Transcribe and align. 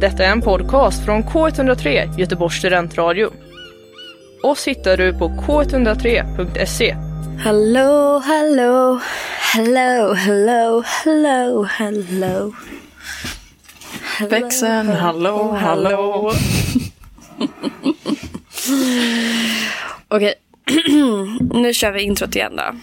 Detta 0.00 0.24
är 0.24 0.32
en 0.32 0.40
podcast 0.40 1.04
från 1.04 1.24
K103 1.24 2.18
Göteborgs 2.18 2.54
studentradio. 2.54 3.30
Oss 4.42 4.68
hittar 4.68 4.96
du 4.96 5.12
på 5.18 5.28
k103.se. 5.28 6.96
Hello, 7.38 8.18
hello, 8.18 9.00
hello, 9.54 10.12
hello, 10.14 10.82
hello, 10.82 11.62
hello. 11.64 12.52
Växeln, 14.30 14.88
hallå, 14.88 15.52
hallå. 15.60 16.32
Okej, 20.08 20.34
nu 21.54 21.74
kör 21.74 21.92
vi 21.92 22.02
introt 22.02 22.36
igen 22.36 22.56
då. 22.56 22.74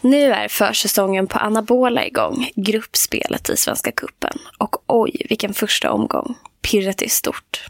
Nu 0.00 0.32
är 0.32 0.48
försäsongen 0.48 1.26
på 1.26 1.38
Anabola 1.38 2.06
igång, 2.06 2.50
gruppspelet 2.54 3.50
i 3.50 3.56
Svenska 3.56 3.92
Kuppen. 3.92 4.38
Och 4.58 4.76
oj, 4.86 5.26
vilken 5.28 5.54
första 5.54 5.92
omgång. 5.92 6.34
Pirret 6.62 7.02
är 7.02 7.08
stort. 7.08 7.66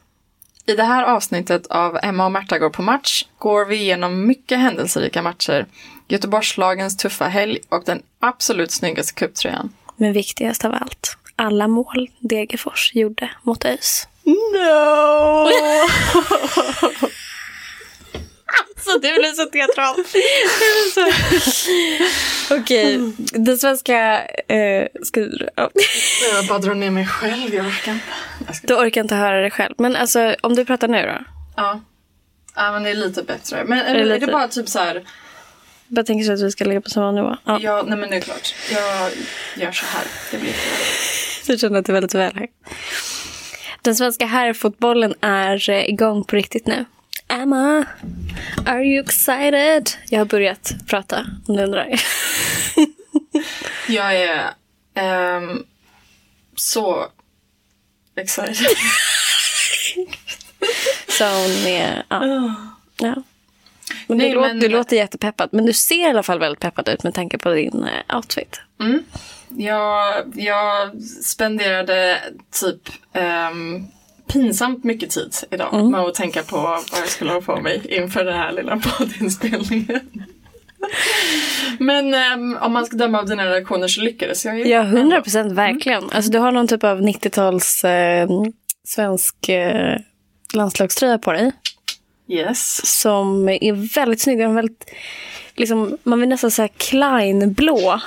I 0.67 0.75
det 0.75 0.85
här 0.85 1.05
avsnittet 1.05 1.67
av 1.67 1.99
Emma 2.03 2.25
och 2.25 2.33
Märta 2.33 2.59
går 2.59 2.71
på 2.71 2.83
match 2.83 3.25
går 3.39 3.65
vi 3.65 3.77
igenom 3.77 4.27
mycket 4.27 4.59
händelserika 4.59 5.23
matcher, 5.23 5.67
Göteborgslagens 6.09 6.97
tuffa 6.97 7.25
helg 7.25 7.59
och 7.69 7.83
den 7.87 8.03
absolut 8.21 8.71
snyggaste 8.71 9.15
cuptröjan. 9.15 9.73
Men 9.97 10.13
viktigast 10.13 10.65
av 10.65 10.75
allt, 10.75 11.17
alla 11.37 11.69
mål 11.69 12.11
Degerfors 12.19 12.95
gjorde 12.95 13.31
mot 13.43 13.65
ÖIS. 13.65 14.09
No! 14.25 15.49
Alltså 18.79 18.99
det 18.99 19.13
blir 19.15 19.33
så 19.33 19.45
teatralt. 19.47 20.09
så... 20.95 22.55
Okej, 22.55 23.13
den 23.33 23.59
svenska... 23.59 24.25
Eh, 24.49 24.87
ska 25.03 25.21
du... 25.21 25.49
ja. 25.57 25.71
Jag 26.35 26.47
bara 26.47 26.59
drar 26.59 26.75
ner 26.75 26.91
mig 26.91 27.07
själv, 27.07 27.55
jag 27.55 27.67
orkar 27.67 27.93
inte. 27.93 28.05
Jag 28.47 28.57
ska... 28.57 28.67
Du 28.67 28.75
orkar 28.75 29.01
inte 29.01 29.15
höra 29.15 29.41
det 29.43 29.51
själv. 29.51 29.75
Men 29.79 29.97
alltså, 29.97 30.35
om 30.41 30.55
du 30.55 30.65
pratar 30.65 30.89
nu 30.89 31.03
då? 31.03 31.25
Ja. 31.57 31.81
ja, 32.57 32.73
men 32.73 32.83
det 32.83 32.91
är 32.91 32.95
lite 32.95 33.23
bättre. 33.23 33.65
Men 33.65 33.79
är, 33.79 33.95
det 33.95 34.01
är, 34.01 34.05
lite- 34.05 34.27
det 34.27 34.33
bara 34.33 34.49
typ 34.49 34.69
så 34.69 34.79
här, 34.79 35.05
Jag 35.89 36.07
tänker 36.07 36.25
så 36.25 36.33
att 36.33 36.41
vi 36.41 36.51
ska 36.51 36.65
ligga 36.65 36.81
på 36.81 36.91
samma 36.91 37.13
nivå. 37.13 37.37
Ja. 37.45 37.59
ja, 37.63 37.85
nej 37.87 37.99
men 37.99 38.11
det 38.11 38.17
är 38.17 38.21
klart. 38.21 38.55
Jag 38.73 39.11
gör 39.63 39.73
så 39.73 39.87
här. 39.87 40.05
Det 40.31 40.39
blir. 40.39 40.55
Jag 41.47 41.61
känner 41.61 41.79
att 41.79 41.85
det 41.87 41.91
är 41.93 41.95
väldigt 41.95 42.15
väl 42.15 42.35
här. 42.35 42.47
Den 43.83 43.97
svenska 43.97 44.27
herrfotbollen 44.27 45.15
är 45.21 45.71
eh, 45.71 45.89
igång 45.91 46.25
på 46.25 46.37
riktigt 46.37 46.67
nu. 46.67 46.85
Emma, 47.29 47.85
are 48.67 48.85
you 48.85 49.01
excited? 49.05 49.91
Jag 50.11 50.21
har 50.21 50.25
börjat 50.25 50.73
prata 50.87 51.27
om 51.49 51.57
du 51.57 51.63
undrar. 51.63 51.89
Jag 53.89 54.17
är 54.17 54.51
ehm, 54.95 55.65
så 56.55 57.07
excited. 58.17 58.57
Så 61.09 61.25
hon 61.25 61.67
är... 61.67 62.03
Ja. 62.09 62.55
ja. 62.99 63.15
Men, 64.07 64.19
Nej, 64.19 64.29
du, 64.29 64.35
låter, 64.35 64.49
men- 64.49 64.61
du 64.61 64.69
låter 64.69 64.97
jättepeppad. 64.97 65.49
Men 65.53 65.67
du 65.67 65.73
ser 65.73 66.07
i 66.07 66.11
alla 66.11 66.23
fall 66.23 66.39
väldigt 66.39 66.61
peppad 66.61 66.89
ut 66.89 67.03
med 67.03 67.15
tanke 67.15 67.39
på 67.39 67.51
din 67.55 67.85
eh, 67.85 68.17
outfit. 68.17 68.61
Mm. 68.81 69.05
Jag, 69.49 70.33
jag 70.37 71.03
spenderade 71.03 72.21
typ 72.61 72.89
ehm, 73.13 73.87
pinsamt 74.29 74.85
mycket 74.85 75.11
tid 75.11 75.35
idag 75.51 75.91
med 75.91 76.01
att 76.01 76.15
tänka 76.15 76.43
på 76.43 76.57
vad 76.57 77.01
jag 77.01 77.09
skulle 77.09 77.31
ha 77.31 77.41
på 77.41 77.57
mig 77.57 77.83
inför 77.89 78.25
den 78.25 78.35
här 78.35 78.53
lilla 78.53 78.77
poddinspelningen. 78.99 80.01
Men 81.79 82.15
ehm, 82.15 82.57
om 82.61 82.73
man 82.73 82.87
ska 82.87 82.97
döma 82.97 83.19
av 83.19 83.27
dina 83.27 83.47
reaktioner 83.47 83.89
så 83.89 84.01
lyckades 84.01 84.45
jag 84.45 84.59
ju. 84.59 84.69
Ja, 84.69 84.81
100 84.81 85.23
procent 85.23 85.53
verkligen. 85.53 86.11
Alltså, 86.11 86.31
du 86.31 86.39
har 86.39 86.53
någon 86.53 86.69
typ 86.69 86.85
av 86.85 87.01
90-tals 87.01 87.85
eh, 87.85 88.29
svensk 88.85 89.49
eh, 89.49 89.97
landslagströja 90.55 91.19
på 91.19 91.33
dig. 91.33 91.53
Yes. 92.29 93.01
Som 93.01 93.49
är 93.49 93.95
väldigt 93.95 94.21
snygg. 94.21 94.39
Den 94.39 94.51
är 94.51 94.55
väldigt, 94.55 94.91
liksom, 95.57 95.99
man 96.03 96.21
vill 96.21 96.29
nästan 96.29 96.51
säga 96.51 96.69
Klein-blå. 96.69 98.01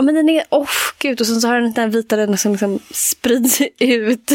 Ja, 0.00 0.04
men 0.04 0.14
den 0.14 0.28
är, 0.28 0.44
åh 0.50 0.68
gud, 0.98 1.20
och 1.20 1.26
sen 1.26 1.40
så 1.40 1.48
har 1.48 1.54
den 1.60 1.72
den 1.72 1.84
här 1.84 1.90
vita 1.90 2.16
den 2.16 2.38
som 2.38 2.52
liksom 2.52 2.78
sprids 2.90 3.60
ut 3.78 4.30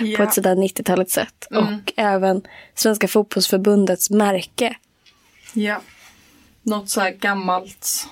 Ja. 0.00 0.16
på 0.16 0.22
ett 0.22 0.34
sådär 0.34 0.54
90-taligt 0.54 1.10
sätt. 1.10 1.46
Mm. 1.50 1.64
Och 1.64 1.92
även 1.96 2.42
Svenska 2.74 3.08
fotbollsförbundets 3.08 4.10
märke. 4.10 4.76
Ja. 5.52 5.80
Något 6.62 6.88
så 6.88 7.00
här 7.00 7.10
gammalt 7.10 8.06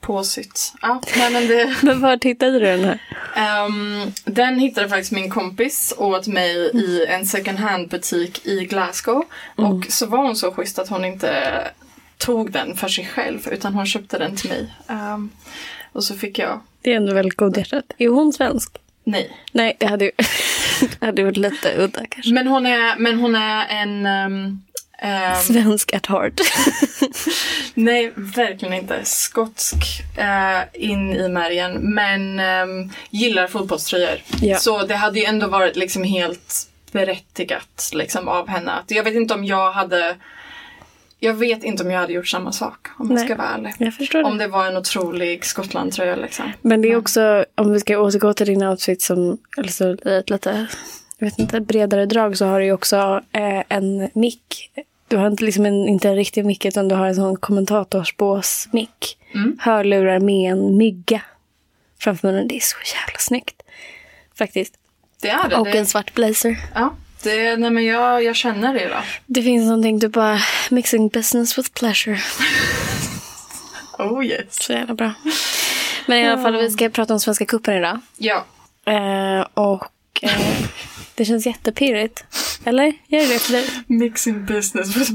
påsytt. 0.00 0.72
Ja, 0.82 1.02
nej 1.16 1.32
men 1.32 1.48
det... 1.48 1.76
Men 1.82 2.00
var 2.00 2.18
hittade 2.24 2.52
du 2.52 2.58
den 2.58 2.84
här? 2.84 2.98
Ehm, 3.36 4.12
den 4.24 4.58
hittade 4.58 4.88
faktiskt 4.88 5.12
min 5.12 5.30
kompis 5.30 5.94
åt 5.96 6.26
mig 6.26 6.56
i 6.74 7.06
en 7.06 7.26
second 7.26 7.58
hand 7.58 7.88
butik 7.88 8.46
i 8.46 8.64
Glasgow. 8.64 9.24
Och 9.56 9.86
så 9.88 10.06
var 10.06 10.18
hon 10.18 10.36
så 10.36 10.52
schysst 10.52 10.78
att 10.78 10.88
hon 10.88 11.04
inte 11.04 11.60
tog 12.18 12.52
den 12.52 12.76
för 12.76 12.88
sig 12.88 13.06
själv 13.06 13.48
utan 13.52 13.74
hon 13.74 13.86
köpte 13.86 14.18
den 14.18 14.36
till 14.36 14.50
mig. 14.50 14.74
Ehm, 14.88 15.30
och 15.92 16.04
så 16.04 16.14
fick 16.14 16.38
jag, 16.38 16.60
Det 16.82 16.92
är 16.92 16.96
ändå 16.96 17.14
väldigt 17.14 17.36
godhjärtat. 17.36 17.84
Är 17.98 18.08
hon 18.08 18.32
svensk? 18.32 18.78
nej. 19.04 19.30
Nej, 19.52 19.76
det 19.80 19.86
hade 19.86 20.04
ju 20.04 20.10
det 21.00 21.06
hade 21.06 21.24
varit 21.24 21.36
lite 21.36 21.74
udda 21.78 22.06
kanske. 22.10 22.32
Men 22.32 22.46
hon 22.46 22.66
är, 22.66 22.96
men 22.98 23.20
hon 23.20 23.34
är 23.34 23.66
en... 23.68 24.06
ehm, 24.06 24.62
ehm, 24.98 25.36
Svensk 25.42 25.94
at 25.94 26.06
heart. 26.06 26.40
nej, 27.74 28.12
verkligen 28.16 28.74
inte. 28.74 29.00
Skotsk 29.04 29.76
eh, 30.16 30.60
in 30.72 31.12
i 31.14 31.28
märgen. 31.28 31.94
Men 31.94 32.40
gillar 33.10 33.46
fotbollströjor. 33.46 34.22
Ja. 34.40 34.58
Så 34.58 34.82
det 34.82 34.96
hade 34.96 35.18
ju 35.18 35.24
ändå 35.24 35.46
varit 35.46 35.76
liksom 35.76 36.04
helt 36.04 36.68
berättigat 36.92 37.90
liksom, 37.94 38.28
av 38.28 38.48
henne. 38.48 38.72
Att 38.72 38.90
jag 38.90 39.04
vet 39.04 39.14
inte 39.14 39.34
om 39.34 39.44
jag 39.44 39.72
hade... 39.72 40.16
Jag 41.20 41.34
vet 41.34 41.64
inte 41.64 41.82
om 41.82 41.90
jag 41.90 42.00
hade 42.00 42.12
gjort 42.12 42.28
samma 42.28 42.52
sak 42.52 42.88
om 42.98 43.06
jag 43.06 43.14
Nej. 43.14 43.24
ska 43.24 43.36
vara 43.36 43.48
ärlig. 43.48 43.74
Jag 43.78 43.94
förstår 43.94 44.18
det. 44.18 44.24
Om 44.24 44.38
det 44.38 44.48
var 44.48 44.66
en 44.66 44.76
otrolig 44.76 45.44
Skottlandtröja 45.44 46.16
liksom. 46.16 46.52
Men 46.62 46.82
det 46.82 46.92
är 46.92 46.96
också, 46.96 47.44
om 47.54 47.72
vi 47.72 47.80
ska 47.80 47.98
återgå 47.98 48.34
till 48.34 48.46
din 48.46 48.62
outfit 48.62 49.02
som, 49.02 49.38
alltså 49.56 49.96
i 50.04 50.16
ett 50.18 50.30
lite, 50.30 50.66
jag 51.18 51.26
vet 51.26 51.38
inte, 51.38 51.60
bredare 51.60 52.06
drag 52.06 52.36
så 52.36 52.46
har 52.46 52.60
du 52.60 52.66
ju 52.66 52.72
också 52.72 53.22
eh, 53.32 53.62
en 53.68 54.10
mick. 54.14 54.70
Du 55.08 55.16
har 55.16 55.26
inte, 55.26 55.44
liksom 55.44 55.66
en, 55.66 55.88
inte 55.88 56.08
en 56.08 56.16
riktig 56.16 56.44
mick 56.44 56.64
utan 56.64 56.88
du 56.88 56.94
har 56.94 57.06
en 57.06 57.14
sån 57.14 57.36
kommentatorsbås-mick. 57.36 59.18
Hörlurar 59.58 60.20
med 60.20 60.52
en 60.52 60.76
mygga 60.76 61.22
framför 61.98 62.28
munnen. 62.28 62.48
Det 62.48 62.56
är 62.56 62.60
så 62.60 62.76
jävla 62.94 63.18
snyggt. 63.18 63.62
Faktiskt. 64.38 64.74
Det 65.22 65.28
är 65.28 65.48
det. 65.48 65.56
Och 65.56 65.66
det 65.66 65.78
en 65.78 65.86
svart 65.86 66.14
blazer. 66.14 66.58
ja, 66.74 66.94
det, 67.22 67.56
nej 67.56 67.70
men 67.70 67.84
jag, 67.84 68.24
jag 68.24 68.36
känner 68.36 68.74
det 68.74 68.88
då. 68.88 68.96
Det 69.26 69.42
finns 69.42 69.64
någonting 69.68 69.98
du 69.98 70.08
bara, 70.08 70.38
mixing 70.70 71.08
business 71.08 71.58
with 71.58 71.70
pleasure. 71.72 72.18
Oh 73.98 74.26
yes. 74.26 74.44
Så 74.50 74.72
jävla 74.72 74.94
bra. 74.94 75.12
Men 76.06 76.18
i 76.18 76.28
alla 76.28 76.42
fall, 76.42 76.56
vi 76.56 76.70
ska 76.70 76.88
prata 76.88 77.12
om 77.14 77.20
Svenska 77.20 77.44
cupen 77.46 77.74
idag. 77.74 78.00
Ja. 78.16 78.44
Eh, 78.86 79.46
och 79.54 79.88
eh, 80.22 80.40
det 81.14 81.24
känns 81.24 81.46
jättepirrigt. 81.46 82.24
Eller? 82.64 82.92
Gör 83.06 83.32
det 83.32 83.38
för 83.38 83.52
dig? 83.52 83.66
Mixing 83.86 84.46
business 84.46 84.96
with 84.96 85.12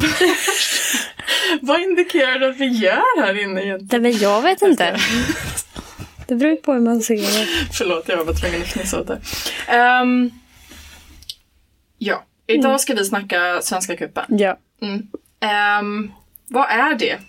Vad 1.62 1.82
indikerar 1.82 2.40
det 2.40 2.50
att 2.50 2.58
vi 2.58 2.68
gör 2.68 3.22
här 3.22 3.44
inne 3.44 3.64
egentligen? 3.64 4.02
Nej, 4.04 4.12
men 4.12 4.22
jag 4.22 4.42
vet 4.42 4.62
inte. 4.62 5.00
Det 6.28 6.36
beror 6.36 6.52
ju 6.52 6.58
på 6.58 6.74
hur 6.74 6.80
man 6.80 7.02
ser 7.02 7.16
det. 7.16 7.48
Förlåt, 7.74 8.08
jag 8.08 8.26
var 8.26 8.34
tvungen 8.34 8.62
att 8.62 8.68
fnissa 8.68 9.00
åt 9.00 9.08
det. 9.08 9.22
Ehm, 9.68 10.32
ja, 12.06 12.24
idag 12.48 12.82
ska 12.82 12.94
vi 12.94 13.06
snacka 13.06 13.60
Svenska 13.62 13.96
cupen. 13.98 14.24
Ja. 14.30 14.58
Mm. 14.82 15.08
Ehm, 15.40 16.12
vad 16.48 16.70
är 16.70 16.96
det 16.96 17.20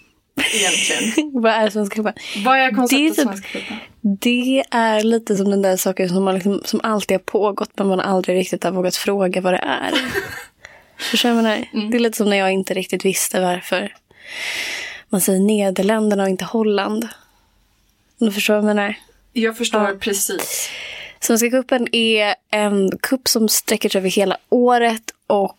egentligen? 0.55 1.33
Vad 1.43 1.53
är 1.53 1.71
Svenska 1.71 1.95
cupen? 1.97 2.13
vad 2.45 2.59
är 2.59 2.71
konceptet 2.71 2.99
Det 2.99 3.07
är 3.07 3.11
typ- 3.11 3.25
Svenska 3.25 3.49
cupen? 3.59 3.77
Det 4.21 4.65
är 4.71 5.03
lite 5.05 5.37
som 5.37 5.51
den 5.51 5.63
där 5.63 5.77
saken 5.77 6.09
som, 6.09 6.25
man 6.25 6.35
liksom, 6.35 6.61
som 6.65 6.81
alltid 6.83 7.15
har 7.15 7.23
pågått 7.23 7.71
men 7.79 7.87
man 7.87 8.01
aldrig 8.01 8.37
riktigt 8.39 8.65
har 8.65 8.71
vågat 8.71 8.97
fråga 8.97 9.41
vad 9.41 9.53
det 9.53 9.59
är. 9.65 9.93
Förstår 11.11 11.29
du 11.29 11.35
vad 11.35 11.45
jag 11.45 11.59
menar? 11.73 11.91
Det 11.91 11.97
är 11.97 12.01
lite 12.01 12.17
som 12.17 12.31
när 12.31 12.37
jag 12.37 12.53
inte 12.53 12.75
riktigt 12.75 13.05
visste 13.05 13.41
varför 13.41 13.95
man 15.09 15.21
säger 15.21 15.41
Nederländerna 15.41 16.23
och 16.23 16.29
inte 16.29 16.45
Holland. 16.45 17.09
Om 18.21 18.27
du 18.27 18.33
förstår 18.33 18.55
vad 18.55 18.59
jag 18.59 18.77
menar? 18.77 18.95
Jag 19.33 19.57
förstår 19.57 19.83
Ja. 19.89 19.95
precis. 20.01 20.71
Svenska 21.27 21.51
cupen 21.51 21.95
är 21.95 22.35
en 22.51 22.99
kupp 22.99 23.29
som 23.29 23.49
sträcker 23.49 23.89
sig 23.89 23.99
över 23.99 24.11
hela 24.11 24.37
året 24.49 25.03
och 25.27 25.59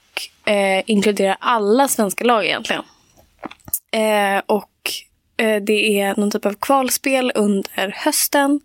eh, 0.51 0.83
inkluderar 0.85 1.37
alla 1.39 1.87
svenska 1.87 2.23
lag 2.23 2.45
egentligen. 2.45 2.83
Eh, 3.91 4.41
och 4.45 4.91
eh, 5.37 5.63
det 5.63 5.99
är 5.99 6.15
någon 6.15 6.31
typ 6.31 6.45
av 6.45 6.53
kvalspel 6.53 7.31
under 7.35 7.93
hösten 7.97 8.59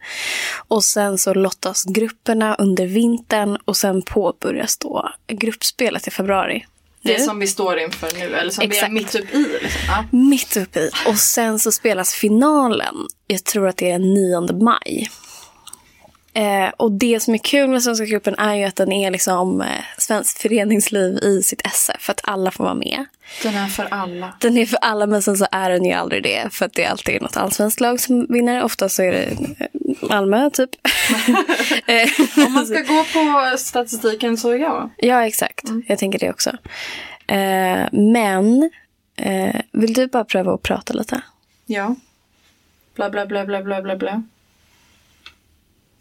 och 0.68 0.84
sen 0.84 1.18
så 1.18 1.34
lottas 1.34 1.84
grupperna 1.84 2.54
under 2.54 2.86
vintern 2.86 3.58
och 3.64 3.76
sen 3.76 4.02
påbörjas 4.02 4.78
då 4.78 5.10
gruppspelet 5.26 6.06
i 6.06 6.10
februari. 6.10 6.66
Det 7.02 7.18
nu. 7.18 7.24
som 7.24 7.38
vi 7.38 7.46
står 7.46 7.78
inför 7.78 8.10
nu, 8.18 8.36
eller 8.36 8.50
som 8.50 8.64
Exakt. 8.64 8.82
vi 8.82 8.86
är 8.86 8.90
mitt 8.90 9.14
upp 9.14 9.34
i. 9.34 9.58
Liksom. 9.62 9.80
Ja. 9.86 10.04
Mitt 10.12 10.56
uppe 10.56 10.80
i. 10.80 10.90
Och 11.06 11.18
sen 11.18 11.58
så 11.58 11.72
spelas 11.72 12.14
finalen. 12.14 12.94
Jag 13.26 13.44
tror 13.44 13.68
att 13.68 13.76
det 13.76 13.90
är 13.90 13.98
den 13.98 14.14
9 14.14 14.64
maj. 14.64 15.08
Eh, 16.34 16.68
och 16.76 16.92
det 16.92 17.20
som 17.20 17.34
är 17.34 17.38
kul 17.38 17.68
med 17.68 17.82
Svenska 17.82 18.06
cupen 18.06 18.34
är 18.38 18.54
ju 18.54 18.64
att 18.64 18.76
den 18.76 18.92
är 18.92 19.10
liksom 19.10 19.60
eh, 19.60 19.66
svenskt 19.98 20.38
föreningsliv 20.42 21.18
i 21.22 21.42
sitt 21.42 21.66
esse. 21.66 21.96
För 21.98 22.12
att 22.12 22.20
alla 22.24 22.50
får 22.50 22.64
vara 22.64 22.74
med. 22.74 23.04
Den 23.42 23.54
är 23.54 23.66
för 23.66 23.88
alla. 23.90 24.34
Den 24.40 24.56
är 24.58 24.66
för 24.66 24.78
alla 24.82 25.06
men 25.06 25.22
sen 25.22 25.36
så 25.36 25.46
är 25.50 25.70
den 25.70 25.84
ju 25.84 25.92
aldrig 25.92 26.22
det. 26.22 26.48
För 26.52 26.64
att 26.66 26.72
det 26.72 26.84
är 26.84 26.90
alltid 26.90 27.22
något 27.22 27.36
allsvenskt 27.36 27.80
lag 27.80 28.00
som 28.00 28.26
vinner. 28.28 28.62
Ofta 28.62 28.88
så 28.88 29.02
är 29.02 29.12
det 29.12 29.22
eh, 29.58 30.08
Malmö 30.08 30.50
typ. 30.50 30.70
Eh, 31.86 32.46
Om 32.46 32.52
man 32.52 32.66
ska 32.66 32.80
gå 32.80 33.04
på 33.04 33.56
statistiken 33.58 34.36
så 34.36 34.56
ja. 34.56 34.90
Ja, 34.96 35.26
exakt. 35.26 35.64
Jag 35.86 35.98
tänker 35.98 36.18
det 36.18 36.30
också. 36.30 36.50
Eh, 37.26 37.88
men 37.92 38.70
eh, 39.16 39.60
vill 39.72 39.92
du 39.92 40.06
bara 40.06 40.24
pröva 40.24 40.54
att 40.54 40.62
prata 40.62 40.92
lite? 40.92 41.22
Ja. 41.66 41.94
Bla, 42.94 43.10
bla, 43.10 43.26
bla, 43.26 43.44
bla, 43.44 43.62
bla, 43.62 43.82
bla, 43.82 43.96
bla. 43.96 44.22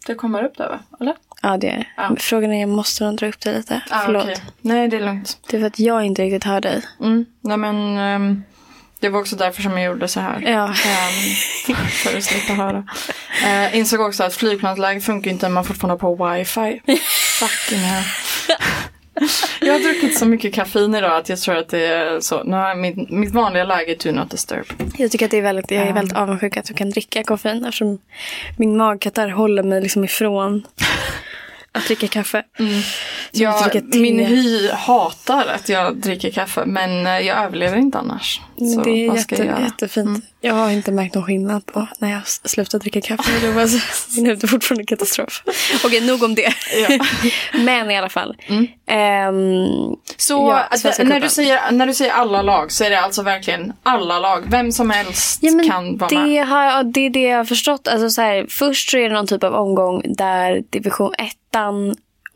Det 0.10 0.16
kommer 0.16 0.44
upp 0.44 0.58
där 0.58 0.70
va? 0.70 0.80
Eller? 1.00 1.16
Ja, 1.42 1.58
det 1.58 1.70
är 1.70 1.78
det. 1.78 1.86
Ja. 1.98 2.16
Frågan 2.20 2.54
är, 2.54 2.66
måste 2.66 3.04
de 3.04 3.16
dra 3.16 3.28
upp 3.28 3.40
det 3.40 3.58
lite? 3.58 3.82
Ah, 3.90 4.02
Förlåt. 4.06 4.24
okej. 4.24 4.38
Nej, 4.62 4.88
det 4.88 4.98
är 4.98 5.02
lugnt. 5.02 5.38
Det 5.50 5.58
är 5.58 5.62
för 5.62 5.68
att 5.68 5.80
jag 5.80 6.06
inte 6.06 6.22
riktigt 6.22 6.44
hör 6.44 6.62
dig. 6.62 6.82
Mm. 7.00 7.26
Nej, 7.42 7.58
men 7.58 7.98
ehm, 7.98 8.44
det 9.00 9.10
var 9.10 9.20
också 9.20 9.36
därför 9.36 9.62
som 9.62 9.72
jag 9.72 9.84
gjorde 9.84 10.08
så 10.08 10.20
här. 10.20 10.42
Ja. 10.42 10.66
Ehm, 10.68 11.76
för 11.90 12.18
att 12.18 12.24
slippa 12.24 12.54
höra. 12.54 12.78
Uh, 13.44 13.78
insåg 13.78 14.02
också 14.02 14.24
att 14.24 14.34
flygplansläge 14.34 15.02
funkar 15.02 15.32
inte 15.32 15.46
när 15.48 15.54
man 15.54 15.66
fortfarande 15.66 15.94
har 16.06 16.16
på 16.16 16.34
wifi. 16.34 16.82
Fucking 17.40 17.80
hell. 17.80 18.04
Jag 19.62 19.74
har 19.74 19.80
druckit 19.80 20.18
så 20.18 20.26
mycket 20.26 20.54
kaffein 20.54 20.96
idag 20.96 21.18
att 21.18 21.30
jag 21.30 21.40
tror 21.40 21.56
att 21.56 21.70
det 21.70 21.86
är 21.86 22.20
så. 22.20 22.44
Nu 22.44 22.56
har 22.56 22.76
mitt, 22.76 23.10
mitt 23.10 23.32
vanliga 23.32 23.64
läge 23.64 23.96
do 24.04 24.12
not 24.12 24.30
disturb. 24.32 24.66
Jag 24.98 25.12
tycker 25.12 25.26
att 25.26 25.32
det 25.32 25.38
är 25.38 25.42
väldigt, 25.42 25.72
jag 25.72 25.88
är 25.88 25.94
väldigt 25.94 26.18
avundsjuk 26.18 26.58
att 26.58 26.66
du 26.66 26.74
kan 26.74 26.90
dricka 26.90 27.24
koffein 27.24 27.66
eftersom 27.66 28.00
min 28.58 28.78
magkatarr 28.78 29.30
håller 29.30 29.64
mig 29.64 29.82
liksom 29.82 30.04
ifrån 30.04 30.64
att 31.72 31.86
dricka 31.86 32.08
kaffe. 32.08 32.44
Jag, 32.58 32.68
te. 33.92 34.00
min 34.00 34.20
hy 34.20 34.70
hatar 34.72 35.46
att 35.56 35.70
jag 35.70 35.96
dricker 35.98 36.32
kaffe 36.32 36.66
men 36.66 37.08
eh, 37.08 37.20
jag 37.20 37.38
överlever 37.38 37.78
inte 37.78 37.98
annars. 37.98 38.42
Så 38.76 38.82
det 38.82 38.90
är 38.90 39.16
jätte, 39.16 39.36
jag 39.44 39.62
jättefint. 39.62 40.26
Jag 40.42 40.54
har 40.54 40.70
inte 40.70 40.92
märkt 40.92 41.16
någon 41.16 41.24
skillnad 41.26 41.66
på 41.66 41.88
när 42.00 42.12
jag 42.12 42.22
s- 42.22 42.42
slutat 42.50 42.82
dricka 42.82 43.02
kaffe. 43.02 43.32
Det 43.42 43.52
var 43.52 43.70
min 44.16 44.26
hud 44.26 44.44
är 44.44 44.48
fortfarande 44.48 44.86
katastrof. 44.86 45.44
Okej, 45.86 46.08
nog 46.08 46.24
om 46.24 46.36
det. 46.36 46.54
Ja. 46.90 47.00
Men 47.60 47.92
i 47.92 47.98
alla 47.98 48.10
fall. 48.10 48.36
Ehm, 48.88 49.96
Så 50.18 50.34
Ja, 50.34 50.60
att, 50.60 51.08
när, 51.08 51.20
du 51.20 51.30
säger, 51.30 51.72
när 51.72 51.88
du 51.88 51.94
säger 51.94 52.12
alla 52.12 52.42
lag 52.42 52.72
så 52.72 52.84
är 52.84 52.90
det 52.90 53.00
alltså 53.02 53.22
verkligen 53.22 53.74
alla 53.84 54.20
lag. 54.20 54.44
Vem 54.48 54.72
som 54.72 54.90
helst 54.90 55.40
Ja, 55.42 55.64
kan 55.68 55.98
vara 55.98 56.12
med. 56.14 56.26
det, 56.30 56.38
har, 56.40 56.64
ja, 56.66 56.84
det 56.84 57.02
är 57.06 57.10
det 57.10 57.22
jag 57.22 57.38
har 57.38 57.46
förstått. 57.46 57.88
Alltså, 57.88 58.10
så 58.10 58.22
här, 58.22 58.46
först 58.50 58.90
så 58.90 58.98
är 58.98 59.10
det 59.10 59.16
någon 59.16 59.28
typ 59.28 59.44
av 59.44 59.54
omgång 59.56 60.02
där 60.18 60.64
division 60.70 61.14
1 61.18 61.28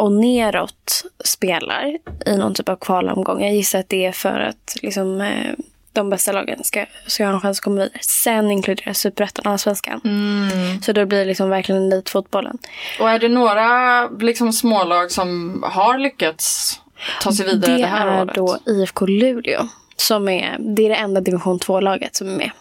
och 0.03 0.11
neråt 0.11 1.05
spelar 1.23 1.97
i 2.25 2.37
någon 2.37 2.53
typ 2.53 2.69
av 2.69 2.75
kvalomgång. 2.75 3.43
Jag 3.43 3.53
gissar 3.53 3.79
att 3.79 3.89
det 3.89 4.05
är 4.05 4.11
för 4.11 4.39
att 4.39 4.77
liksom, 4.81 5.21
eh, 5.21 5.53
de 5.93 6.09
bästa 6.09 6.31
lagen 6.31 6.63
ska, 6.63 6.85
ska 7.07 7.25
ha 7.25 7.33
en 7.33 7.41
chans 7.41 7.59
att 7.59 7.63
komma 7.63 7.75
vidare. 7.75 7.99
Sen 8.01 8.51
inkluderas 8.51 8.99
superettan 8.99 9.45
och 9.45 9.51
allsvenskan. 9.51 10.01
Mm. 10.03 10.81
Så 10.81 10.91
då 10.91 11.05
blir 11.05 11.19
det 11.19 11.25
liksom 11.25 11.49
verkligen 11.49 11.91
elitfotbollen. 11.91 12.57
Och 12.99 13.09
är 13.09 13.19
det 13.19 13.29
några 13.29 14.07
liksom, 14.09 14.53
smålag 14.53 15.11
som 15.11 15.59
har 15.67 15.97
lyckats 15.97 16.79
ta 17.21 17.31
sig 17.31 17.45
vidare 17.45 17.71
det, 17.71 17.77
Det 17.77 17.87
här 17.87 18.07
är 18.07 18.21
året? 18.21 18.35
då 18.35 18.57
IFK 18.65 19.05
Luleå. 19.05 19.67
Som 19.95 20.29
är, 20.29 20.57
det 20.59 20.85
är 20.85 20.89
det 20.89 20.95
enda 20.95 21.21
division 21.21 21.59
2-laget 21.59 22.15
som 22.15 22.27
är 22.27 22.37
med. 22.37 22.51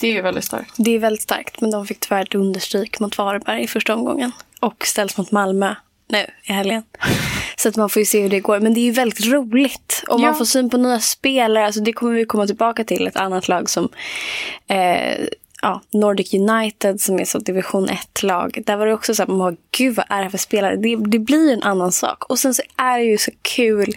Det 0.00 0.06
är 0.08 0.12
ju 0.12 0.22
väldigt 0.22 0.44
starkt. 0.44 0.74
Det 0.76 0.90
är 0.90 0.98
väldigt 0.98 1.22
starkt, 1.22 1.60
men 1.60 1.70
de 1.70 1.86
fick 1.86 2.00
tyvärr 2.00 2.22
ett 2.22 2.34
understryk 2.34 3.00
mot 3.00 3.18
Varberg 3.18 3.62
i 3.62 3.66
första 3.66 3.94
omgången. 3.94 4.32
Och 4.60 4.86
ställs 4.86 5.16
mot 5.16 5.30
Malmö 5.30 5.74
nu 6.14 6.26
i 6.44 6.52
helgen. 6.52 6.82
Så 7.56 7.68
att 7.68 7.76
man 7.76 7.88
får 7.90 8.00
ju 8.00 8.06
se 8.06 8.22
hur 8.22 8.28
det 8.30 8.40
går. 8.40 8.60
Men 8.60 8.74
det 8.74 8.80
är 8.80 8.84
ju 8.84 8.90
väldigt 8.90 9.26
roligt. 9.26 10.04
Och 10.08 10.20
Ja. 10.20 10.24
man 10.26 10.34
får 10.34 10.44
syn 10.44 10.70
på 10.70 10.76
nya 10.76 11.00
spelare. 11.00 11.66
Alltså 11.66 11.80
det 11.80 11.92
kommer 11.92 12.12
vi 12.12 12.24
komma 12.24 12.46
tillbaka 12.46 12.84
till. 12.84 13.06
Ett 13.06 13.16
annat 13.16 13.48
lag 13.48 13.70
som 13.70 13.88
eh, 14.68 15.26
ja, 15.62 15.80
Nordic 15.92 16.34
United 16.34 17.00
som 17.00 17.18
är 17.20 17.24
så 17.24 17.38
division 17.38 17.88
1-lag. 17.88 18.62
Där 18.66 18.76
var 18.76 18.86
det 18.86 18.94
också 18.94 19.14
så 19.14 19.22
att 19.22 19.28
man 19.28 19.38
bara, 19.38 19.54
gud 19.76 19.96
vad 19.96 20.06
är 20.08 20.16
det 20.16 20.22
här 20.22 20.30
för 20.30 20.38
spelare? 20.38 20.76
Det, 20.76 20.96
det 20.96 21.18
blir 21.18 21.52
en 21.52 21.62
annan 21.62 21.92
sak. 21.92 22.24
Och 22.24 22.38
sen 22.38 22.54
så 22.54 22.62
är 22.76 22.98
det 22.98 23.04
ju 23.04 23.18
så 23.18 23.30
kul 23.42 23.92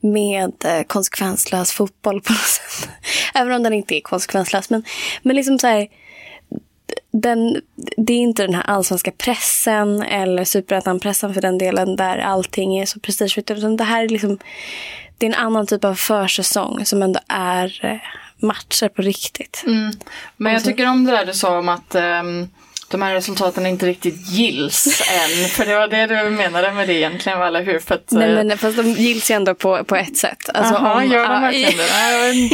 med 0.00 0.52
eh, 0.64 0.82
konsekvenslös 0.86 1.72
fotboll 1.72 2.20
på 2.20 2.32
något 2.32 2.40
sätt. 2.40 2.88
Även 3.34 3.52
om 3.52 3.62
den 3.62 3.72
inte 3.72 3.96
är 3.96 4.00
konsekvenslös. 4.00 4.70
Men, 4.70 4.82
men 5.22 5.36
liksom 5.36 5.58
så 5.58 5.66
här, 5.66 5.86
den, 7.10 7.60
det 7.96 8.12
är 8.12 8.18
inte 8.18 8.42
den 8.42 8.54
här 8.54 8.62
allsvenska 8.62 9.10
pressen 9.10 10.02
eller 10.02 10.44
superettan-pressen 10.44 11.34
för 11.34 11.40
den 11.40 11.58
delen 11.58 11.96
där 11.96 12.18
allting 12.18 12.78
är 12.78 12.86
så 12.86 13.00
prestigefyllt. 13.00 13.50
Utan 13.50 13.76
det 13.76 13.84
här 13.84 14.04
är 14.04 14.08
liksom, 14.08 14.38
det 15.18 15.26
är 15.26 15.30
en 15.30 15.46
annan 15.46 15.66
typ 15.66 15.84
av 15.84 15.94
försäsong 15.94 16.86
som 16.86 17.02
ändå 17.02 17.20
är 17.28 17.80
eh, 17.82 17.98
matcher 18.46 18.88
på 18.88 19.02
riktigt. 19.02 19.62
Men 20.36 20.52
jag 20.52 20.64
tycker 20.64 20.88
om 20.88 21.04
det 21.04 21.12
där 21.12 21.26
du 21.26 21.32
sa 21.32 21.58
om 21.58 21.68
att 21.68 21.94
ehm, 21.94 22.48
de 22.90 23.02
här 23.02 23.14
resultaten 23.14 23.66
inte 23.66 23.86
riktigt 23.86 24.28
gills 24.30 25.02
än. 25.10 25.48
För 25.48 25.66
det 25.66 25.74
var 25.74 25.88
det 25.88 26.06
du 26.06 26.30
menade 26.30 26.72
med 26.72 26.88
det 26.88 26.94
egentligen, 26.94 27.42
eller 27.42 27.62
hur? 27.64 27.78
För 27.78 27.94
att, 27.94 28.10
Nej 28.10 28.28
eh, 28.30 28.44
men 28.44 28.58
fast 28.58 28.76
de 28.76 28.82
gills 28.90 29.30
ju 29.30 29.34
ändå 29.34 29.54
på, 29.54 29.84
på 29.84 29.96
ett 29.96 30.16
sätt. 30.16 30.48
Alltså, 30.54 30.74
Jaha, 30.74 30.94
om- 31.04 31.10
gör 31.10 31.28
de 31.28 31.40
verkligen 31.42 31.76
det? 31.76 31.88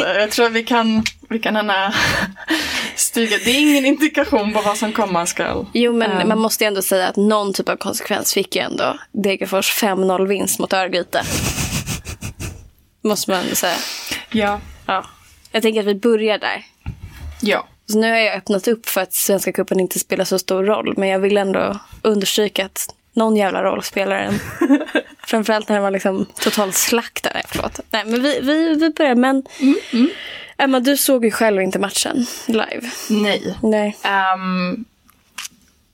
Jag, 0.06 0.22
jag 0.22 0.30
tror 0.30 0.46
att 0.46 0.52
vi 0.52 0.64
kan, 0.64 1.04
vi 1.28 1.38
kan 1.38 1.54
gärna 1.54 1.94
styga. 2.96 3.36
Det 3.44 3.50
är 3.50 3.60
ingen 3.60 3.86
indikation 3.86 4.52
på 4.52 4.60
vad 4.60 4.76
som 4.76 4.92
komma 4.92 5.26
skall. 5.26 5.66
Jo 5.72 5.92
men 5.92 6.10
Ehm. 6.12 6.28
man 6.28 6.38
måste 6.38 6.64
ju 6.64 6.68
ändå 6.68 6.82
säga 6.82 7.08
att 7.08 7.16
någon 7.16 7.52
typ 7.52 7.68
av 7.68 7.76
konsekvens 7.76 8.34
fick 8.34 8.56
ju 8.56 8.62
ändå 8.62 8.98
Degerfors 9.12 9.82
5-0 9.82 10.26
vinst 10.26 10.58
mot 10.58 10.72
Örgryte. 10.72 11.22
Måste 13.02 13.30
man 13.30 13.44
säga. 13.56 13.76
Ja. 14.30 14.60
Ja. 14.86 15.04
Jag 15.52 15.62
tänker 15.62 15.80
att 15.80 15.86
vi 15.86 15.94
börjar 15.94 16.38
där. 16.38 16.64
Ja. 17.40 17.66
Så 17.86 17.98
nu 17.98 18.10
har 18.10 18.18
jag 18.18 18.36
öppnat 18.36 18.68
upp 18.68 18.86
för 18.86 19.00
att 19.00 19.12
Svenska 19.12 19.52
cupen 19.52 19.80
inte 19.80 19.98
spelar 19.98 20.24
så 20.24 20.38
stor 20.38 20.64
roll. 20.64 20.94
Men 20.96 21.08
jag 21.08 21.18
vill 21.18 21.36
ändå 21.36 21.78
understryka 22.02 22.66
att 22.66 22.94
någon 23.12 23.36
jävla 23.36 23.62
roll 23.62 23.82
spelar 23.82 24.16
den. 24.16 24.38
Framförallt 25.26 25.68
när 25.68 25.76
den 25.76 25.82
var 25.82 25.90
liksom 25.90 26.26
totalt 26.40 26.74
slaktad. 26.74 27.30
Nej, 27.34 27.42
förlåt. 27.48 27.80
Nej, 27.90 28.04
men 28.06 28.22
vi, 28.22 28.40
vi, 28.40 28.74
vi 28.74 28.90
börjar. 28.90 29.14
Men 29.14 29.42
Emma, 30.56 30.80
du 30.80 30.96
såg 30.96 31.24
ju 31.24 31.30
själv 31.30 31.62
inte 31.62 31.78
matchen 31.78 32.26
live. 32.46 32.90
Nej. 33.10 33.56
Nej. 33.62 33.96
Ehm, 34.02 34.84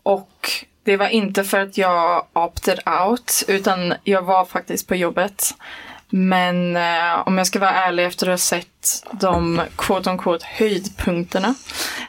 och 0.03 0.51
det 0.85 0.97
var 0.97 1.09
inte 1.09 1.45
för 1.45 1.61
att 1.61 1.79
jag 1.79 2.27
opted 2.33 2.81
out, 2.87 3.45
utan 3.49 3.95
jag 4.05 4.23
var 4.23 4.45
faktiskt 4.45 4.89
på 4.89 4.95
jobbet. 4.95 5.45
Men 6.11 6.77
eh, 6.77 7.27
om 7.27 7.39
jag 7.39 7.47
ska 7.47 7.59
vara 7.59 7.71
ärlig 7.71 8.05
efter 8.07 8.27
att 8.27 8.33
ha 8.33 8.39
sett 8.39 9.07
de 9.13 9.61
quote 9.77 10.11
on 10.11 10.19
quote 10.19 10.47
höjdpunkterna 10.49 11.55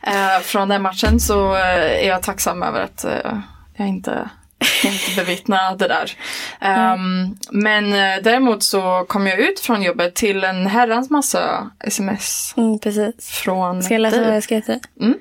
eh, 0.04 0.40
från 0.42 0.68
den 0.70 0.82
matchen 0.82 1.20
så 1.20 1.56
eh, 1.56 2.04
är 2.04 2.08
jag 2.08 2.24
tacksam 2.24 2.64
över 2.64 2.82
att 2.82 3.04
eh, 3.04 3.40
jag 3.76 3.88
inte 3.88 4.30
inte 4.84 5.16
bevittna 5.16 5.76
det 5.76 5.88
där. 5.88 6.12
Ehm, 6.60 7.38
Men 7.52 7.94
eh, 7.94 8.24
däremot 8.24 8.64
så 8.64 9.06
kom 9.08 9.28
jag 9.28 9.40
ut 9.40 9.60
från 9.60 9.82
jobbet 9.82 10.16
till 10.16 10.44
en 10.44 10.68
herrans 10.68 11.10
massa 11.10 11.70
sms 11.80 12.54
Mm, 12.58 12.80
precis. 12.80 13.30
från 13.30 13.84
Ska 13.84 13.94
jag 13.94 14.02
läsa 14.02 14.18
dig. 14.18 14.26
vad 14.26 14.36
jag 14.36 14.44
skrev 14.44 14.62
till? 14.62 14.80
Mm. 15.02 15.18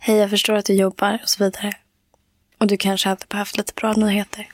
Hej, 0.00 0.16
jag 0.16 0.30
förstår 0.30 0.54
att 0.54 0.64
du 0.66 0.74
jobbar 0.74 1.18
och 1.22 1.28
så 1.28 1.44
vidare. 1.44 1.72
Och 2.60 2.66
du 2.66 2.76
kanske 2.76 3.08
hade 3.08 3.24
behövt 3.28 3.56
lite 3.56 3.72
bra 3.76 3.92
nyheter. 3.92 4.46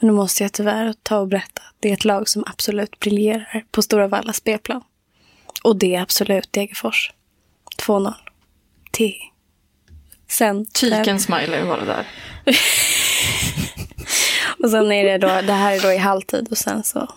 Men 0.00 0.06
nu 0.10 0.12
måste 0.12 0.42
jag 0.42 0.52
tyvärr 0.52 0.94
ta 1.02 1.18
och 1.18 1.28
berätta. 1.28 1.62
Det 1.80 1.88
är 1.88 1.92
ett 1.92 2.04
lag 2.04 2.28
som 2.28 2.44
absolut 2.46 2.98
briljerar 3.00 3.64
på 3.70 3.82
Stora 3.82 4.08
Vallas 4.08 4.44
B-plan. 4.44 4.82
Och 5.62 5.76
det 5.76 5.94
är 5.94 6.00
absolut 6.02 6.52
Degerfors. 6.52 7.12
2-0. 7.86 8.14
T. 8.92 9.14
Sen. 10.28 10.66
Tyken 10.66 11.20
smiley 11.20 11.62
var 11.64 11.78
det 11.78 11.84
där. 11.84 12.06
Och 14.64 14.70
sen 14.70 14.92
är 14.92 15.04
det 15.04 15.18
då, 15.18 15.26
det 15.26 15.52
här 15.52 15.72
är 15.76 15.80
då 15.80 15.92
i 15.92 15.96
halvtid 15.96 16.48
och 16.50 16.58
sen 16.58 16.82
så. 16.84 17.08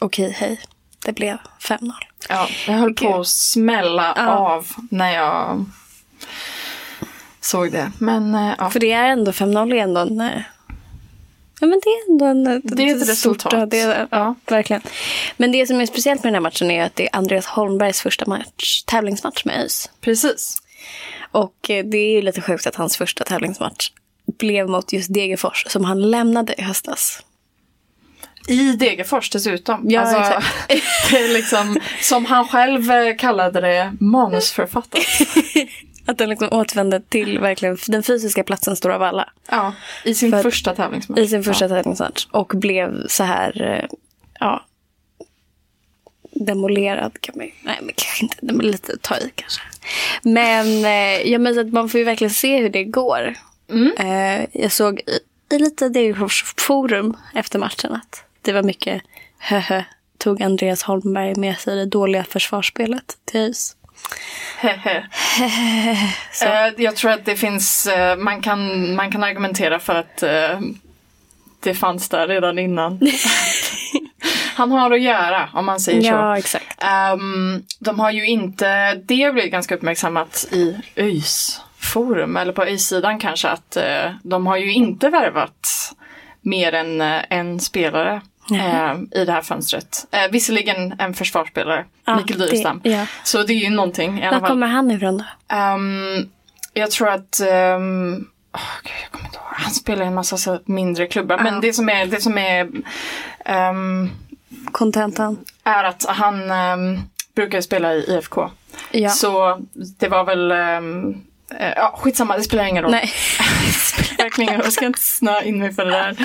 Okej, 0.00 0.30
hej. 0.38 0.60
Det 1.04 1.12
blev 1.12 1.36
5-0. 1.60 1.92
Ja, 2.28 2.48
jag 2.66 2.74
höll 2.74 2.94
på 2.94 3.20
att 3.20 3.26
smälla 3.26 4.14
Ja. 4.16 4.26
av 4.28 4.66
när 4.90 5.14
jag 5.14 5.64
såg 7.40 7.72
det. 7.72 7.92
Men 7.98 8.34
eh, 8.34 8.54
ja, 8.58 8.70
För 8.70 8.80
det 8.80 8.92
är 8.92 9.08
ändå 9.08 9.30
5-0 9.30 9.74
är 9.74 9.78
ändå 9.78 10.00
en... 10.00 10.30
Ja 11.60 11.66
men 11.66 11.80
det 11.84 11.88
är 11.88 12.10
ändå 12.10 12.24
en... 12.24 12.62
det 12.64 12.82
är 12.90 12.96
ett 12.96 13.08
resultat. 13.08 13.52
Ja, 13.52 13.66
det 13.66 13.80
är, 13.80 14.08
Ja. 14.10 14.34
verkligen. 14.46 14.82
Men 15.36 15.52
det 15.52 15.66
som 15.66 15.80
är 15.80 15.86
speciellt 15.86 16.24
med 16.24 16.32
den 16.32 16.34
här 16.34 16.40
matchen 16.40 16.70
är 16.70 16.84
att 16.84 16.96
det 16.96 17.04
är 17.04 17.16
Andreas 17.16 17.46
Holmbergs 17.46 18.00
första 18.00 18.26
match, 18.26 18.82
tävlingsmatch 18.86 19.44
med 19.44 19.60
ÖIS. 19.60 19.90
Precis. 20.00 20.56
Och 21.30 21.70
eh, 21.70 21.84
det 21.84 21.98
är 21.98 22.10
ju 22.10 22.22
lite 22.22 22.40
sjukt 22.40 22.66
att 22.66 22.74
hans 22.74 22.96
första 22.96 23.24
tävlingsmatch 23.24 23.90
blev 24.38 24.68
mot 24.68 24.92
just 24.92 25.14
Degerfors 25.14 25.64
som 25.68 25.84
han 25.84 26.10
lämnade 26.10 26.54
i 26.58 26.62
höstas. 26.62 27.22
I 28.48 28.72
Degerfors 28.76 29.30
dessutom. 29.30 29.90
Ja, 29.90 30.00
alltså, 30.00 30.48
exakt. 30.68 31.12
liksom, 31.32 31.80
som 32.00 32.24
han 32.24 32.48
själv 32.48 32.90
eh, 32.90 33.16
kallade 33.16 33.60
det, 33.60 33.92
manusförfattare. 34.00 35.02
Att 36.06 36.18
den 36.18 36.28
liksom 36.28 36.48
återvände 36.52 37.00
till 37.00 37.38
verkligen 37.38 37.78
den 37.88 38.02
fysiska 38.02 38.44
platsen 38.44 38.76
stor 38.76 38.90
av 38.90 39.02
alla. 39.02 39.32
Ja, 39.50 39.72
i 40.04 40.14
sin 40.14 40.30
För 40.30 40.42
första 40.42 40.74
tävlingsmatch. 40.74 41.20
I 41.20 41.28
sin 41.28 41.44
första 41.44 41.68
tävlingsmatch. 41.68 42.26
Och 42.30 42.52
blev 42.54 43.06
så 43.08 43.24
här, 43.24 43.62
eh, 43.62 43.96
ja, 44.40 44.64
demolerad 46.34 47.20
kan 47.20 47.34
man 47.36 47.46
ju, 47.46 47.52
nej 47.62 47.78
men 47.82 47.94
kanske 47.96 48.24
inte, 48.24 48.36
det 48.40 48.54
var 48.54 48.62
lite 48.62 48.96
ta 49.00 49.16
i 49.18 49.30
kanske. 49.34 49.62
Men 50.22 50.84
eh, 50.84 51.30
jag 51.32 51.40
menar 51.40 51.60
att 51.60 51.72
man 51.72 51.88
får 51.88 51.98
ju 51.98 52.04
verkligen 52.04 52.34
se 52.34 52.58
hur 52.58 52.68
det 52.68 52.84
går. 52.84 53.34
Eh, 53.98 54.46
jag 54.52 54.72
såg 54.72 55.00
i, 55.00 55.54
i 55.54 55.58
lite 55.58 55.88
Degerfors 55.88 56.54
forum 56.56 57.16
efter 57.34 57.58
matchen 57.58 57.92
att 57.92 58.24
det 58.42 58.52
var 58.52 58.62
mycket 58.62 59.02
höhö, 59.38 59.82
tog 60.18 60.42
Andreas 60.42 60.82
Holmberg 60.82 61.34
med 61.34 61.58
sig 61.58 61.76
det 61.76 61.86
dåliga 61.86 62.24
försvarsspelet 62.24 63.18
till 63.24 63.40
ÖIS. 63.40 63.76
Så. 66.32 66.44
Eh, 66.44 66.72
jag 66.76 66.96
tror 66.96 67.10
att 67.10 67.24
det 67.24 67.36
finns, 67.36 67.86
eh, 67.86 68.16
man 68.16 68.42
kan, 68.42 68.94
man 68.94 69.10
kan 69.10 69.24
argumentera 69.24 69.78
för 69.78 69.94
att 69.94 70.22
eh, 70.22 70.60
det 71.60 71.74
fanns 71.74 72.08
där 72.08 72.28
redan 72.28 72.58
innan. 72.58 73.00
Han 74.54 74.70
har 74.70 74.90
att 74.90 75.00
göra 75.00 75.48
om 75.52 75.66
man 75.66 75.80
säger 75.80 76.02
så. 76.02 76.08
Ja, 76.08 76.38
exakt. 76.38 76.82
Ehm, 76.84 77.62
de 77.78 78.00
har 78.00 78.10
ju 78.10 78.26
inte, 78.26 78.94
det 78.94 79.34
blev 79.34 79.46
ganska 79.46 79.74
uppmärksammat 79.74 80.46
i 80.52 80.76
ÖIS 80.96 81.60
forum, 81.78 82.36
eller 82.36 82.52
på 82.52 82.62
ÖIS-sidan 82.62 83.18
kanske, 83.18 83.48
att 83.48 83.76
eh, 83.76 84.10
de 84.22 84.46
har 84.46 84.56
ju 84.56 84.72
inte 84.72 85.10
värvat 85.10 85.92
mer 86.40 86.72
än 86.72 87.00
eh, 87.00 87.22
en 87.30 87.60
spelare 87.60 88.20
eh, 88.52 89.20
i 89.20 89.24
det 89.24 89.32
här 89.32 89.42
fönstret. 89.42 90.06
Eh, 90.10 90.30
visserligen 90.32 90.94
en 90.98 91.14
försvarsspelare, 91.14 91.84
Ja, 92.04 92.16
Mikael 92.16 92.38
Dyrestam. 92.40 92.80
ja. 92.84 93.06
Så 93.24 93.42
det 93.42 93.52
är 93.52 93.58
ju 93.58 93.70
någonting 93.70 94.22
i 94.24 94.30
Var 94.30 94.40
kommer 94.40 94.66
han 94.66 94.90
ifrån 94.90 95.18
då? 95.18 95.24
Ehm, 95.56 96.28
jag 96.72 96.90
tror 96.90 97.08
att 97.08 97.40
ehm, 97.40 98.26
åh, 98.54 98.60
gud, 98.82 98.92
jag 99.02 99.10
kommer 99.12 99.24
inte 99.26 99.36
ihåg. 99.36 99.46
Han 99.56 99.70
spelar 99.70 100.04
i 100.04 100.06
en 100.08 100.14
massa 100.14 100.36
så 100.36 100.60
mindre 100.64 101.06
klubbar. 101.06 101.38
Men 101.38 101.54
Ja. 101.54 101.60
det 101.60 101.72
som 101.72 101.88
är, 101.88 102.06
det 102.06 102.20
som 102.20 102.38
är 102.38 102.68
ehm, 103.44 104.10
Kontentan? 104.72 105.38
är 105.64 105.84
att 105.84 106.04
han 106.08 106.50
um, 106.50 107.00
brukar 107.34 107.60
spela 107.60 107.94
i 107.94 107.98
IFK. 108.16 108.50
Ja. 108.90 109.10
Så 109.10 109.60
det 109.74 110.08
var 110.08 110.24
väl, 110.24 110.52
um, 110.52 111.24
ja 111.76 111.94
skitsamma, 111.98 112.36
det 112.36 112.42
spelar 112.42 112.64
ingen 112.64 112.82
roll. 112.82 112.90
Nej. 112.92 113.12
verkligen 114.24 114.54
jag 114.54 114.72
ska 114.72 114.86
inte 114.86 115.00
snöa 115.00 115.42
in 115.42 115.58
mig 115.58 115.72
för 115.72 115.84
det 115.84 115.90
där. 115.90 116.16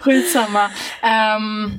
Skitsamma. 0.00 0.70
Ehm, 1.02 1.72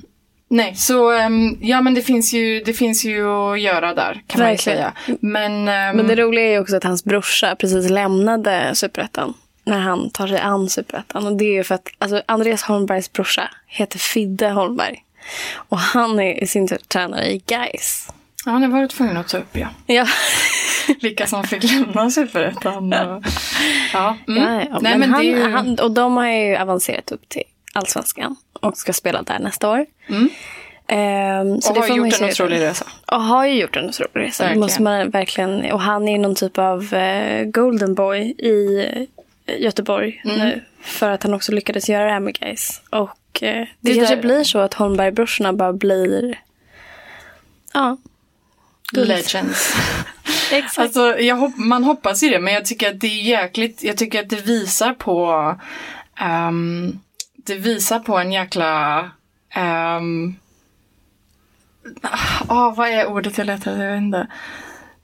nej, 0.49 0.75
så 0.75 1.11
ehm, 1.11 1.57
ja 1.61 1.81
men 1.81 1.93
det 1.93 2.01
finns, 2.01 2.33
ju, 2.33 2.63
det 2.65 2.73
finns 2.73 3.05
ju 3.05 3.27
att 3.27 3.61
göra 3.61 3.93
där 3.93 4.23
kan 4.27 4.41
Verkligen. 4.41 4.47
man 4.47 4.57
säga. 4.57 5.17
Men, 5.21 5.67
ehm, 5.67 5.97
Men 5.97 6.07
det 6.07 6.15
roliga 6.15 6.45
är 6.45 6.51
ju 6.51 6.59
också 6.59 6.75
att 6.75 6.83
hans 6.83 7.03
brorsa 7.03 7.55
precis 7.55 7.89
lämnade 7.89 8.75
Superettan. 8.75 9.33
När 9.67 9.79
han 9.79 10.09
tar 10.09 10.27
sig 10.27 10.39
an 10.39 10.69
Superettan. 10.69 11.27
Och 11.27 11.37
det 11.37 11.45
är 11.45 11.53
ju 11.53 11.63
för 11.63 11.75
att 11.75 11.87
alltså, 11.97 12.21
Andreas 12.25 12.63
Holmbergs 12.63 13.11
brorsa 13.13 13.49
heter 13.67 13.99
Fidde 13.99 14.49
Holmberg. 14.49 15.01
Och 15.55 15.79
han 15.79 16.19
är 16.19 16.43
i 16.43 16.47
sin 16.47 16.67
tur 16.67 16.77
tränare 16.87 17.31
i 17.31 17.43
Gais. 17.47 18.07
Ja, 18.45 18.51
det 18.51 18.67
var 18.67 18.81
du 18.81 18.87
tvungen 18.87 19.17
att 19.17 19.27
ta 19.27 19.37
upp 19.37 19.57
ja. 19.57 19.67
Ja. 19.85 20.07
Vilka 21.01 21.27
som 21.27 21.43
fick 21.43 21.63
lämna 21.71 22.09
Superettan. 22.11 22.93
och- 22.93 23.23
Ja, 23.93 24.17
mm. 24.27 24.43
Ja, 24.43 24.61
ja. 24.69 24.79
Nej, 24.81 24.91
men 24.91 24.99
men 24.99 25.09
han, 25.09 25.21
det 25.21 25.31
är 25.31 25.37
ju... 25.37 25.51
han, 25.51 25.79
och 25.79 25.91
de 25.91 26.17
har 26.17 26.27
ju 26.27 26.55
avancerat 26.55 27.11
upp 27.11 27.29
till 27.29 27.43
Allsvenskan. 27.73 28.35
Och 28.53 28.77
ska 28.77 28.93
spela 28.93 29.21
där 29.21 29.39
nästa 29.39 29.69
år. 29.69 29.85
Mm. 30.09 30.29
Så 31.61 31.71
och 31.71 31.77
har 31.77 31.87
gjort 31.87 32.21
en 32.21 32.29
otrolig 32.29 32.59
resa. 32.61 32.85
Och 33.11 33.21
har 33.21 33.45
ju 33.45 33.61
gjort 33.61 33.75
en 33.75 33.89
otrolig 33.89 34.27
resa. 34.27 34.43
Verkligen. 34.43 34.59
måste 34.59 34.81
man 34.81 35.09
verkligen. 35.09 35.71
Och 35.71 35.81
han 35.81 36.07
är 36.07 36.17
någon 36.19 36.35
typ 36.35 36.57
av 36.57 36.93
eh, 36.93 37.43
golden 37.45 37.93
boy 37.93 38.19
i 38.21 38.87
Göteborg 39.57 40.21
Mm. 40.25 40.37
nu. 40.39 40.61
För 40.81 41.09
att 41.11 41.23
han 41.23 41.33
också 41.33 41.51
lyckades 41.51 41.89
göra 41.89 42.05
det 42.05 42.11
här 42.11 42.19
med 42.19 42.33
guys. 42.39 42.81
Och 42.89 43.43
eh, 43.43 43.51
det, 43.53 43.67
Det 43.79 43.95
kanske 43.95 44.15
där- 44.15 44.21
blir 44.21 44.43
så 44.43 44.59
att 44.59 44.73
Holmberg-brorsorna 44.73 45.53
bara 45.53 45.73
blir... 45.73 46.39
Ja. 47.73 47.97
Guld. 48.91 49.07
Legends. 49.07 49.75
Exakt. 50.51 50.79
Alltså, 50.79 50.99
hop- 51.13 51.57
man 51.57 51.83
hoppas 51.83 52.23
ju 52.23 52.29
det, 52.29 52.39
men 52.39 52.53
jag 52.53 52.65
tycker 52.65 52.89
att 52.89 52.99
det 52.99 53.07
är 53.07 53.21
jäkligt, 53.23 53.83
jag 53.83 53.97
tycker 53.97 54.21
att 54.23 54.29
det 54.29 54.41
visar 54.41 54.93
på, 54.93 55.55
ehm, 56.19 56.99
det 57.35 57.55
visar 57.55 57.99
på 57.99 58.17
en 58.17 58.31
jäkla, 58.31 58.99
um, 59.99 60.35
vad 62.75 62.89
är 62.89 63.05
ordet 63.07 63.37
jag 63.37 63.47
letar 63.47 63.71
efter? 63.71 63.83
Jag 63.85 63.91
vet 63.91 64.01
inte. 64.01 64.27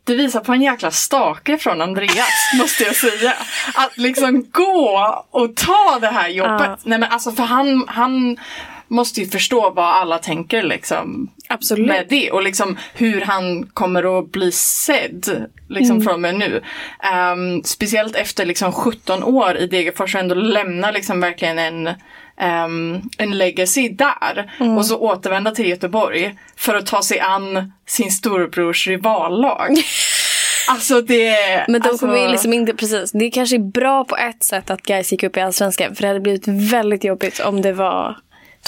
Det 0.04 0.16
visar 0.16 0.40
på 0.40 0.54
en 0.54 0.62
jäkla 0.62 0.92
stake 0.92 1.58
från 1.58 1.82
Andreas, 1.82 2.52
måste 2.58 2.84
jag 2.84 2.96
säga. 2.96 3.34
Att 3.76 3.98
liksom 3.98 4.46
gå 4.52 5.26
och 5.32 5.56
ta 5.56 5.98
det 6.02 6.08
här 6.08 6.28
jobbet. 6.30 6.62
Ja. 6.68 6.78
Nej 6.84 7.00
men 7.00 7.12
alltså 7.12 7.32
för 7.32 7.44
han, 7.44 7.86
han 7.88 8.38
måste 8.92 9.20
ju 9.22 9.28
förstå 9.28 9.70
vad 9.76 9.86
alla 9.86 10.18
tänker 10.18 10.64
liksom 10.64 11.30
Absolut. 11.50 11.88
med 11.88 12.06
det 12.10 12.32
och 12.32 12.44
liksom 12.44 12.78
hur 12.94 13.22
han 13.22 13.66
kommer 13.66 14.20
att 14.20 14.32
bli 14.32 14.52
sedd 14.52 15.48
liksom 15.70 15.96
Mm. 15.96 16.04
från 16.04 16.14
och 16.14 16.20
med 16.20 16.36
nu. 16.36 16.62
Ehm, 17.14 17.64
speciellt 17.64 18.16
efter 18.16 18.46
liksom 18.46 18.72
17 18.72 19.24
år 19.24 19.58
i 19.58 19.68
Degerfors 19.68 20.16
och 20.16 20.22
ändå 20.22 20.36
lämna 20.36 20.92
liksom 20.92 21.20
verkligen 21.22 21.60
en, 21.60 21.88
ehm, 22.42 23.02
en 23.18 23.38
legacy 23.38 23.90
där 23.90 24.52
Mm. 24.60 24.78
och 24.78 24.86
så 24.86 24.98
återvända 24.98 25.52
till 25.52 25.70
Göteborg 25.70 26.36
för 26.58 26.76
att 26.76 26.86
ta 26.86 27.02
sig 27.02 27.20
an 27.20 27.74
sin 27.88 28.12
storebrors 28.12 28.88
rivallag. 28.88 29.70
Alltså 30.68 31.02
det... 31.02 31.66
Men 31.68 31.82
de 31.82 31.90
alltså, 31.90 32.06
kommer 32.06 32.20
ju 32.20 32.28
liksom 32.32 32.54
inte, 32.54 32.74
precis. 32.74 33.12
Det 33.12 33.30
kanske 33.32 33.56
är 33.56 33.72
bra 33.72 34.04
på 34.06 34.18
ett 34.18 34.44
sätt 34.44 34.70
att 34.70 34.82
guys 34.84 35.12
gick 35.12 35.24
upp 35.24 35.38
i 35.38 35.42
Allsvenskan. 35.42 35.96
För 35.96 36.02
det 36.02 36.08
hade 36.08 36.20
blivit 36.20 36.48
väldigt 36.48 37.04
jobbigt 37.04 37.40
om 37.40 37.62
det 37.62 37.74
var 37.74 38.18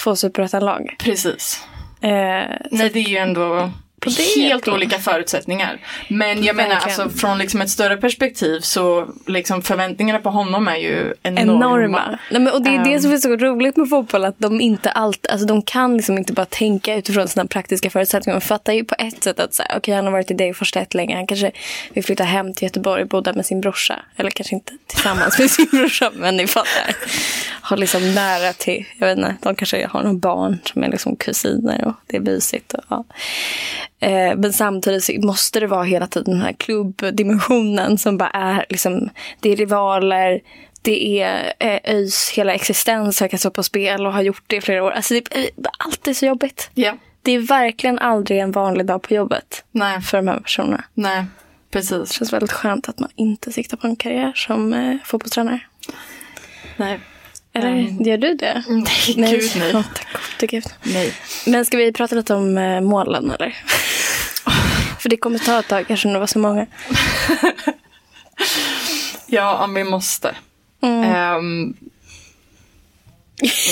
två 0.02 0.16
superettan-lag. 0.16 0.96
Precis. 0.98 1.64
Eh, 2.00 2.10
Nej, 2.70 2.90
det 2.92 2.98
är 2.98 3.08
ju 3.08 3.16
ändå 3.16 3.70
helt 4.36 4.68
olika 4.68 4.98
förutsättningar. 4.98 5.78
Men 6.08 6.44
jag 6.44 6.56
menar 6.56 6.74
alltså 6.76 7.08
från 7.08 7.38
liksom 7.38 7.60
ett 7.60 7.70
större 7.70 7.96
perspektiv 7.96 8.60
så 8.60 9.06
liksom 9.26 9.62
förväntningarna 9.62 10.18
på 10.18 10.30
honom 10.30 10.68
är 10.68 10.76
ju 10.76 11.14
enorma. 11.22 11.66
enorma. 11.66 12.18
Nej, 12.30 12.40
men, 12.40 12.52
och 12.52 12.62
det 12.62 12.70
är 12.70 12.84
det 12.84 12.92
Ehm. 12.94 13.00
som 13.02 13.12
är 13.12 13.16
så 13.16 13.36
roligt 13.36 13.76
med 13.76 13.88
fotboll. 13.88 14.24
Att 14.24 14.38
de 14.38 14.60
inte 14.60 14.90
alltid, 14.90 15.30
alltså 15.30 15.46
de 15.46 15.62
kan 15.62 15.96
liksom 15.96 16.18
inte 16.18 16.32
bara 16.32 16.46
tänka 16.46 16.94
utifrån 16.94 17.28
sina 17.28 17.46
praktiska 17.46 17.90
förutsättningar. 17.90 18.40
De 18.40 18.46
fattar 18.46 18.72
ju 18.72 18.84
på 18.84 18.94
ett 18.98 19.24
sätt 19.24 19.40
att 19.40 19.54
så 19.54 19.62
här, 19.68 19.78
okej, 19.78 19.94
han 19.94 20.04
har 20.04 20.12
varit 20.12 20.30
i 20.30 20.34
Degerfors 20.34 20.76
rätt 20.76 20.94
länge. 20.94 21.16
Han 21.16 21.26
kanske 21.26 21.50
vill 21.92 22.04
flytta 22.04 22.24
hem 22.24 22.54
till 22.54 22.66
Göteborg 22.66 23.02
och 23.02 23.08
bo 23.08 23.20
där 23.20 23.32
med 23.32 23.46
sin 23.46 23.60
brorsa. 23.60 24.02
Eller 24.16 24.30
kanske 24.30 24.54
inte 24.54 24.72
tillsammans 24.86 25.38
med 25.38 25.50
sin 25.50 25.66
brorsa, 25.72 26.10
men 26.14 26.36
ni 26.36 26.46
fattar. 26.46 26.96
Har 27.60 27.76
liksom 27.76 28.14
nära 28.14 28.52
till, 28.52 28.84
jag 28.98 29.06
vet 29.06 29.18
inte, 29.18 29.36
de 29.42 29.54
kanske 29.54 29.86
har 29.86 30.02
några 30.02 30.14
barn 30.18 30.58
som 30.64 30.82
är 30.84 30.88
liksom 30.90 31.16
kusiner 31.16 31.84
och 31.86 31.94
det 32.06 32.16
är 32.16 32.20
mysigt. 32.20 32.72
Och, 32.72 32.84
ja. 32.88 33.04
Eh, 34.00 34.36
men 34.36 34.52
samtidigt 34.52 35.24
måste 35.24 35.60
det 35.60 35.66
vara 35.66 35.82
hela 35.82 36.06
tiden 36.06 36.32
den 36.32 36.42
här 36.42 36.52
klubbdimensionen 36.52 37.98
som 37.98 38.18
bara 38.18 38.30
är 38.30 38.66
liksom, 38.68 39.10
det 39.40 39.50
är 39.52 39.56
rivaler, 39.56 40.40
det 40.82 41.20
är 41.22 41.52
eh, 41.58 41.80
ÖIS 41.94 42.30
hela 42.30 42.54
existens 42.54 43.16
som 43.16 43.28
kan 43.28 43.38
stå 43.38 43.50
på 43.50 43.62
spel 43.62 44.06
och 44.06 44.12
har 44.12 44.22
gjort 44.22 44.42
det 44.46 44.56
i 44.56 44.60
flera 44.60 44.84
år. 44.84 44.90
Alltså 44.90 45.14
det 45.14 45.36
är 45.36 45.42
eh, 45.42 45.48
alltid 45.78 46.16
så 46.16 46.26
jobbigt. 46.26 46.70
Ja, 46.74 46.96
Det 47.22 47.32
är 47.32 47.38
verkligen 47.38 47.98
aldrig 47.98 48.38
en 48.40 48.52
vanlig 48.52 48.86
dag 48.86 49.02
på 49.02 49.14
jobbet 49.14 49.64
nej, 49.72 50.00
för 50.00 50.16
de 50.18 50.28
här 50.28 50.40
personerna. 50.40 50.84
nej, 50.94 51.24
Det 51.70 51.78
precis. 51.78 52.12
känns 52.12 52.32
väldigt 52.32 52.52
skönt 52.52 52.88
att 52.88 52.98
man 52.98 53.10
inte 53.14 53.52
siktar 53.52 53.76
på 53.76 53.86
en 53.86 53.96
karriär 53.96 54.32
som 54.34 54.72
eh, 54.72 54.96
fotbollstränare. 55.04 55.60
Nej. 56.76 57.00
Eller 57.54 57.68
Mm. 57.70 58.02
gör 58.02 58.18
du 58.18 58.34
det? 58.34 58.64
Nej, 58.68 58.84
gud 59.06 59.50
nej. 59.56 59.70
Ja, 59.72 59.84
tack 59.94 60.06
gode 60.40 60.46
gud. 60.46 60.64
nej. 60.82 61.12
Men 61.46 61.64
ska 61.64 61.76
vi 61.76 61.92
prata 61.92 62.14
lite 62.16 62.34
om 62.34 62.58
eh, 62.58 62.80
målen 62.80 63.30
eller? 63.30 63.50
För 65.00 65.08
det 65.08 65.16
kommer 65.16 65.38
ta 65.38 65.58
ett 65.60 65.68
tag 65.68 65.86
kanske 65.88 66.08
när 66.08 66.14
det 66.14 66.20
var 66.20 66.26
så 66.26 66.38
många. 66.38 66.66
Ja, 69.26 69.64
om 69.64 69.74
vi 69.74 69.84
måste. 69.84 70.34
Mm. 70.82 71.02
Ehm, 71.04 71.74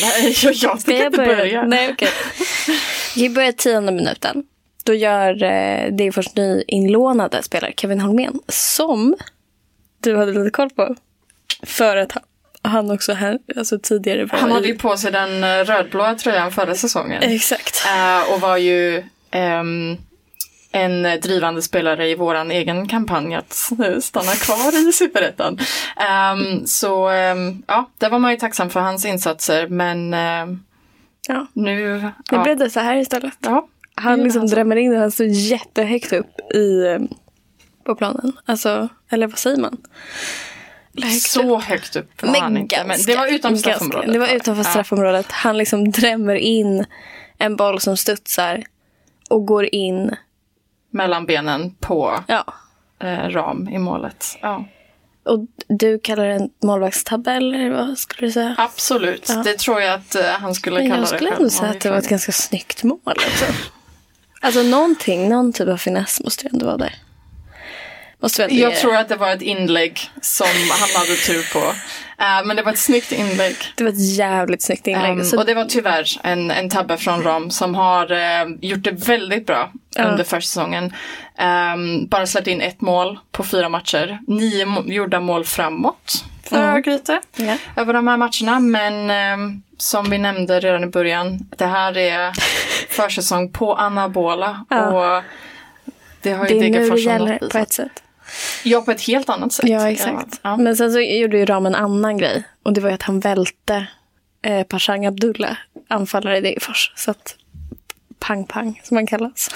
nej, 0.02 0.34
jag, 0.42 0.52
jag 0.54 0.56
Ska 0.56 0.76
ska 0.80 1.04
inte 1.06 1.16
börja. 1.16 1.62
Nej, 1.62 1.90
okej. 1.92 2.08
Vi 3.16 3.30
börjar 3.30 3.52
tionde 3.52 3.92
minuten. 3.92 4.44
Då 4.84 4.94
gör 4.94 5.42
eh, 5.42 5.92
Degerfors 5.92 6.34
nyinlånade 6.34 7.42
spelare 7.42 7.72
Kevin 7.76 8.00
Holmén, 8.00 8.40
som 8.48 9.16
du 10.00 10.16
hade 10.16 10.32
lite 10.32 10.50
koll 10.50 10.70
på. 10.70 10.96
För 11.62 11.96
att 11.96 12.12
han, 12.12 12.22
han 12.62 12.90
också 12.90 13.12
här, 13.12 13.38
alltså 13.56 13.78
tidigare 13.78 14.24
var 14.24 14.38
Han 14.38 14.52
hade 14.52 14.68
ju 14.68 14.78
på 14.78 14.96
sig 14.96 15.12
den 15.12 15.44
eh, 15.44 15.64
rödblåa 15.64 16.14
tröjan 16.14 16.52
förra 16.52 16.74
säsongen. 16.74 17.22
Exakt. 17.22 17.86
Eh, 17.86 18.34
och 18.34 18.40
var 18.40 18.56
ju 18.56 19.04
ehm, 19.30 19.96
en 20.72 21.02
drivande 21.02 21.62
spelare 21.62 22.08
i 22.08 22.14
våran 22.14 22.50
egen 22.50 22.88
kampanj 22.88 23.34
att 23.34 23.52
stanna 24.00 24.32
kvar 24.32 24.88
i 24.88 24.92
Superettan. 24.92 25.58
Ehm, 25.96 26.66
så 26.66 27.08
ehm, 27.08 27.62
ja, 27.66 27.90
där 27.98 28.10
var 28.10 28.18
man 28.18 28.30
ju 28.30 28.36
tacksam 28.36 28.70
för 28.70 28.80
hans 28.80 29.04
insatser 29.04 29.68
men 29.68 30.14
Ja. 31.28 31.46
Nu... 31.52 31.98
Nu 31.98 32.12
ja. 32.30 32.42
blev 32.42 32.58
det 32.58 32.70
så 32.70 32.80
här 32.80 32.96
istället. 32.96 33.34
ja. 33.40 33.68
Han 33.94 34.22
liksom 34.22 34.42
alltså. 34.42 34.56
drämmer 34.56 34.76
in 34.76 34.90
den 34.90 35.00
här 35.00 35.10
så 35.10 35.24
jättehögt 35.24 36.12
upp 36.12 36.54
i, 36.54 36.98
på 37.84 37.94
planen. 37.94 38.32
Alltså, 38.44 38.88
eller 39.10 39.26
vad 39.26 39.38
säger 39.38 39.60
man? 39.60 39.76
Upp. 40.98 41.04
Så 41.20 41.58
högt 41.60 41.96
upp 41.96 42.22
var 42.22 42.40
han 42.40 42.56
inte. 42.56 42.84
Men 42.86 42.98
det 43.06 43.16
var 43.16 43.26
utanför 43.26 43.48
ganska- 43.48 43.70
straffområdet. 43.70 44.12
Det 44.12 44.18
var 44.18 44.28
utanför 44.28 44.62
Ja. 44.64 44.70
straffområdet. 44.70 45.32
Han 45.32 45.58
liksom 45.58 45.90
drämmer 45.90 46.34
in 46.34 46.84
en 47.38 47.56
boll 47.56 47.80
som 47.80 47.96
studsar 47.96 48.64
och 49.30 49.46
går 49.46 49.74
in. 49.74 50.16
Mellan 50.90 51.26
benen 51.26 51.74
på 51.74 52.24
Ja. 52.28 52.44
eh, 53.02 53.28
ram 53.28 53.68
i 53.68 53.78
målet. 53.78 54.26
Ja. 54.40 54.64
Och 55.24 55.38
du 55.68 55.98
kallar 55.98 56.24
det 56.28 56.34
en 56.34 56.50
målvaktstabbe 56.62 57.32
eller 57.32 57.70
vad 57.70 57.98
skulle 57.98 58.26
du 58.28 58.32
säga? 58.32 58.54
Absolut, 58.58 59.28
Ja. 59.28 59.42
det 59.42 59.58
tror 59.58 59.80
jag 59.80 59.94
att 59.94 60.14
eh, 60.14 60.24
han 60.24 60.54
skulle 60.54 60.78
Men 60.80 60.90
kalla 60.90 60.96
jag 60.96 61.02
det 61.04 61.16
skulle 61.16 61.30
själv 61.30 61.40
ändå 61.40 61.50
säga 61.50 61.70
att 61.70 61.80
det 61.80 61.90
var 61.90 61.96
ett 61.98 62.08
ganska 62.08 62.32
snyggt 62.32 62.82
mål. 62.82 62.98
Alltså, 63.04 63.44
alltså 64.40 64.62
någonting, 64.62 65.28
någon 65.28 65.52
typ 65.52 65.68
av 65.68 65.76
finess 65.76 66.20
måste 66.20 66.44
ju 66.46 66.50
ändå 66.52 66.66
vara 66.66 66.76
där. 66.76 66.94
Måste 68.22 68.42
Jag 68.54 68.76
tror 68.76 68.96
att 68.96 69.08
det 69.08 69.16
var 69.16 69.30
ett 69.30 69.42
inlägg 69.42 70.00
som 70.20 70.46
han 70.70 70.88
hade 71.00 71.16
tur 71.16 71.52
på. 71.52 71.58
Eh, 72.22 72.44
men 72.44 72.56
det 72.56 72.62
var 72.62 72.72
ett 72.72 72.78
snyggt 72.78 73.12
inlägg. 73.12 73.56
Det 73.76 73.84
var 73.84 73.90
ett 73.90 74.16
jävligt 74.16 74.62
snyggt 74.62 74.86
inlägg. 74.86 75.10
Um, 75.32 75.38
och 75.38 75.46
det 75.46 75.54
var 75.54 75.64
tyvärr 75.64 76.04
en, 76.22 76.50
en 76.50 76.70
tabbe 76.70 76.96
från 76.96 77.22
Ram 77.22 77.50
som 77.50 77.74
har 77.74 78.12
eh, 78.12 78.46
gjort 78.60 78.84
det 78.84 78.90
väldigt 78.90 79.46
bra 79.46 79.72
Ja. 79.94 80.04
under 80.04 80.24
försäsongen. 80.24 80.92
Um, 81.74 82.06
bara 82.08 82.26
släppt 82.26 82.46
in 82.46 82.60
ett 82.60 82.80
mål 82.80 83.18
på 83.32 83.44
fyra 83.44 83.68
matcher. 83.68 84.18
Nio 84.26 84.66
må- 84.66 84.84
gjorda 84.86 85.20
mål 85.20 85.44
framåt 85.44 86.24
för 86.44 86.56
Mm. 86.56 86.74
Örgryte 86.74 87.20
Ja. 87.36 87.56
över 87.76 87.92
de 87.92 88.06
här 88.08 88.16
matcherna. 88.16 88.60
Men 88.60 89.10
ehm, 89.10 89.62
som 89.76 90.10
vi 90.10 90.18
nämnde 90.18 90.60
redan 90.60 90.84
i 90.84 90.86
början, 90.86 91.38
det 91.58 91.66
här 91.66 91.96
är 91.98 92.32
försäsong 92.88 93.52
på 93.52 93.74
anabola. 93.74 94.64
Och 94.70 95.22
det 96.22 96.32
har 96.32 96.48
ju 96.48 96.60
det 96.60 96.66
är 96.66 96.70
nu 96.70 96.90
det 96.90 97.00
gäller 97.00 97.38
på 97.38 97.58
ett 97.58 97.72
sätt. 97.72 98.02
Ja, 98.62 98.80
på 98.80 98.90
ett 98.90 99.02
helt 99.02 99.28
annat 99.28 99.52
sätt. 99.52 99.68
Ja, 99.68 99.90
exakt. 99.90 100.40
Ja. 100.42 100.56
Men 100.56 100.76
sen 100.76 100.92
så 100.92 101.00
gjorde 101.00 101.38
ju 101.38 101.44
Ram 101.44 101.66
en 101.66 101.74
annan 101.74 102.18
grej. 102.18 102.42
Och 102.62 102.72
det 102.72 102.80
var 102.80 102.88
ju 102.88 102.94
att 102.94 103.02
han 103.02 103.20
välte 103.20 103.86
eh, 104.42 104.66
Pashang 104.66 105.06
Abdullah, 105.06 105.56
anfallare 105.88 106.38
i 106.38 106.40
Degerfors. 106.40 106.92
Så 106.96 107.10
att 107.10 107.36
pang-pang, 108.18 108.80
som 108.84 108.96
han 108.96 109.06
kallas. 109.06 109.50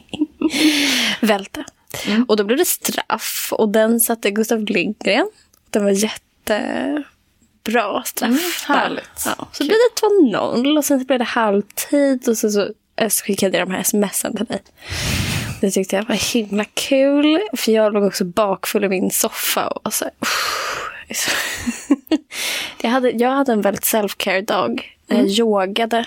välte. 1.20 1.64
Mm. 2.06 2.24
Och 2.24 2.36
då 2.36 2.44
blev 2.44 2.58
det 2.58 2.64
straff. 2.64 3.52
Och 3.52 3.68
den 3.68 4.00
satte 4.00 4.30
Gustav 4.30 4.64
Lindgren. 4.64 5.30
Den 5.70 5.84
var 5.84 5.90
jättebra 5.90 7.04
straff. 8.04 8.28
Mm, 8.28 8.40
härligt. 8.78 9.26
Ja, 9.26 9.48
så 9.52 9.64
blev 9.64 9.76
det 9.76 10.06
2-0 10.36 10.76
och 10.78 10.84
sen 10.84 11.00
så 11.00 11.06
blev 11.06 11.18
det 11.18 11.24
halvtid. 11.24 12.28
Och 12.28 12.38
sen 12.38 12.52
så 12.52 12.68
så 13.08 13.24
skickade 13.24 13.58
jag 13.58 13.68
de 13.68 13.74
här 13.74 13.82
smsen 13.82 14.36
till 14.36 14.46
dig. 14.46 14.62
Det 15.64 15.70
tyckte 15.70 15.96
jag 15.96 16.04
var 16.04 16.14
himla 16.34 16.64
kul. 16.64 17.40
För 17.56 17.72
jag 17.72 17.92
låg 17.92 18.04
också 18.04 18.24
bakfull 18.24 18.84
i 18.84 18.88
min 18.88 19.10
soffa 19.10 19.66
och 19.68 19.80
var 19.84 19.90
så 19.90 20.04
här, 20.04 20.12
jag, 22.82 22.90
hade, 22.90 23.10
jag 23.10 23.30
hade 23.30 23.52
en 23.52 23.60
väldigt 23.60 23.84
self-care-dag. 23.84 24.96
Jag 25.06 25.18
Mm. 25.18 25.30
yogade. 25.30 26.06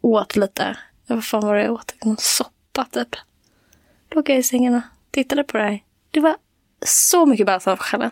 Åt 0.00 0.36
lite. 0.36 0.76
Vad 1.06 1.24
fan 1.24 1.46
var 1.46 1.54
det 1.54 1.62
jag 1.62 1.72
åt? 1.72 1.94
Någon 2.04 2.16
soppa 2.16 2.84
typ. 2.90 3.08
Låg 4.10 4.30
jag 4.30 4.38
i 4.38 4.42
sängen 4.42 4.74
och 4.74 4.82
tittade 5.10 5.44
på 5.44 5.58
det 5.58 5.64
här. 5.64 5.80
Det 6.10 6.20
var 6.20 6.36
så 6.86 7.26
mycket 7.26 7.46
bärs 7.46 7.66
av 7.66 7.78
själen. 7.78 8.10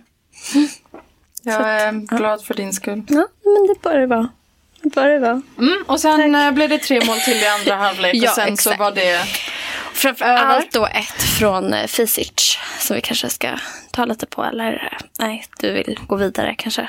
Jag 1.43 1.61
är 1.81 1.93
glad 2.17 2.45
för 2.45 2.55
din 2.55 2.73
skull. 2.73 3.03
Ja, 3.09 3.27
men 3.45 3.67
det 3.67 3.83
bör 3.83 3.99
det 3.99 4.07
vara. 4.07 4.29
Det 4.83 4.89
bör 4.95 5.09
det 5.09 5.19
vara. 5.19 5.43
Mm, 5.59 5.85
och 5.87 6.01
sen 6.01 6.35
eh, 6.35 6.51
blev 6.53 6.69
det 6.69 6.79
tre 6.79 7.01
mål 7.07 7.19
till 7.19 7.37
i 7.37 7.47
andra 7.47 7.75
halvlek 7.87 8.15
Ja, 8.15 8.31
och 8.31 8.35
sen 8.35 8.53
exakt. 8.53 8.77
så 8.79 8.83
var 8.85 8.93
det... 8.93 9.25
Framför 9.93 10.25
Över. 10.25 10.45
allt 10.47 10.73
då 10.73 10.87
ett 10.87 11.23
från 11.39 11.75
eh, 11.75 11.87
Fisic 11.87 12.59
som 12.79 12.97
vi 12.97 13.03
kanske 13.03 13.29
ska 13.29 13.59
ta 13.93 14.05
lite 14.05 14.27
på. 14.27 14.45
Eller 14.45 14.73
eh, 14.93 15.07
nej, 15.19 15.45
du 15.61 15.73
vill 15.73 15.99
gå 16.07 16.17
vidare 16.17 16.55
kanske. 16.59 16.89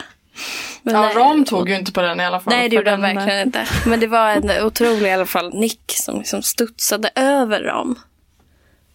Men, 0.81 0.95
Ja, 0.95 1.09
eh, 1.11 1.15
Ram 1.17 1.45
tog 1.45 1.69
ju 1.69 1.75
inte 1.75 1.91
på 1.91 2.01
den 2.01 2.19
i 2.19 2.25
alla 2.25 2.39
fall. 2.39 2.53
Nej, 2.53 2.69
det 2.69 2.75
gjorde 2.75 2.91
han 2.91 3.01
den, 3.01 3.15
verkligen 3.15 3.41
inte. 3.47 3.67
Men 3.85 3.99
det 3.99 4.07
var 4.07 4.29
en 4.29 4.63
otrolig 4.65 5.09
i 5.09 5.11
alla 5.11 5.25
fall 5.25 5.53
nick 5.53 5.81
som 5.87 6.17
liksom 6.17 6.41
studsade 6.43 7.09
över 7.15 7.61
Ram. 7.63 7.99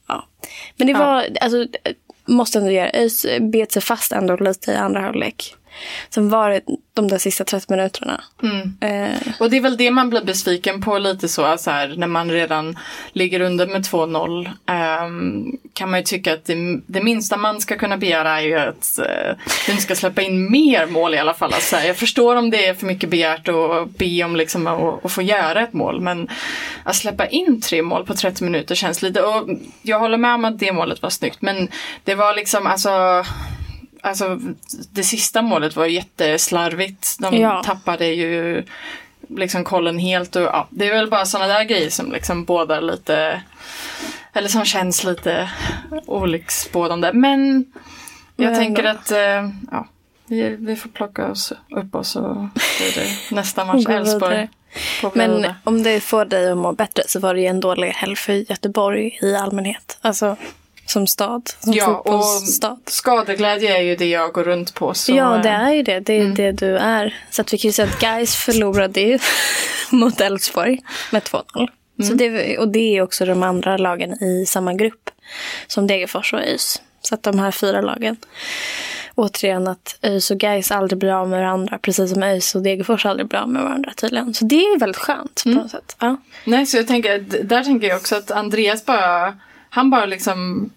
Ja. 0.09 0.27
Men 0.77 0.87
det 0.87 0.93
Ja. 0.93 0.99
var, 0.99 1.27
alltså, 1.41 1.67
måste 2.27 2.59
ändå 2.59 2.71
göra, 2.71 2.91
ÖIS 2.95 3.27
bet 3.41 3.73
sig 3.73 3.83
fast 3.83 4.13
ändå 4.13 4.37
lite 4.37 4.73
i 4.73 4.77
andra 4.77 5.01
halvlek. 5.01 5.55
Sen 6.11 6.29
var 6.29 6.51
det 6.51 6.61
de 6.95 7.09
där 7.09 7.19
sista 7.19 7.45
30 7.45 7.67
minuterna. 7.73 8.21
Mm. 8.43 8.77
Eh, 8.81 9.19
Och 9.39 9.51
det 9.51 9.57
är 9.57 9.61
väl 9.61 9.77
det 9.77 9.91
man 9.91 10.11
blir 10.11 10.25
besviken 10.25 10.81
på 10.81 10.99
lite 10.99 11.29
så, 11.29 11.57
så 11.59 11.71
här, 11.71 11.95
när 11.97 12.07
man 12.07 12.31
redan 12.31 12.79
ligger 13.13 13.41
under 13.41 13.67
med 13.67 13.83
2-0. 13.83 14.51
ehm, 14.67 15.57
kan 15.73 15.91
man 15.91 16.01
ju 16.01 16.05
tycka 16.05 16.33
att 16.33 16.45
det, 16.45 16.81
det 16.87 17.03
minsta 17.03 17.37
man 17.37 17.61
ska 17.61 17.77
kunna 17.77 17.97
begära 17.97 18.41
är 18.41 18.43
ju 18.43 18.59
att 18.59 18.99
uh, 18.99 19.37
du 19.67 19.73
inte 19.73 19.83
ska 19.83 19.95
släppa 19.95 20.23
in 20.23 20.51
mer 20.51 20.87
mål 20.87 21.15
i 21.15 21.19
alla 21.19 21.35
fall. 21.35 21.53
Alltså, 21.53 21.77
jag 21.77 21.97
förstår 21.97 22.37
om 22.37 22.51
det 22.51 22.67
är 22.67 22.75
för 22.75 22.87
mycket 22.87 23.11
begärt 23.11 23.49
att 23.49 23.91
be 23.99 24.25
om 24.25 24.37
liksom, 24.37 24.67
att, 24.67 25.05
att 25.05 25.13
få 25.13 25.23
göra 25.23 25.63
ett 25.63 25.73
mål. 25.73 26.01
Men 26.01 26.29
att 26.85 26.97
släppa 26.97 27.27
in 27.27 27.61
tre 27.61 27.83
mål 27.83 28.07
på 28.07 28.15
30 28.15 28.45
minuter 28.45 28.75
känns 28.75 29.03
lite... 29.03 29.23
Och 29.23 29.49
jag 29.83 29.99
håller 29.99 30.19
med 30.19 30.35
om 30.35 30.45
att 30.45 30.59
det 30.59 30.73
målet 30.73 31.03
var 31.03 31.11
snyggt. 31.11 31.43
Men 31.43 31.69
det 32.05 32.15
var 32.15 32.35
liksom 32.37 32.67
alltså... 32.67 33.25
Alltså 34.09 34.39
det 34.91 35.03
sista 35.03 35.43
målet 35.43 35.77
var 35.77 35.87
jätteslarvigt. 35.87 37.17
De 37.19 37.37
Ja. 37.37 37.63
tappade 37.63 38.07
ju 38.07 38.65
liksom 39.29 39.65
kollen 39.65 39.99
helt 39.99 40.37
och 40.37 40.43
ja, 40.43 40.67
det 40.71 40.87
är 40.89 40.95
väl 40.95 41.11
bara 41.11 41.27
sådana 41.27 41.55
där 41.55 41.65
grejer 41.65 41.91
som 41.91 42.13
liksom 42.13 42.45
bådar 42.45 42.81
lite 42.81 43.43
eller 44.33 44.49
som 44.49 44.65
känns 44.65 45.05
lite 45.05 45.51
olycksbådande. 46.07 47.13
Men 47.13 47.65
jag 48.37 48.47
Men 48.51 48.55
tänker 48.55 48.85
ändå. 48.85 49.01
att 49.01 49.11
eh, 49.11 49.51
ja, 49.71 49.87
vi, 50.27 50.57
vi 50.61 50.77
får 50.77 50.89
plocka 50.89 51.27
oss 51.31 51.53
upp 51.77 51.95
oss 51.95 52.17
och 52.17 52.37
det 52.95 53.07
nästa 53.35 53.65
match 53.65 53.87
Elfsborg. 53.89 54.49
Men 55.15 55.53
om 55.65 55.83
det 55.83 56.01
får 56.01 56.25
dig 56.25 56.51
att 56.51 56.59
må 56.59 56.73
bättre 56.73 57.03
så 57.07 57.21
var 57.21 57.35
det 57.35 57.41
ju 57.41 57.47
en 57.47 57.61
dålig 57.61 57.89
helg 57.89 58.17
för 58.17 58.33
Göteborg 58.33 59.19
i 59.23 59.35
allmänhet. 59.37 59.99
Alltså 60.01 60.37
som 60.91 61.07
stad, 61.07 61.51
som 61.61 61.73
Ja, 61.73 61.99
och 61.99 62.25
skadeglädje 62.87 63.79
är 63.79 63.83
ju 63.83 63.97
det 63.97 64.09
jag 64.09 64.33
går 64.33 64.45
runt 64.45 64.75
på. 64.75 64.95
Så, 64.95 65.13
Ja, 65.13 65.41
det 65.43 65.49
eh, 65.49 65.61
är 65.61 65.73
ju 65.73 65.83
det. 65.83 66.01
Det 66.01 66.13
är 66.13 66.25
det 66.27 66.53
du 66.53 66.77
är. 66.77 67.17
Så 67.31 67.43
att 67.43 67.53
vi 67.53 67.59
kan 67.59 67.69
ju 67.69 67.73
säga 67.73 67.89
att 67.89 68.01
Gais 68.01 68.37
förlorade 68.37 69.01
ju 69.01 69.19
mot 69.91 70.21
Elfsborg 70.21 70.81
med 71.11 71.23
2-0. 71.23 71.69
Så 72.03 72.15
det, 72.15 72.59
och 72.59 72.69
det 72.69 72.97
är 72.97 73.03
också 73.03 73.25
de 73.27 73.43
andra 73.43 73.77
lagen 73.77 74.23
i 74.23 74.47
samma 74.47 74.75
grupp 74.75 75.11
som 75.67 75.87
Degerfors 75.87 76.33
och 76.33 76.41
ÖIS. 76.41 76.83
Så 77.01 77.15
att 77.15 77.23
de 77.23 77.39
här 77.39 77.51
fyra 77.51 77.81
lagen. 77.81 78.17
Återigen 79.15 79.69
att 79.69 79.99
ÖIS 80.03 80.31
och 80.31 80.39
Gais 80.39 80.71
aldrig 80.71 80.99
blir 80.99 81.13
av 81.13 81.29
med 81.29 81.41
varandra. 81.41 81.79
Precis 81.79 82.11
som 82.13 82.23
ÖIS 82.23 82.55
och 82.55 82.63
Degerfors 82.63 83.07
aldrig 83.07 83.29
blir 83.29 83.39
av 83.39 83.49
med 83.49 83.63
varandra 83.63 83.93
tydligen. 83.97 84.35
Så 84.35 84.45
det 84.45 84.57
är 84.57 84.79
väldigt 84.79 85.03
skönt 85.03 85.43
på 85.45 85.49
något 85.49 85.71
sätt. 85.71 85.97
Ja. 85.99 86.17
Nej, 86.45 86.67
så 86.67 86.77
jag 86.77 86.87
tänker, 86.87 87.19
där 87.43 87.65
tänker 87.65 87.89
jag 87.89 87.97
också 87.97 88.17
att 88.17 88.31
Andreas 88.31 88.85
bara, 88.85 89.35
han 89.71 89.91
bara 89.91 90.07
liksom 90.07 90.71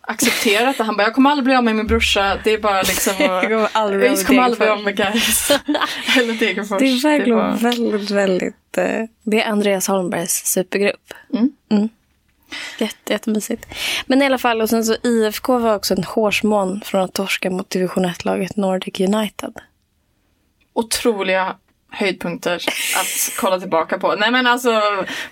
accepterat 0.00 0.78
det. 0.78 0.84
Han 0.84 0.96
bara, 0.96 1.02
jag 1.02 1.14
kommer 1.14 1.30
aldrig 1.30 1.44
bli 1.44 1.54
av 1.54 1.64
med 1.64 1.76
min 1.76 1.86
brorsa. 1.86 2.38
Det 2.44 2.50
är 2.52 2.58
bara 2.58 2.82
liksom, 2.82 3.12
Jag 3.18 3.42
kommer 3.42 3.68
aldrig 3.72 4.00
bli 4.00 4.08
av 4.08 4.12
jag 4.12 4.18
med 4.18 4.26
kommer 4.26 4.42
aldrig 4.42 4.58
bli 4.58 4.68
av 4.68 4.82
med 4.82 4.96
Gais. 4.96 5.50
Eller 6.18 6.34
Degerfors. 6.34 6.78
Det 6.78 6.86
är 6.86 7.02
verkligen 7.02 7.38
var- 7.38 7.56
väldigt, 7.56 8.10
väldigt... 8.10 8.78
eh, 8.78 9.02
det 9.22 9.42
är 9.42 9.50
Andreas 9.50 9.88
Holmbergs 9.88 10.44
supergrupp. 10.46 11.12
Mm. 11.34 11.88
Jätte, 12.78 13.12
jättemysigt. 13.12 13.66
Men 14.06 14.22
i 14.22 14.26
alla 14.26 14.38
fall, 14.38 14.60
och 14.62 14.68
sen 14.70 14.84
så 14.84 14.96
IFK 15.02 15.58
var 15.58 15.74
också 15.74 15.94
en 15.94 16.04
hårsmån 16.04 16.80
från 16.84 17.00
att 17.02 17.12
torska 17.12 17.50
mot 17.50 17.70
division 17.70 18.06
1-laget 18.06 18.56
Nordic 18.56 19.00
United. 19.00 19.52
otroliga 20.72 21.56
höjdpunkter 21.90 22.54
att 22.96 23.36
kolla 23.40 23.60
tillbaka 23.60 23.98
på. 23.98 24.14
Nej 24.14 24.30
men 24.30 24.46
alltså 24.46 24.82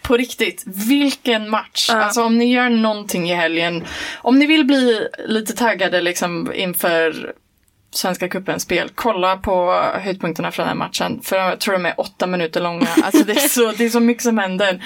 på 0.03 0.17
riktigt, 0.17 0.63
vilken 0.67 1.51
match! 1.51 1.87
Ja. 1.89 1.95
Alltså 2.03 2.23
om 2.25 2.39
ni 2.39 2.53
gör 2.53 2.69
någonting 2.69 3.31
i 3.31 3.35
helgen, 3.35 3.85
om 4.19 4.39
ni 4.39 4.47
vill 4.47 4.65
bli 4.65 5.09
lite 5.27 5.53
taggade 5.55 6.01
liksom 6.01 6.53
inför 6.55 7.33
Svenska 7.91 8.29
cupens 8.29 8.63
spel, 8.63 8.91
kolla 8.95 9.37
på 9.37 9.73
höjdpunkterna 10.01 10.51
från 10.51 10.63
den 10.63 10.69
här 10.79 10.87
matchen. 10.87 11.21
För 11.23 11.37
jag 11.37 11.61
tror 11.61 11.73
de 11.75 11.87
är 11.87 12.01
åtta 12.01 12.27
minuter 12.27 12.61
långa. 12.61 12.89
Alltså 13.03 13.25
det 13.25 13.33
är 13.33 13.49
så, 13.49 13.73
det 13.73 13.85
är 13.85 13.91
så 13.91 14.01
mycket 14.01 14.23
som 14.23 14.39
händer. 14.39 14.85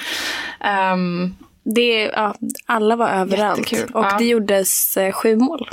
Ehm, 0.59 1.35
Det, 1.63 2.01
ja, 2.15 2.35
alla 2.65 2.95
var 2.95 3.09
överallt. 3.09 3.71
Jättekul. 3.71 3.93
Och 3.95 4.05
Ja. 4.05 4.15
det 4.17 4.25
gjordes 4.25 4.97
eh, 4.97 5.11
sju 5.11 5.35
mål. 5.35 5.69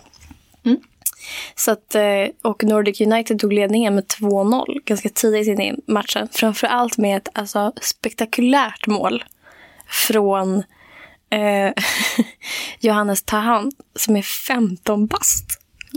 Så 1.54 1.70
att, 1.70 1.94
eh, 1.94 2.26
och 2.42 2.64
Nordic 2.64 3.00
United 3.00 3.38
tog 3.38 3.52
ledningen 3.52 3.94
med 3.94 4.04
2-0 4.08 4.80
ganska 4.84 5.08
tidigt 5.08 5.48
in 5.48 5.60
i 5.60 5.74
matchen. 5.86 6.28
Framförallt 6.32 6.98
med 6.98 7.16
ett 7.16 7.28
alltså, 7.32 7.72
spektakulärt 7.80 8.86
mål 8.86 9.24
från 9.88 10.62
eh, 11.30 11.72
Johannes 12.80 13.22
Tahan 13.22 13.72
som 13.94 14.16
är 14.16 14.22
15 14.22 15.06
bast. 15.06 15.44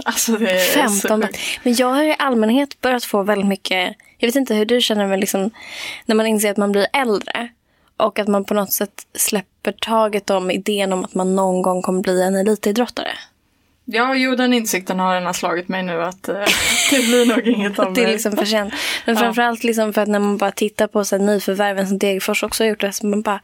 alltså 0.06 0.32
det 0.32 0.52
är 0.52 0.60
så 0.60 0.80
15 0.80 1.20
bast. 1.20 1.36
Men 1.64 1.76
jag 1.76 1.88
har 1.88 2.04
i 2.04 2.16
allmänhet 2.20 2.82
börjat 2.82 3.04
få 3.04 3.24
väldigt 3.24 3.48
mycket 3.48 3.96
Jag 4.18 4.28
vet 4.28 4.36
inte 4.36 4.56
hur 4.56 4.66
du 4.66 4.82
känner 4.82 5.08
men 5.08 5.20
liksom, 5.20 5.52
när 6.06 6.16
man 6.16 6.28
inser 6.28 6.52
att 6.52 6.58
man 6.58 6.72
blir 6.72 6.88
äldre 6.94 7.50
och 7.98 8.20
att 8.20 8.28
man 8.28 8.46
på 8.46 8.54
något 8.54 8.74
sätt 8.74 9.08
släpper 9.14 9.72
taget 9.72 10.30
om 10.30 10.52
idén 10.52 10.94
om 10.94 11.04
att 11.04 11.14
man 11.14 11.36
någon 11.36 11.62
gång 11.62 11.82
kommer 11.82 12.02
bli 12.02 12.22
en 12.22 12.36
elitidrottare. 12.36 13.12
Ja, 13.92 14.16
jo, 14.16 14.36
den 14.36 14.54
insikten 14.54 15.00
har 15.00 15.16
redan 15.16 15.34
slagit 15.34 15.68
mig 15.68 15.84
nu 15.84 16.04
att 16.04 16.30
eh, 16.30 16.36
det 16.92 16.98
blir 16.98 17.26
nog 17.26 17.48
inget 17.48 17.80
av 17.80 17.94
Det 17.94 18.04
är 18.04 18.08
liksom 18.08 18.38
för 18.38 18.46
sent. 18.46 18.74
Men 19.06 19.16
Ja. 19.16 19.22
framförallt 19.22 19.64
liksom 19.64 19.94
för 19.94 20.02
att 20.02 20.08
när 20.08 20.20
man 20.20 20.38
bara 20.38 20.52
tittar 20.52 20.88
på 20.88 21.06
så 21.06 21.18
här, 21.18 21.24
nyförvärven 21.24 21.88
som 21.88 21.98
Degerfors 21.98 22.44
också 22.44 22.64
har 22.64 22.70
gjort 22.70 22.82
det, 22.82 22.92
så 22.92 23.08
man 23.08 23.22
bara, 23.22 23.42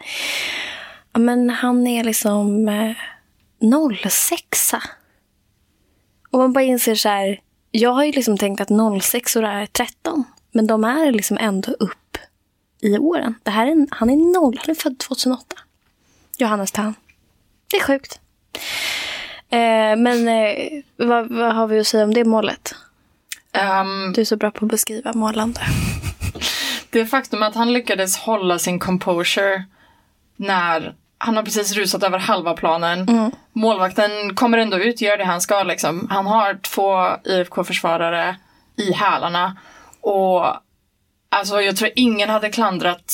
ja 1.13 1.19
men 1.19 1.49
han 1.49 1.87
är 1.87 2.03
liksom 2.03 2.67
eh, 2.69 2.95
06 4.09 4.73
Och 6.31 6.39
man 6.39 6.53
bara 6.53 6.63
inser 6.63 6.95
så 6.95 7.09
här, 7.09 7.39
jag 7.71 7.89
har 7.89 8.03
ju 8.03 8.11
liksom 8.11 8.37
tänkt 8.37 8.61
att 8.61 9.01
06 9.01 9.35
är 9.35 9.65
13, 9.65 10.23
men 10.51 10.67
de 10.67 10.83
är 10.83 11.11
liksom 11.11 11.37
ändå 11.37 11.71
upp 11.71 12.17
i 12.81 12.97
åren. 12.97 13.35
Det 13.43 13.51
här 13.51 13.67
är 13.67 13.71
en, 13.71 13.87
han 13.91 14.09
är 14.09 14.33
noll, 14.41 14.59
han 14.61 14.69
är 14.75 14.79
född 14.79 14.99
2008. 14.99 15.45
Johannes 16.37 16.71
Tan. 16.71 16.95
Det 17.71 17.77
är 17.77 17.81
sjukt. 17.83 18.19
Eh, 19.55 19.95
men 19.97 20.27
eh, 20.27 20.55
vad, 20.97 21.29
vad 21.31 21.55
har 21.55 21.67
vi 21.67 21.79
att 21.79 21.87
säga 21.87 22.03
om 22.03 22.13
det 22.13 22.23
målet? 22.25 22.75
Ehm, 23.53 24.13
Du 24.13 24.21
är 24.21 24.25
så 24.25 24.37
bra 24.37 24.51
på 24.51 24.65
att 24.65 24.71
beskriva 24.71 25.13
målande. 25.13 25.61
Det 26.89 27.05
faktum 27.05 27.43
att 27.43 27.55
han 27.55 27.73
lyckades 27.73 28.17
hålla 28.17 28.59
sin 28.59 28.79
composure 28.79 29.63
när 30.35 30.93
han 31.17 31.35
har 31.35 31.43
precis 31.43 31.73
rusat 31.75 32.03
över 32.03 32.19
halva 32.19 32.53
planen. 32.53 33.31
Målvakten 33.53 34.35
kommer 34.35 34.57
ändå 34.57 34.77
ut, 34.77 35.01
gör 35.01 35.17
det 35.17 35.23
han 35.25 35.41
ska. 35.41 35.63
Liksom. 35.63 36.07
Han 36.09 36.25
har 36.25 36.53
två 36.61 37.17
IFK-försvarare 37.23 38.35
i 38.75 38.91
hälarna. 38.91 39.57
Och 40.01 40.45
alltså, 41.29 41.61
jag 41.61 41.75
tror 41.77 41.89
ingen 41.95 42.29
hade 42.29 42.49
klandrat 42.49 43.13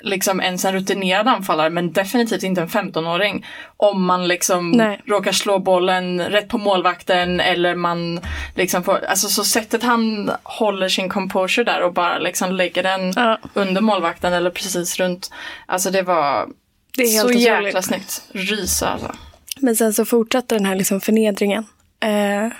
liksom 0.00 0.40
ens 0.40 0.64
en 0.64 0.72
rutinerad 0.72 1.28
anfallare 1.28 1.70
men 1.70 1.92
definitivt 1.92 2.42
inte 2.42 2.60
en 2.60 2.68
15-åring. 2.68 3.46
Om 3.76 4.04
man 4.04 4.28
liksom 4.28 4.70
Nej. 4.70 5.00
råkar 5.06 5.32
slå 5.32 5.58
bollen 5.58 6.20
rätt 6.20 6.48
på 6.48 6.58
målvakten 6.58 7.40
eller 7.40 7.74
man 7.74 8.20
liksom 8.54 8.84
får, 8.84 9.04
alltså 9.04 9.28
så 9.28 9.44
sättet 9.44 9.82
han 9.82 10.30
håller 10.42 10.88
sin 10.88 11.08
composure 11.08 11.64
där 11.64 11.82
och 11.82 11.92
bara 11.92 12.18
liksom 12.18 12.52
lägger 12.52 12.82
den 12.82 13.12
Ja. 13.16 13.38
under 13.54 13.80
målvakten 13.80 14.32
eller 14.32 14.50
precis 14.50 15.00
runt. 15.00 15.30
Alltså 15.66 15.90
det 15.90 16.02
var 16.02 16.48
Det 16.96 17.06
så 17.06 17.24
otroligt. 17.24 17.40
jäkla 17.42 17.82
snyggt. 17.82 18.22
Rysa 18.32 18.88
alltså. 18.88 19.12
Men 19.60 19.76
sen 19.76 19.94
så 19.94 20.04
fortsatte 20.04 20.54
den 20.54 20.66
här 20.66 20.74
liksom 20.74 21.00
förnedringen. 21.00 21.66
Eh, 22.00 22.52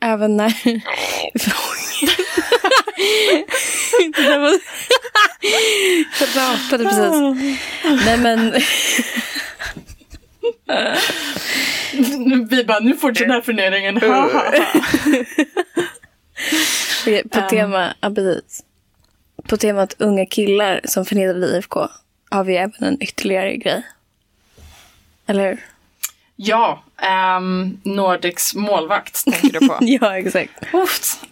även 0.00 0.36
när... 0.36 0.54
Det 4.16 4.38
var- 4.38 4.60
Jag 6.20 6.28
rapade 6.36 6.84
precis. 6.84 7.12
Nej 8.06 8.18
men, 8.18 8.52
Vi 12.50 12.64
bara, 12.64 12.78
nu 12.78 12.96
fortsätter 12.96 13.26
den 13.26 13.34
här 13.34 13.42
okej, 17.02 17.28
på 17.28 17.38
Um. 17.38 17.48
tema, 17.48 17.94
ja, 18.00 18.10
precis. 18.10 18.64
På 19.48 19.56
temat 19.56 19.94
unga 19.98 20.26
killar 20.26 20.80
som 20.84 21.04
förnedrade 21.04 21.56
IFK 21.56 21.88
har 22.30 22.44
vi 22.44 22.56
även 22.56 22.84
en 22.84 23.02
ytterligare 23.02 23.56
grej. 23.56 23.82
Eller 25.26 25.48
hur? 25.48 25.64
Ja, 26.36 26.84
um, 27.38 27.80
Nordics 27.84 28.54
målvakt 28.54 29.24
tänker 29.24 29.60
du 29.60 29.68
på. 29.68 29.78
Ja, 29.80 30.18
exakt. 30.18 30.52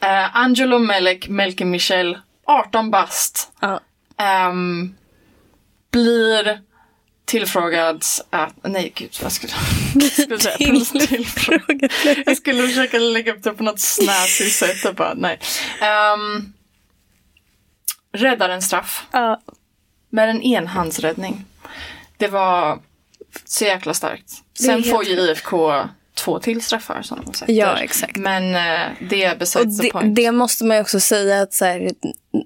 Eh, 0.00 0.36
Angelo 0.36 0.78
Melek, 0.78 1.28
Melke 1.28 1.64
Michel, 1.64 2.18
18 2.44 2.90
bast. 2.90 3.52
Ja. 3.60 3.80
ehm, 4.18 4.94
blir 5.90 6.60
tillfrågad 7.24 8.04
att, 8.30 8.52
nej 8.62 8.92
gud 8.94 9.16
vad 9.22 9.32
skulle 9.32 9.52
jag 9.94 10.12
skulle 10.12 10.38
säga? 10.38 10.56
Tillfrågad. 11.06 11.92
Jag 12.26 12.36
skulle 12.36 12.68
försöka 12.68 12.98
lägga 12.98 13.32
upp 13.32 13.42
det 13.42 13.52
på 13.52 13.62
något 13.62 13.80
snäsigt 13.80 14.52
sätt 14.56 14.84
och 14.84 14.94
bara 14.94 15.14
nej. 15.14 15.38
Um, 16.14 16.52
räddar 18.12 18.48
en 18.48 18.62
straff 18.62 19.06
Ja. 19.12 19.40
med 20.10 20.30
en 20.30 20.42
enhandsräddning. 20.42 21.44
Det 22.16 22.28
var 22.28 22.78
så 23.44 23.64
jäkla 23.64 23.94
starkt. 23.94 24.32
Sen 24.58 24.82
får 24.82 25.04
ju 25.04 25.12
IFK 25.20 25.72
två 26.16 26.38
till 26.38 26.62
straffar 26.62 27.02
som 27.02 27.20
de 27.24 27.34
sätter. 27.34 27.52
Ja, 27.52 27.78
exakt. 27.78 28.16
Men 28.16 28.54
eh, 28.54 28.86
det 29.10 29.38
besides 29.38 29.78
the 29.78 29.90
point. 29.90 30.16
det 30.16 30.32
måste 30.32 30.64
man 30.64 30.76
ju 30.76 30.80
också 30.80 31.00
säga 31.00 31.42
att 31.42 31.52
så 31.52 31.64
här, 31.64 31.90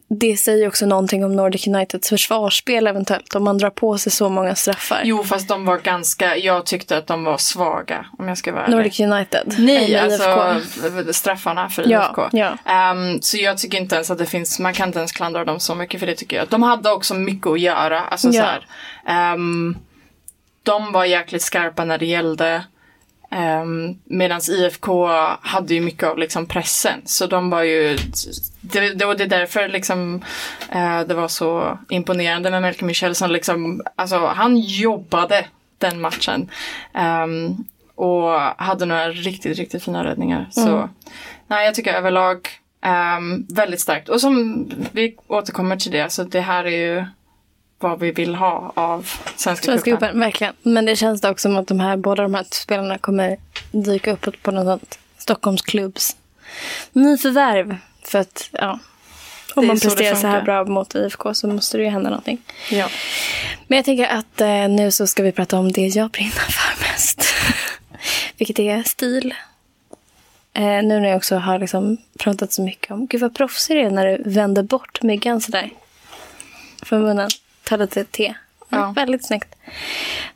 det 0.09 0.37
säger 0.37 0.69
också 0.69 0.87
någonting 0.87 1.25
om 1.25 1.37
Nordic 1.37 1.67
Uniteds 1.67 2.09
försvarsspel 2.09 2.87
eventuellt. 2.87 3.35
Om 3.35 3.45
man 3.45 3.59
drar 3.59 3.71
på 3.71 3.99
sig 3.99 4.13
så 4.13 4.29
många 4.29 4.55
straffar. 4.55 5.01
Jo, 5.05 5.25
fast 5.25 5.49
de 5.49 5.65
var 5.65 5.79
ganska, 5.79 6.37
jag 6.37 6.67
tyckte 6.67 6.97
att 6.97 7.07
de 7.07 7.25
var 7.25 7.39
svaga 7.39 8.07
om 8.19 8.29
jag 8.29 8.39
ska 8.39 8.53
vara 8.53 8.65
ärlig. 8.65 8.77
Nordic 8.77 9.01
United. 9.01 9.55
Nej, 9.59 9.97
alltså 9.99 10.61
straffarna 11.13 11.71
för 11.71 11.83
IFK. 11.83 12.29
ja. 12.33 12.59
Ehm, 12.65 13.23
så 13.23 13.37
jag 13.37 13.59
tycker 13.59 13.79
inte 13.79 13.95
ens 13.95 14.11
att 14.11 14.19
det 14.19 14.27
finns, 14.27 14.59
man 14.59 14.75
kan 14.75 14.89
inte 14.89 14.99
ens 14.99 15.13
klandra 15.13 15.45
dem 15.45 15.61
så 15.61 15.75
mycket 15.75 16.01
för 16.01 16.07
det 16.07 16.15
tycker 16.15 16.37
jag. 16.37 16.49
De 16.49 16.63
hade 16.63 16.91
också 16.91 17.15
mycket 17.15 17.47
att 17.47 17.61
göra. 17.61 18.01
Alltså 18.01 18.29
Ja. 18.29 18.33
så 18.43 18.49
här, 18.49 18.67
ehm, 19.33 19.77
de 20.71 20.93
var 20.93 21.05
jäkligt 21.05 21.43
skarpa 21.43 21.85
när 21.85 21.99
det 21.99 22.07
gällde. 22.07 22.65
Um, 23.31 23.99
Medan 24.05 24.41
IFK 24.51 25.07
hade 25.43 25.75
ju 25.75 25.81
mycket 25.81 26.09
av 26.09 26.19
liksom 26.19 26.47
pressen. 26.47 27.01
Så 27.05 27.27
de 27.27 27.51
var 27.51 27.63
ju, 27.63 27.99
det, 28.61 28.81
det, 28.81 29.15
det 29.15 29.25
är 29.25 29.29
därför 29.29 29.69
liksom 29.69 30.23
eh, 30.73 31.01
det 31.01 31.15
var 31.15 31.29
så 31.29 31.79
imponerande 31.89 32.51
med 32.51 32.63
Melker 32.63 32.85
Michel 32.85 33.15
som 33.15 33.31
liksom, 33.31 33.83
alltså 33.97 34.27
han 34.27 34.57
jobbade 34.57 35.47
den 35.79 36.01
matchen. 36.01 36.51
Ehm, 36.95 37.57
och 37.95 38.31
hade 38.41 38.87
några 38.87 39.09
riktigt, 39.09 39.59
riktigt 39.59 39.85
fina 39.85 40.05
räddningar. 40.05 40.49
Så 40.51 40.89
nej, 41.47 41.65
jag 41.65 41.75
tycker 41.75 41.95
överlag 41.95 42.49
ehm, 42.83 43.47
väldigt 43.49 43.81
starkt. 43.81 44.09
Och 44.09 44.21
som 44.21 44.67
vi 44.93 45.17
återkommer 45.27 45.77
till 45.77 45.93
det, 45.93 46.13
så 46.13 46.25
det 46.25 46.41
här 46.41 46.65
är 46.65 46.95
ju 46.95 47.05
vad 47.81 48.01
vi 48.01 48.11
vill 48.11 48.35
ha 48.35 48.73
av 48.77 49.11
Svenska, 49.37 49.65
Svenska 49.65 49.91
cupen. 49.91 50.21
verkligen. 50.21 50.55
Men 50.63 50.87
det 50.87 50.97
känns 50.97 51.25
också 51.25 51.49
som 51.49 51.57
att 51.57 51.67
de 51.67 51.81
här, 51.81 51.97
båda 51.97 52.23
de 52.23 52.35
här 52.35 52.47
spelarna 52.51 52.99
kommer 52.99 53.37
dyka 53.73 54.13
upp 54.13 54.43
på 54.43 54.51
något 54.51 54.67
sånt 54.67 54.99
Stockholmsklubbs 55.19 56.17
nyförvärv. 56.93 57.77
För 58.03 58.19
att, 58.19 58.49
ja. 58.53 58.79
Om 59.55 59.67
man 59.67 59.81
presterar 59.81 60.15
så 60.15 60.27
här 60.27 60.43
bra 60.43 60.65
mot 60.65 60.95
IFK 60.95 61.35
så 61.35 61.49
måste 61.49 61.77
det 61.77 61.85
ju 61.85 61.91
hända 61.91 62.11
någonting. 62.11 62.43
Ja. 62.71 62.89
Men 63.67 63.77
jag 63.77 63.85
tänker 63.85 64.07
att 64.07 64.41
eh, 64.41 64.69
nu 64.69 64.91
så 64.91 65.07
ska 65.07 65.23
vi 65.23 65.33
prata 65.33 65.59
om 65.59 65.73
det 65.73 65.87
jag 65.87 66.11
brinner 66.11 66.31
för 66.31 66.93
mest. 66.93 67.25
Vilket 68.37 68.59
är 68.59 68.83
stil. 68.83 69.35
Eh, 70.53 70.63
nu 70.63 71.01
när 71.01 71.09
jag 71.09 71.17
också 71.17 71.37
har 71.37 71.59
liksom 71.59 71.97
pratat 72.19 72.53
så 72.53 72.63
mycket 72.63 72.91
om, 72.91 73.07
gud 73.07 73.21
vad 73.21 73.35
proffsig 73.35 73.77
det 73.77 73.83
är 73.83 73.91
när 73.91 74.07
du 74.07 74.31
vänder 74.31 74.63
bort 74.63 75.03
myggan 75.03 75.41
sådär. 75.41 75.71
Från 76.83 77.03
munnen. 77.03 77.31
Tar 77.71 77.79
lite 77.79 78.05
te. 78.05 78.35
Ja. 78.69 78.79
Ja. 78.79 78.93
Väldigt 78.97 79.27
snyggt. 79.27 79.55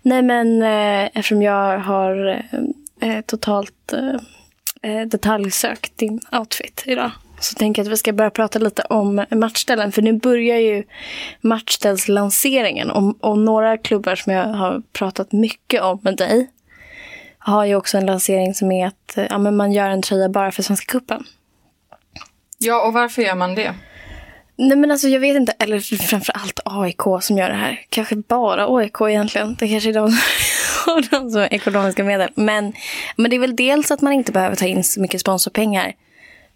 Nej 0.03 0.23
men 0.23 0.63
eh, 0.63 1.05
eftersom 1.05 1.43
jag 1.43 1.79
har 1.79 2.27
eh, 3.01 3.11
eh, 3.11 3.21
totalt 3.21 3.93
eh, 3.93 4.91
eh, 4.93 5.07
detaljsökt 5.07 5.99
din 5.99 6.21
outfit 6.33 6.83
idag. 6.87 7.11
Så 7.41 7.55
tänker 7.55 7.83
jag 7.83 7.87
att 7.87 7.93
vi 7.93 7.97
ska 7.97 8.13
börja 8.13 8.31
prata 8.31 8.59
lite 8.59 8.83
om 8.83 9.25
matchställen. 9.31 9.93
För 9.93 10.03
nu 10.03 10.13
börjar 10.13 10.59
ju 10.59 10.85
matchställslanseringen. 11.41 12.91
Och, 12.91 13.25
och 13.25 13.39
några 13.39 13.79
klubbar 13.79 14.15
som 14.15 14.33
jag 14.33 14.45
har 14.45 14.83
pratat 14.93 15.33
mycket 15.33 15.83
om 15.83 15.99
med 16.03 16.17
dig 16.17 16.51
har 17.39 17.65
ju 17.65 17.75
också 17.75 17.99
en 17.99 18.07
lansering 18.07 18.55
som 18.55 18.73
är 18.73 18.87
att 18.87 19.17
eh, 19.17 19.27
ja, 19.31 19.39
men 19.39 19.57
man 19.57 19.73
gör 19.73 19.89
en 19.89 20.03
tröja 20.03 20.29
bara 20.29 20.53
för 20.53 20.63
Svenska 20.63 20.93
Cupen. 20.93 21.25
ja, 22.59 22.87
och 22.87 22.93
varför 22.93 23.23
gör 23.23 23.35
man 23.35 23.55
det? 23.55 23.75
Nej 24.57 24.77
men 24.77 24.91
alltså 24.91 25.09
jag 25.09 25.21
vet 25.21 25.37
inte, 25.37 25.53
eller 25.59 25.81
framförallt 25.97 26.61
AIK 26.65 27.03
som 27.21 27.39
gör 27.39 27.49
det 27.49 27.55
här. 27.55 27.81
Kanske 27.89 28.17
bara 28.17 28.77
AIK 28.77 29.01
egentligen. 29.01 29.57
Det 29.59 29.69
kanske 29.69 29.89
är 29.89 29.95
de 29.95 30.11
som 30.11 30.19
har 30.93 31.03
de 31.11 31.31
som 31.31 31.43
ekonomiska 31.43 32.05
medel. 32.05 32.31
Men, 32.35 32.73
men 33.17 33.31
det 33.31 33.37
är 33.37 33.41
väl 33.41 33.57
dels 33.57 33.91
att 33.91 34.01
man 34.01 34.13
inte 34.13 34.33
behöver 34.33 34.57
ta 34.57 34.67
in 34.67 34.85
så 34.85 35.01
mycket 35.01 35.21
sponsorpengar 35.21 35.95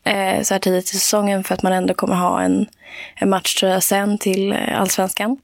eh, 0.04 0.42
så 0.42 0.54
här 0.54 0.58
tidigt 0.58 0.84
i 0.84 0.88
säsongen 0.88 1.44
för 1.44 1.54
att 1.54 1.62
man 1.62 1.72
ändå 1.72 1.94
kommer 1.94 2.14
ha 2.14 2.42
en, 2.42 2.66
en 3.14 3.30
matchtröja 3.30 3.80
sen 3.80 4.18
till 4.18 4.52
eh, 4.52 4.80
allsvenskan. 4.80 5.38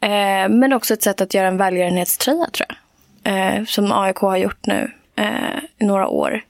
Eh, 0.00 0.48
men 0.48 0.72
också 0.72 0.94
ett 0.94 1.02
sätt 1.02 1.20
att 1.20 1.34
göra 1.34 1.48
en 1.48 1.56
välgörenhetströja 1.56 2.46
tror 2.52 2.66
jag. 2.68 2.76
Eh, 3.32 3.64
som 3.64 3.92
AIK 3.92 4.16
har 4.16 4.36
gjort 4.36 4.66
nu 4.66 4.90
eh, 5.16 5.58
i 5.78 5.84
några 5.84 6.08
år. 6.08 6.44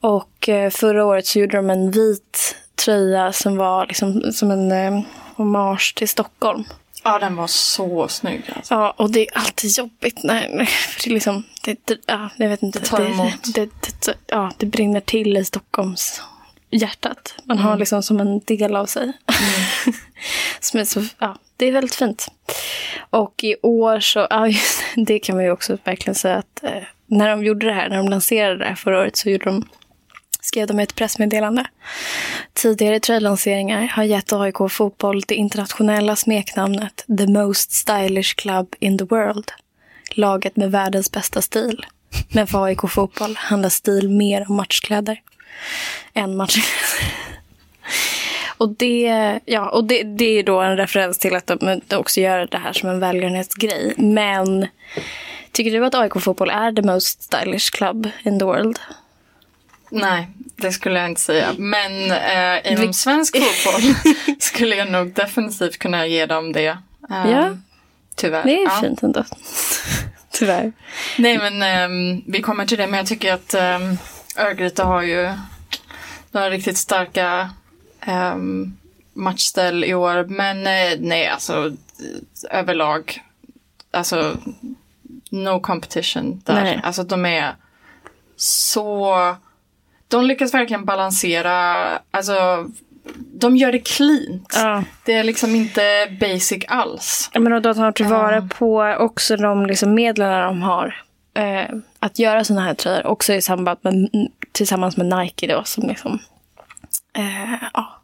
Och 0.00 0.48
eh, 0.48 0.70
förra 0.70 1.04
året 1.04 1.26
så 1.26 1.38
gjorde 1.38 1.56
de 1.56 1.70
en 1.70 1.90
vit 1.90 2.56
tröja 2.74 3.32
som 3.32 3.56
var 3.56 3.86
liksom 3.86 4.32
som 4.32 4.50
en 4.50 4.72
eh, 4.72 5.02
hommage 5.36 5.94
till 5.96 6.08
Stockholm. 6.08 6.64
Ja, 7.04 7.18
den 7.18 7.36
var 7.36 7.46
så 7.46 8.08
snygg 8.08 8.42
alltså. 8.56 8.74
Ja, 8.74 8.94
och 8.96 9.10
det 9.10 9.28
är 9.28 9.38
alltid 9.38 9.78
jobbigt 9.78 10.22
när 10.22 10.64
för 10.64 11.08
det, 11.08 11.14
liksom, 11.14 11.42
det, 11.64 11.86
det, 11.86 11.98
ja, 12.06 12.30
jag 12.36 12.48
vet 12.48 12.62
inte. 12.62 12.78
Det 12.78 12.86
tar 12.86 13.04
emot. 13.04 13.54
Det, 13.54 13.64
det, 13.64 14.14
ja, 14.26 14.52
det 14.58 14.66
brinner 14.66 15.00
till 15.00 15.36
i 15.36 15.44
Stockholms 15.44 16.22
hjärtat. 16.70 17.34
Man 17.44 17.58
har 17.58 17.76
liksom 17.76 18.02
som 18.02 18.20
en 18.20 18.40
del 18.40 18.76
av 18.76 18.86
sig. 18.86 19.12
som 20.60 20.80
är 20.80 20.84
så, 20.84 21.04
ja, 21.18 21.38
det 21.56 21.66
är 21.66 21.72
väldigt 21.72 21.94
fint. 21.94 22.28
Och 23.10 23.44
i 23.44 23.56
år 23.62 24.00
så, 24.00 24.26
ja, 24.30 24.48
just, 24.48 24.82
det 24.96 25.18
kan 25.18 25.36
man 25.36 25.44
ju 25.44 25.50
också 25.50 25.78
verkligen 25.84 26.14
säga 26.14 26.36
att 26.36 26.64
eh, 26.64 26.82
när 27.06 27.28
de 27.28 27.44
gjorde 27.44 27.66
det 27.66 27.72
här, 27.72 27.88
när 27.88 27.96
de 27.96 28.08
lanserade 28.08 28.58
det 28.58 28.64
här 28.64 28.74
förra 28.74 29.00
året 29.00 29.16
så 29.16 29.30
gjorde 29.30 29.44
de, 29.44 29.68
skrev 30.44 30.66
de 30.66 30.80
i 30.80 30.82
ett 30.82 30.94
pressmeddelande. 30.94 31.66
Tidigare 32.52 33.00
tröjlanseringar 33.00 33.86
har 33.86 34.04
gett 34.04 34.32
AIK 34.32 34.56
Fotboll 34.70 35.20
det 35.20 35.34
internationella 35.34 36.16
smeknamnet 36.16 37.04
The 37.18 37.26
Most 37.26 37.72
Stylish 37.72 38.34
Club 38.34 38.74
in 38.78 38.98
the 38.98 39.04
World. 39.04 39.52
Laget 40.10 40.56
med 40.56 40.70
världens 40.70 41.12
bästa 41.12 41.42
stil. 41.42 41.86
Men 42.32 42.46
för 42.46 42.64
AIK 42.64 42.80
Fotboll 42.88 43.36
handlar 43.36 43.68
stil 43.68 44.08
mer 44.08 44.50
om 44.50 44.56
matchkläder 44.56 45.20
än 46.14 46.36
matchkläder. 46.36 47.24
Och 48.56 48.68
det, 48.68 49.40
ja, 49.44 49.68
och 49.68 49.84
det, 49.84 50.02
det 50.02 50.38
är 50.38 50.42
då 50.42 50.60
en 50.60 50.76
referens 50.76 51.18
till 51.18 51.36
att 51.36 51.46
de 51.46 51.80
också 51.96 52.20
gör 52.20 52.48
det 52.50 52.58
här 52.58 52.72
som 52.72 52.88
en 52.88 53.00
välgörenhetsgrej. 53.00 53.94
Men 53.96 54.66
tycker 55.52 55.70
du 55.70 55.86
att 55.86 55.94
AIK 55.94 56.12
Fotboll 56.20 56.50
är 56.50 56.72
the 56.72 56.82
most 56.82 57.22
stylish 57.22 57.70
club 57.70 58.08
in 58.22 58.38
the 58.38 58.44
world? 58.44 58.78
Nej, 59.90 60.28
det 60.56 60.72
skulle 60.72 61.00
jag 61.00 61.08
inte 61.08 61.20
säga. 61.20 61.54
Men 61.58 62.10
eh, 62.10 62.72
inom 62.72 62.92
svensk 62.92 63.36
fotboll 63.64 63.94
skulle 64.38 64.76
jag 64.76 64.90
nog 64.90 65.12
definitivt 65.12 65.78
kunna 65.78 66.06
ge 66.06 66.26
dem 66.26 66.52
det. 66.52 66.68
Um, 66.68 67.30
Ja. 67.30 67.56
Tyvärr. 68.16 68.44
Det 68.44 68.62
är 68.62 68.64
ja. 68.64 68.80
fint 68.80 69.02
ändå. 69.02 69.24
Tyvärr. 70.30 70.72
Nej 71.18 71.38
men 71.38 71.62
ehm, 71.62 72.22
vi 72.26 72.42
kommer 72.42 72.66
till 72.66 72.78
det 72.78 72.86
men 72.86 72.98
jag 72.98 73.06
tycker 73.06 73.32
att 73.32 73.54
um, 73.54 73.98
Örgryte 74.36 74.82
har 74.82 75.02
ju 75.02 75.32
några 76.30 76.50
riktigt 76.50 76.78
starka 76.78 77.50
um, 78.06 78.76
matchställ 79.12 79.84
i 79.84 79.94
år. 79.94 80.24
Men 80.24 80.66
eh, 80.66 80.98
nej 80.98 81.28
alltså 81.28 81.66
eh, 81.66 82.58
överlag. 82.58 83.22
Alltså 83.90 84.36
no 85.30 85.60
competition 85.60 86.42
där. 86.44 86.62
Nej. 86.62 86.80
Alltså 86.84 87.02
de 87.02 87.26
är 87.26 87.54
så... 88.36 89.16
De 90.14 90.26
lyckas 90.26 90.54
verkligen 90.54 90.84
balansera, 90.84 91.76
alltså 92.10 92.66
de 93.16 93.56
gör 93.56 93.72
det 93.72 93.78
cleant. 93.78 94.52
Ja. 94.54 94.84
Det 95.04 95.12
är 95.12 95.24
liksom 95.24 95.54
inte 95.54 95.82
basic 96.20 96.64
alls. 96.68 97.30
Men 97.34 97.52
och 97.52 97.62
då 97.62 97.74
tar 97.74 97.84
de 97.84 97.92
tillvara 97.92 98.48
på 98.58 98.96
också 98.98 99.36
de 99.36 99.66
liksom 99.66 99.94
medlen 99.94 100.42
de 100.42 100.62
har. 100.62 101.02
Eh, 101.34 101.76
att 101.98 102.18
göra 102.18 102.44
sådana 102.44 102.66
här 102.66 102.74
tröjor. 102.74 103.06
Också 103.06 103.32
i 103.32 103.42
samband 103.42 103.78
med, 103.82 104.08
tillsammans 104.52 104.96
med 104.96 105.18
Nike 105.18 105.46
då. 105.46 105.62
Som 105.64 105.88
liksom, 105.88 106.18
eh, 107.16 107.68
ja. 107.72 108.02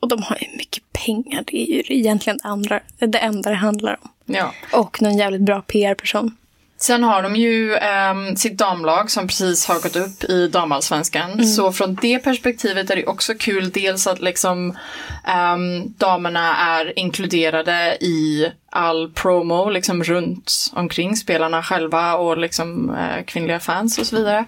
Och 0.00 0.08
de 0.08 0.22
har 0.22 0.38
ju 0.40 0.56
mycket 0.56 0.82
pengar. 0.92 1.44
Det 1.46 1.56
är 1.56 1.74
ju 1.74 1.82
egentligen 1.98 2.38
andra, 2.42 2.80
det 2.98 3.18
enda 3.18 3.50
det 3.50 3.56
handlar 3.56 3.98
om. 4.02 4.10
Ja. 4.24 4.52
Och 4.72 5.02
någon 5.02 5.16
jävligt 5.16 5.42
bra 5.42 5.62
PR-person. 5.62 6.36
Sen 6.84 7.04
har 7.04 7.22
de 7.22 7.36
ju 7.36 7.74
ehm, 7.74 8.36
sitt 8.36 8.58
damlag 8.58 9.10
som 9.10 9.26
precis 9.26 9.66
har 9.66 9.80
gått 9.80 9.96
upp 9.96 10.24
i 10.24 10.48
damallsvenskan. 10.48 11.46
Så 11.46 11.72
från 11.72 11.94
det 11.94 12.18
perspektivet 12.18 12.90
är 12.90 12.96
det 12.96 13.06
också 13.06 13.34
kul 13.34 13.70
dels 13.70 14.06
att 14.06 14.20
liksom 14.20 14.76
ehm, 15.24 15.92
damerna 15.96 16.56
är 16.56 16.98
inkluderade 16.98 17.96
i 18.00 18.50
all 18.70 19.10
promo 19.10 19.70
liksom 19.70 20.04
runt 20.04 20.52
omkring 20.72 21.16
spelarna 21.16 21.62
själva 21.62 22.14
och 22.14 22.38
liksom 22.38 22.90
eh, 22.90 23.24
kvinnliga 23.24 23.60
fans 23.60 23.98
och 23.98 24.06
så 24.06 24.16
vidare. 24.16 24.44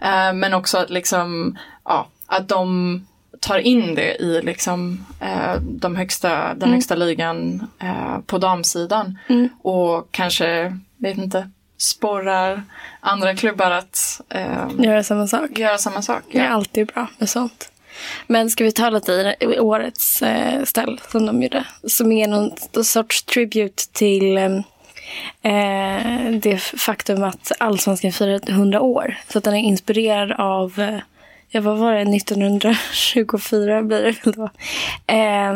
Eh, 0.00 0.32
men 0.32 0.54
också 0.54 0.78
att 0.78 0.90
liksom, 0.90 1.58
ja, 1.84 2.08
att 2.26 2.48
de 2.48 3.06
tar 3.40 3.58
in 3.58 3.94
det 3.94 4.16
i 4.16 4.42
liksom, 4.42 5.06
eh, 5.20 5.60
de 5.60 5.96
högsta, 5.96 6.54
den 6.54 6.72
högsta 6.72 6.94
ligan 6.94 7.66
eh, 7.78 8.18
på 8.26 8.38
damsidan. 8.38 9.18
Och 9.62 10.08
kanske, 10.10 10.78
vet 10.96 11.18
inte, 11.18 11.50
sporrar 11.78 12.62
andra 13.00 13.34
klubbar 13.36 13.70
att 13.70 14.20
eh, 14.28 14.68
Göra 14.78 15.02
samma 15.02 15.26
sak. 15.26 15.58
göra 15.58 15.78
samma 15.78 16.02
sak. 16.02 16.22
Det 16.32 16.38
är 16.38 16.48
alltid 16.48 16.86
bra 16.86 17.06
med 17.18 17.28
sånt. 17.28 17.70
Men 18.26 18.50
ska 18.50 18.64
vi 18.64 18.72
ta 18.72 18.90
lite 18.90 19.36
i 19.40 19.58
årets 19.58 20.22
eh, 20.22 20.64
ställ 20.64 21.00
som 21.10 21.26
de 21.26 21.42
gjorde? 21.42 21.64
Som 21.86 22.12
är 22.12 22.28
någon 22.28 22.50
sorts 22.84 23.22
tribute 23.22 23.82
till 23.92 24.36
eh, 24.36 24.44
eh, 25.42 26.30
det 26.32 26.58
faktum 26.58 27.22
att 27.22 27.52
allsvenskan 27.58 28.12
firar 28.12 28.40
100 28.50 28.80
år. 28.80 29.16
Så 29.28 29.38
att 29.38 29.44
den 29.44 29.54
är 29.54 29.62
inspirerad 29.62 30.32
av, 30.32 30.80
eh, 30.80 30.98
ja 31.48 31.60
vad 31.60 31.78
var 31.78 31.92
det, 31.94 32.00
1924 32.16 33.82
blir 33.82 34.02
det 34.02 34.14
väl 34.24 34.32
då. 34.34 34.50
Eh, 35.14 35.54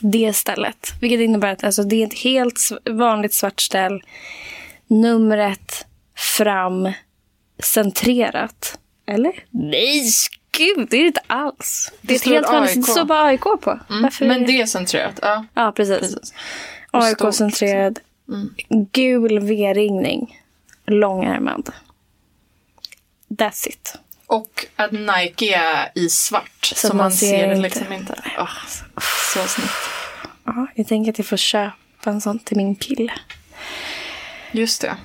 det 0.00 0.32
stället. 0.32 0.92
Vilket 1.00 1.20
innebär 1.20 1.52
att 1.52 1.64
alltså, 1.64 1.82
det 1.82 2.02
är 2.02 2.06
ett 2.06 2.18
helt 2.18 2.60
vanligt 2.90 3.34
svart 3.34 3.60
ställ. 3.60 4.02
Numret 5.00 5.86
fram 6.16 6.92
centrerat. 7.62 8.78
Eller? 9.06 9.32
Nej, 9.50 10.02
gud, 10.58 10.88
det 10.90 10.96
är 10.96 11.00
det 11.00 11.06
inte 11.06 11.22
alls. 11.26 11.92
Det 12.00 12.12
är 12.12 12.16
ett 12.16 12.20
står 12.20 12.32
helt 12.32 12.46
vanligt, 12.46 12.74
det 12.74 12.82
står 12.92 13.04
bara 13.04 13.24
AIK 13.24 13.40
på. 13.40 13.78
Varför? 13.88 14.26
Men 14.26 14.46
det 14.46 14.60
är 14.60 14.66
centrerat. 14.66 15.18
Ja, 15.22 15.44
Ja, 15.54 15.72
precis. 15.76 15.98
precis. 15.98 16.34
AIK-centrerad. 16.90 18.00
Gul 18.92 19.38
V-ringning. 19.40 20.38
Långärmad. 20.86 21.70
That's 23.28 23.68
it. 23.68 23.94
Och 24.26 24.66
att 24.76 24.92
Nike 24.92 25.54
är 25.56 25.90
i 25.94 26.08
svart. 26.08 26.64
Så, 26.64 26.74
Så 26.74 26.88
man, 26.88 26.96
man 26.96 27.12
ser 27.12 27.26
ser 27.26 27.48
det 27.48 27.54
inte. 27.56 27.62
liksom 27.68 27.92
inte. 27.92 28.14
Åh, 28.38 28.50
så 29.34 29.48
snyggt. 29.48 29.72
Ja, 30.44 30.66
jag 30.74 30.86
tänker 30.88 31.10
att 31.12 31.18
jag 31.18 31.26
får 31.26 31.36
köpa 31.36 31.74
en 32.10 32.20
sån 32.20 32.38
till 32.38 32.56
min 32.56 32.74
kille. 32.74 33.12
Just 34.52 34.80
det. 34.80 34.96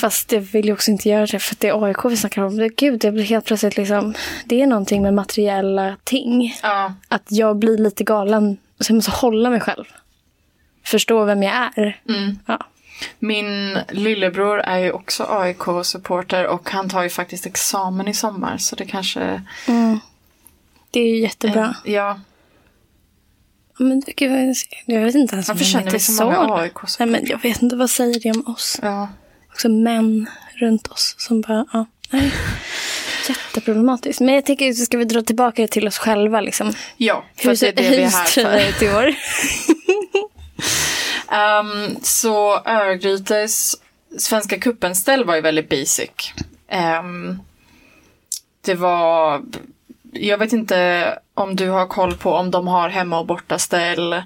Fast 0.00 0.32
jag 0.32 0.40
vill 0.40 0.66
ju 0.66 0.72
också 0.72 0.90
inte 0.90 1.08
göra 1.08 1.26
det 1.26 1.38
för 1.38 1.54
att 1.54 1.60
det 1.60 1.68
är 1.68 1.84
AIK 1.84 2.04
vi 2.04 2.16
snackar 2.16 2.42
om. 2.42 2.70
Gud, 2.76 3.00
det 3.00 3.12
blir 3.12 3.24
helt 3.24 3.44
plötsligt 3.44 3.76
liksom... 3.76 4.14
Det 4.44 4.62
är 4.62 4.66
någonting 4.66 5.02
med 5.02 5.14
materiella 5.14 5.96
ting. 6.04 6.58
Ja, 6.62 6.94
Att 7.08 7.22
jag 7.28 7.56
blir 7.56 7.78
lite 7.78 8.04
galen. 8.04 8.56
Så 8.80 8.90
jag 8.90 8.94
måste 8.94 9.10
hålla 9.10 9.50
mig 9.50 9.60
själv. 9.60 9.84
Förstå 10.84 11.24
vem 11.24 11.42
jag 11.42 11.54
är. 11.54 12.00
Mm. 12.08 12.38
Ja. 12.46 12.66
Min 13.18 13.78
lillebror 13.88 14.60
är 14.60 14.78
ju 14.78 14.92
också 14.92 15.24
AIK-supporter 15.24 16.46
och 16.46 16.70
han 16.70 16.88
tar 16.88 17.02
ju 17.02 17.08
faktiskt 17.08 17.46
examen 17.46 18.08
i 18.08 18.14
sommar 18.14 18.56
så 18.58 18.76
det 18.76 18.84
kanske... 18.84 19.42
Det 20.90 21.00
är 21.00 21.08
ju 21.08 21.18
jättebra. 21.18 21.76
Ja, 21.84 22.20
Men 23.78 24.02
gud, 24.16 24.56
jag 24.86 25.00
vet 25.00 25.14
inte 25.14 25.34
ens 25.34 25.48
varför 25.48 25.64
känner 25.64 25.90
vi 25.90 25.98
så 25.98 26.24
många 26.24 26.54
aik 26.54 26.72
Nej, 26.98 27.08
men 27.08 27.26
jag 27.26 27.42
vet 27.42 27.62
inte, 27.62 27.76
vad 27.76 27.90
säger 27.90 28.20
det 28.20 28.30
om 28.30 28.54
oss? 28.54 28.78
Ja. 28.82 29.08
Också 29.50 29.68
män 29.68 30.26
runt 30.54 30.88
oss 30.88 31.14
som 31.18 31.40
bara, 31.40 31.66
ja, 31.72 31.86
nej. 32.10 32.32
Jätteproblematiskt. 33.28 34.20
Men 34.20 34.34
jag 34.34 34.46
tänker, 34.46 34.72
ska 34.72 34.98
vi 34.98 35.04
dra 35.04 35.22
tillbaka 35.22 35.62
det 35.62 35.68
till 35.68 35.86
oss 35.88 35.98
själva 35.98 36.40
liksom? 36.40 36.72
ja, 36.96 37.24
för 37.36 37.52
att 37.52 37.60
det 37.60 37.68
är 37.68 37.72
det 37.72 37.90
vi 37.90 38.02
är 38.02 38.08
här 38.08 38.24
för. 38.24 38.68
ut 38.68 38.82
i 38.82 38.88
år? 38.88 39.14
Um, 41.34 41.96
så 42.02 42.62
Örgrytes 42.64 43.76
Svenska 44.18 44.58
cupen-ställ 44.58 45.24
var 45.24 45.34
ju 45.34 45.40
väldigt 45.40 45.68
basic. 45.68 46.10
Ehm, 46.68 47.38
det 48.60 48.74
var, 48.74 49.42
jag 50.12 50.38
vet 50.38 50.52
inte 50.52 51.18
om 51.34 51.56
du 51.56 51.68
har 51.68 51.86
koll 51.86 52.14
på 52.14 52.32
om 52.32 52.50
de 52.50 52.66
har 52.66 52.88
hemma 52.88 53.18
och 53.18 53.26
bortaställ 53.26 54.22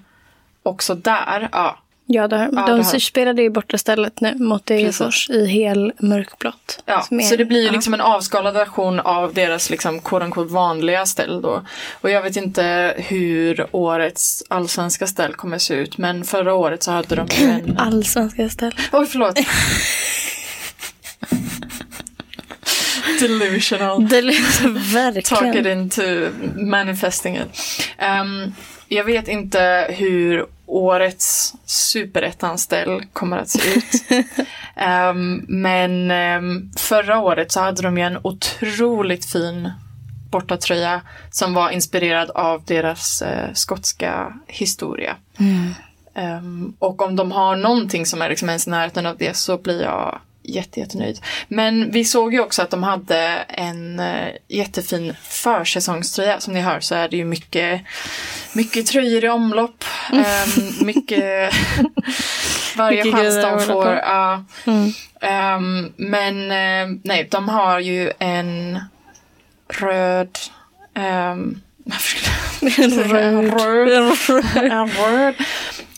också 0.63 0.95
där. 0.95 1.49
Ja, 1.53 1.79
Ja, 2.09 2.29
det 2.29 2.49
Ja, 2.53 2.67
de 2.67 2.83
det 2.93 3.01
spelade 3.01 3.43
ju 3.43 3.51
borta 3.51 3.79
stället 3.79 4.21
nu 4.21 4.35
mot 4.35 4.67
Degerfors 4.67 5.31
i 5.31 5.47
hel 5.47 5.93
mörkblått. 5.99 6.83
Ja, 6.87 7.07
är- 7.11 7.21
så 7.21 7.37
det 7.37 7.45
blir 7.45 7.61
ju 7.61 7.67
ja. 7.67 7.73
liksom 7.73 7.95
en 7.95 8.01
avskalad 8.01 8.55
version 8.55 9.01
av 9.01 9.35
deras 9.35 9.71
liksom 9.71 10.01
quote 10.01 10.41
vanliga 10.45 11.07
ställ 11.07 11.43
då. 11.43 11.63
Och 12.01 12.11
jag 12.11 12.23
vet 12.23 12.37
inte 12.37 12.95
hur 12.97 13.67
årets 13.71 14.45
allsvenska 14.49 15.07
ställ 15.07 15.35
kommer 15.35 15.59
se 15.59 15.75
ut 15.75 15.99
men 15.99 16.25
förra 16.25 16.55
året 16.55 16.83
så 16.83 16.91
hade 16.91 17.17
de 17.17 17.27
en... 17.45 17.77
Allsvenska 17.79 18.49
ställ. 18.49 18.75
Oj, 18.93 19.07
förlåt. 19.07 19.39
Delusional. 23.21 24.09
Det 24.09 24.23
låter 24.23 25.21
Talk 25.21 25.43
it 25.43 25.55
verkligen. 25.55 25.79
into 25.81 26.31
manifesting 26.57 27.37
it. 27.37 27.49
Ehm, 27.99 28.53
jag 28.89 29.05
vet 29.05 29.29
inte 29.29 29.87
hur 29.91 30.47
årets 30.67 31.55
superettan-ställ 31.65 33.03
kommer 33.13 33.37
att 33.37 33.49
se 33.49 33.75
ut. 33.75 34.27
Ehm, 34.77 35.45
men 35.49 36.11
ehm, 36.11 36.71
förra 36.77 37.21
året 37.21 37.53
så 37.53 37.61
hade 37.61 37.83
de 37.83 37.99
ju 37.99 38.05
en 38.05 38.19
otroligt 38.23 39.25
fin 39.25 39.71
bortatröja 40.31 41.01
som 41.31 41.55
var 41.55 41.71
inspirerad 41.71 42.31
av 42.31 42.63
deras 42.65 43.23
eh, 43.23 43.53
skotska 43.55 44.33
historia. 44.47 45.17
Ehm, 46.15 46.75
och 46.79 47.03
om 47.03 47.17
de 47.17 47.33
har 47.33 47.57
någonting 47.57 48.07
som 48.07 48.23
är 48.23 48.29
liksom 48.29 48.49
ens 48.49 48.67
i 48.67 48.71
närheten 48.71 49.07
av 49.07 49.17
det 49.17 49.37
så 49.37 49.59
blir 49.59 49.83
jag 49.83 50.21
jätte, 50.49 50.81
jättenöjd. 50.81 51.21
Men 51.49 51.91
vi 51.91 52.05
såg 52.05 52.35
ju 52.35 52.41
också 52.41 52.63
att 52.63 52.71
de 52.71 52.83
hade 52.83 53.19
en 53.49 54.01
uh, 54.01 54.29
jättefin 54.49 55.15
försäsongströja. 55.23 56.41
Som 56.41 56.55
ni 56.55 56.61
hör 56.61 56.81
så 56.81 56.95
är 56.95 57.09
det 57.09 57.17
ju 57.17 57.25
mycket, 57.25 57.83
mycket 58.53 58.87
tröjor 58.87 59.25
i 59.25 59.29
omlopp. 59.29 59.85
Um, 60.13 60.87
mycket... 60.87 61.53
varje 62.77 63.05
Mycket 63.05 63.21
chans 63.21 63.43
de 63.43 63.61
får. 63.61 63.87
ja. 63.87 64.45
Mm. 64.67 64.93
Ehm, 65.21 65.93
men 65.97 66.51
eh, 66.51 66.97
nej, 67.05 67.29
de 67.31 67.49
har 67.49 67.81
ju 67.81 68.13
en 68.19 68.81
röd... 69.69 70.39
Um, 71.33 71.61
Röd. 72.61 73.61
röd. 73.61 73.89
En 74.57 74.89
röd. 74.91 75.35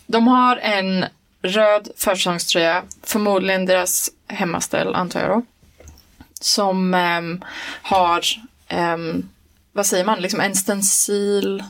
De 0.07 0.27
har 0.29 0.57
en 0.57 1.05
röd 1.43 1.89
försäsongströja, 1.97 2.83
förmodligen 3.03 3.67
deras 3.67 4.11
hemmaställ 4.27 4.95
antar 4.95 5.21
jag 5.21 5.31
då. 5.31 5.43
Som 6.41 6.95
ehm, 6.95 7.45
har, 7.83 8.21
ehm, 8.69 9.29
vad 9.73 9.87
säger 9.87 10.05
man, 10.05 10.21
liksom 10.21 10.41
en 10.41 10.55
stencil. 10.57 11.65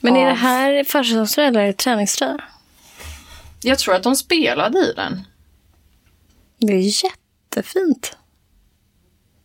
Men 0.00 0.16
är 0.16 0.24
det 0.24 0.30
av- 0.30 0.36
här 0.36 0.84
försäsongströja 0.84 1.48
eller 1.48 1.72
träningströja? 1.72 2.38
Jag 3.62 3.78
tror 3.78 3.94
att 3.94 4.02
de 4.02 4.16
spelade 4.16 4.78
i 4.78 4.92
den. 4.96 5.26
Det 6.58 6.72
är 6.72 7.04
jättefint. 7.04 8.16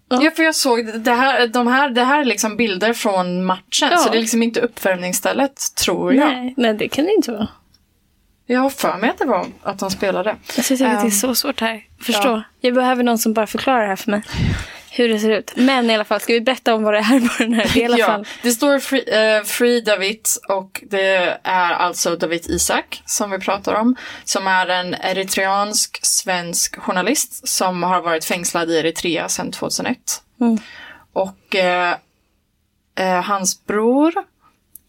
Ja. 0.09 0.19
Ja, 0.23 0.31
för 0.31 0.43
jag 0.43 0.55
såg 0.55 0.85
det 0.99 1.13
här, 1.13 1.47
de 1.47 1.67
här, 1.67 1.89
det 1.89 2.03
här 2.03 2.19
är 2.21 2.25
liksom 2.25 2.57
bilder 2.57 2.93
från 2.93 3.45
matchen. 3.45 3.89
Ja. 3.91 3.97
Så 3.97 4.09
det 4.09 4.17
är 4.17 4.21
liksom 4.21 4.43
inte 4.43 4.59
uppvärmningsstället, 4.61 5.75
tror 5.75 6.13
jag. 6.13 6.27
Nej, 6.27 6.53
nej, 6.57 6.73
det 6.73 6.87
kan 6.87 7.05
det 7.05 7.11
inte 7.13 7.31
vara. 7.31 7.47
Jag 8.45 8.59
har 8.59 8.69
för 8.69 8.97
mig 8.97 9.09
att 9.09 9.17
det 9.17 9.25
var 9.25 9.47
att 9.63 9.79
de 9.79 9.91
spelade. 9.91 10.35
Jag 10.55 10.65
tycker 10.65 10.85
att 10.85 10.91
det 10.91 10.97
är 10.99 11.03
Ehm, 11.05 11.11
så 11.11 11.35
svårt 11.35 11.61
här. 11.61 11.83
Förstå. 12.01 12.27
ja. 12.27 12.43
Jag 12.59 12.73
behöver 12.73 13.03
någon 13.03 13.17
som 13.17 13.33
bara 13.33 13.47
förklarar 13.47 13.81
det 13.81 13.87
här 13.87 13.95
för 13.95 14.11
mig. 14.11 14.21
Hur 14.91 15.09
det 15.09 15.19
ser 15.19 15.29
ut. 15.29 15.51
Men 15.55 15.89
i 15.89 15.93
alla 15.93 16.03
fall, 16.05 16.19
ska 16.19 16.33
vi 16.33 16.41
berätta 16.41 16.73
om 16.75 16.83
vad 16.83 16.93
det 16.93 16.99
är 16.99 17.37
på 17.37 17.43
den 17.43 17.53
här? 17.53 17.71
Det 17.73 17.79
i 17.79 17.85
alla 17.85 17.97
ja, 17.97 18.05
fall. 18.05 18.27
det 18.43 18.51
står 18.51 18.79
free, 18.79 19.35
eh, 19.37 19.43
free 19.43 19.81
David 19.81 20.19
och 20.49 20.83
det 20.89 21.37
är 21.43 21.73
alltså 21.73 22.15
David 22.15 22.45
Isak 22.49 23.01
som 23.05 23.31
vi 23.31 23.39
pratar 23.39 23.73
om. 23.73 23.95
Som 24.23 24.47
är 24.47 24.67
en 24.67 24.93
eritreansk 24.93 25.99
svensk 26.05 26.79
journalist 26.79 27.47
som 27.47 27.83
har 27.83 28.01
varit 28.01 28.25
fängslad 28.25 28.71
i 28.71 28.77
Eritrea 28.77 29.29
sedan 29.29 29.51
2001. 29.51 29.97
Mm. 30.41 30.57
Och 31.13 31.55
eh, 31.55 31.95
eh, 32.99 33.21
hans 33.23 33.65
bror 33.65 34.13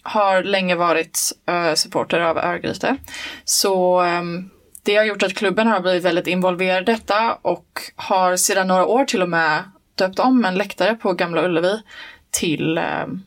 har 0.07 0.43
länge 0.43 0.75
varit 0.75 1.33
eh, 1.47 1.75
supporter 1.75 2.21
av 2.21 2.39
Örgryte. 2.39 2.97
Så 3.45 4.01
ehm, 4.01 4.51
det 4.83 4.97
har 4.97 5.05
gjort 5.05 5.23
att 5.23 5.35
klubben 5.35 5.67
har 5.67 5.81
blivit 5.81 6.05
väldigt 6.05 6.27
involverad 6.27 6.83
i 6.83 6.93
detta 6.93 7.39
och 7.43 7.81
har 7.97 8.37
sedan 8.37 8.69
några 8.69 8.87
år 8.87 9.05
till 9.05 9.23
och 9.23 9.29
med 9.29 9.63
döpt 9.95 10.19
om 10.19 10.45
en 10.45 10.55
läktare 10.55 10.95
på 10.95 11.13
Gamla 11.13 11.45
Ullevi 11.45 11.83
till 12.31 12.79
ehm, 12.79 13.23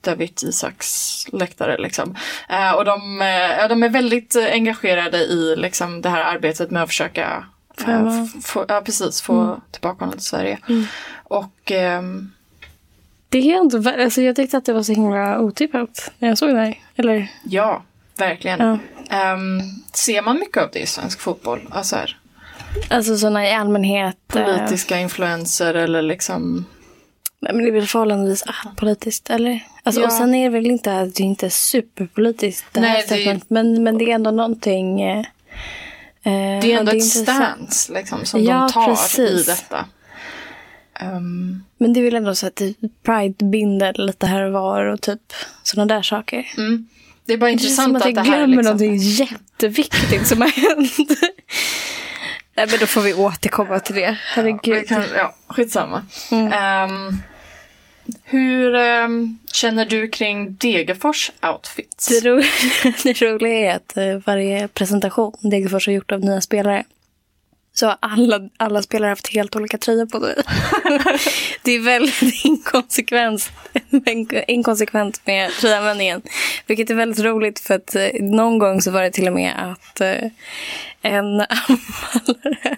David 0.00 0.42
Isaks 0.42 1.24
läktare. 1.32 1.78
Liksom. 1.78 2.16
Eh, 2.48 2.72
och 2.72 2.84
de, 2.84 3.20
ja, 3.58 3.68
de 3.68 3.82
är 3.82 3.88
väldigt 3.88 4.36
engagerade 4.36 5.18
i 5.18 5.56
liksom, 5.56 6.02
det 6.02 6.08
här 6.08 6.34
arbetet 6.34 6.70
med 6.70 6.82
att 6.82 6.88
försöka 6.88 7.44
få, 8.44 8.64
ja, 8.68 8.80
precis, 8.80 9.22
få 9.22 9.60
tillbaka 9.70 10.04
honom 10.04 10.18
till 10.18 10.26
Sverige. 10.26 10.58
Och 11.24 11.72
ehm, 11.72 12.30
Det 13.28 13.38
är 13.52 13.60
vä- 13.78 14.04
alltså 14.04 14.22
jag 14.22 14.36
tyckte 14.36 14.56
att 14.56 14.64
det 14.64 14.72
var 14.72 14.82
så 14.82 14.92
himla 14.92 15.38
otippat 15.40 16.12
när 16.18 16.28
jag 16.28 16.38
såg 16.38 16.48
det 16.50 16.58
här. 16.60 16.78
Eller, 16.96 17.28
ja, 17.44 17.82
verkligen. 18.18 18.60
ja. 18.60 18.78
Ehm, 19.16 19.60
ser 19.92 20.22
man 20.22 20.38
mycket 20.38 20.62
av 20.62 20.68
det 20.72 20.78
i 20.78 20.86
svensk 20.86 21.20
fotboll? 21.20 21.60
Alltså 21.70 21.96
här, 21.96 22.16
Alltså 22.90 23.16
sådana 23.18 23.46
i 23.48 23.52
allmänhet. 23.54 24.36
eh, 24.36 24.44
politiska 24.44 24.98
influenser 25.00 25.74
eller 25.74 26.02
liksom... 26.02 26.64
Nej, 27.40 27.52
men 27.54 27.62
det 27.64 27.70
är 27.70 27.72
väl 27.72 27.86
förhållandevis 27.86 28.44
politiskt, 28.76 29.30
eller? 29.30 29.60
Alltså, 29.82 30.00
Ja. 30.00 30.06
Och 30.06 30.12
sen 30.12 30.34
är 30.34 30.44
det 30.50 30.54
väl 30.54 30.66
inte, 30.66 30.90
det 31.04 31.20
är 31.20 31.24
inte 31.24 31.50
superpolitiskt 31.50 32.66
det 32.72 32.80
Nej, 32.80 33.04
det 33.08 33.26
är- 33.26 33.40
men, 33.48 33.82
men 33.82 33.98
det 33.98 34.10
är 34.10 34.14
ändå 34.14 34.30
någonting. 34.30 35.00
Eh, 35.02 35.22
Det 36.22 36.30
är 36.32 36.78
ändå 36.78 36.90
ett 36.90 36.94
intressant. 36.94 37.72
stance 37.72 37.92
liksom, 37.92 38.24
som 38.24 38.44
Ja, 38.44 38.54
de 38.54 38.72
tar 38.72 38.84
i 38.84 38.86
precis. 38.86 39.46
detta. 39.46 39.84
Ehm, 41.00 41.64
Men 41.78 41.92
det 41.92 42.00
är 42.00 42.04
väl 42.04 42.14
ändå 42.16 42.34
så 42.34 42.46
att 42.46 42.56
det- 42.56 42.74
Pride 43.02 43.44
binder 43.44 43.92
lite 43.96 44.26
här 44.26 44.42
och 44.42 44.52
var 44.52 44.84
och 44.84 45.00
typ 45.00 45.32
sådana 45.62 45.94
där 45.94 46.02
saker. 46.02 46.46
mm. 46.56 46.88
Det 47.24 47.32
är 47.32 47.36
bara 47.38 47.46
Det 47.46 47.52
intressant 47.52 47.86
som 47.86 47.96
att 47.96 48.02
att, 48.02 48.06
jag 48.06 48.14
det 48.24 48.30
här 48.30 48.32
är 48.42 48.46
glömmer 48.46 48.56
liksom... 48.62 48.76
någonting 48.76 48.96
jätteviktigt 48.96 50.26
som 50.26 50.40
har 50.40 50.48
hänt. 50.48 50.92
Nej, 52.56 52.66
men 52.70 52.78
då 52.80 52.86
får 52.86 53.00
vi 53.00 53.14
återkomma 53.14 53.80
till 53.80 53.94
det. 53.94 54.18
Herregud. 54.34 54.80
Vi 54.80 54.86
kan, 54.86 55.02
ja, 55.16 55.34
skitsamma. 55.48 56.02
Mm. 56.30 56.52
Ehm, 56.52 57.16
hur 58.24 58.74
ehm, 58.74 59.38
känner 59.52 59.84
du 59.84 60.08
kring 60.08 60.54
Degerfors 60.56 61.32
outfits? 61.52 62.08
Det, 62.08 62.28
ro 62.28 62.42
det 63.02 63.22
roliga 63.22 63.72
är 63.72 63.76
att 63.76 63.96
eh, 63.96 64.16
varje 64.26 64.68
presentation 64.68 65.32
Degerfors 65.40 65.86
har 65.86 65.92
gjort 65.92 66.12
av 66.12 66.20
nya 66.20 66.40
spelare 66.40 66.84
så 67.78 67.86
har 67.86 67.96
alla, 68.00 68.40
alla 68.56 68.82
spelare 68.82 69.08
haft 69.08 69.34
helt 69.34 69.56
olika 69.56 69.78
tröjor 69.78 70.06
på 70.06 70.20
sig. 70.20 70.34
det 71.62 71.72
är 71.72 71.80
väldigt 71.80 72.44
inkonsekvent, 72.44 73.52
inkonsekvent 74.48 75.26
med 75.26 75.50
tröjanvändningen. 75.50 76.22
Vilket 76.66 76.90
är 76.90 76.94
väldigt 76.94 77.24
roligt 77.24 77.60
för 77.60 77.74
att 77.74 77.94
eh, 77.94 78.08
någon 78.20 78.58
gång 78.58 78.82
så 78.82 78.90
var 78.90 79.02
det 79.02 79.10
till 79.10 79.26
och 79.26 79.32
med 79.32 79.54
att 79.56 80.00
eh, 80.00 80.30
en 81.02 81.40
anfallare... 81.40 82.76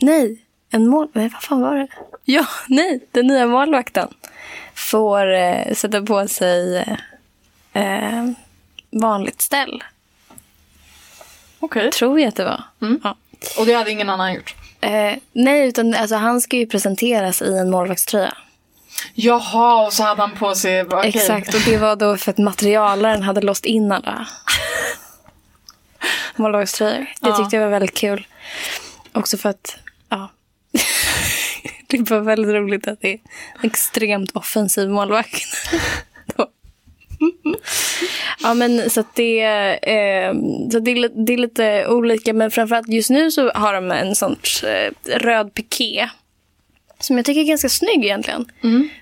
Nej, 0.00 0.38
en 0.70 0.86
mål... 0.86 1.08
Nej, 1.12 1.28
vad 1.28 1.42
fan 1.42 1.60
var 1.60 1.76
det? 1.76 1.88
Ja, 2.24 2.46
nej, 2.68 3.06
den 3.10 3.26
nya 3.26 3.46
målvakten 3.46 4.08
får 4.74 5.32
eh, 5.32 5.74
sätta 5.74 6.02
på 6.02 6.28
sig 6.28 6.78
eh, 7.72 8.30
vanligt 8.90 9.40
ställ. 9.40 9.84
Okej. 11.60 11.90
Tror 11.90 12.20
jag 12.20 12.28
att 12.28 12.36
det 12.36 12.44
var. 12.44 12.62
Mm. 12.80 13.00
Ja. 13.04 13.16
Och 13.58 13.66
det 13.66 13.72
hade 13.72 13.90
ingen 13.90 14.10
annan 14.10 14.34
gjort? 14.34 14.54
Eh, 14.80 15.14
nej, 15.32 15.68
utan 15.68 15.94
alltså, 15.94 16.16
han 16.16 16.40
ska 16.40 16.56
ju 16.56 16.66
presenteras 16.66 17.42
i 17.42 17.58
en 17.58 17.70
målvaktströja. 17.70 18.34
Jaha, 19.14 19.86
och 19.86 19.92
så 19.92 20.02
hade 20.02 20.22
han 20.22 20.36
på 20.36 20.54
sig... 20.54 20.82
okej. 20.82 21.08
Exakt, 21.08 21.54
och 21.54 21.60
det 21.64 21.76
var 21.76 21.96
då 21.96 22.16
för 22.16 22.30
att 22.30 22.38
materialaren 22.38 23.22
hade 23.22 23.40
låst 23.40 23.64
in 23.64 23.92
alla 23.92 24.28
målvaktströjor. 26.36 27.06
Det 27.20 27.36
tyckte 27.36 27.56
jag 27.56 27.62
var 27.62 27.70
väldigt 27.70 27.94
kul. 27.94 28.26
Också 29.12 29.36
för 29.36 29.48
att, 29.48 29.76
ja. 30.08 30.30
det 31.86 32.10
var 32.10 32.20
väldigt 32.20 32.54
roligt 32.54 32.88
att 32.88 33.00
det 33.00 33.08
är 33.08 33.18
en 33.62 33.70
extremt 33.70 34.30
offensiv 34.30 34.90
målvakt. 34.90 35.42
Då. 36.36 36.46
ja, 38.42 38.54
men 38.54 38.90
så 38.90 39.00
att 39.00 39.14
det, 39.14 39.42
eh, 39.42 40.34
så 40.72 40.78
det, 40.78 40.90
är, 40.90 41.24
det 41.26 41.32
är 41.32 41.36
lite 41.36 41.86
olika. 41.88 42.32
Men 42.32 42.50
framförallt 42.50 42.88
just 42.88 43.10
nu 43.10 43.30
så 43.30 43.50
har 43.50 43.74
de 43.74 43.90
en 43.90 44.14
sorts 44.14 44.64
eh, 44.64 44.92
röd 45.04 45.54
piké. 45.54 46.08
Som 46.98 47.16
jag 47.16 47.26
tycker 47.26 47.40
är 47.40 47.44
ganska 47.44 47.68
snygg 47.68 48.04
egentligen. 48.04 48.44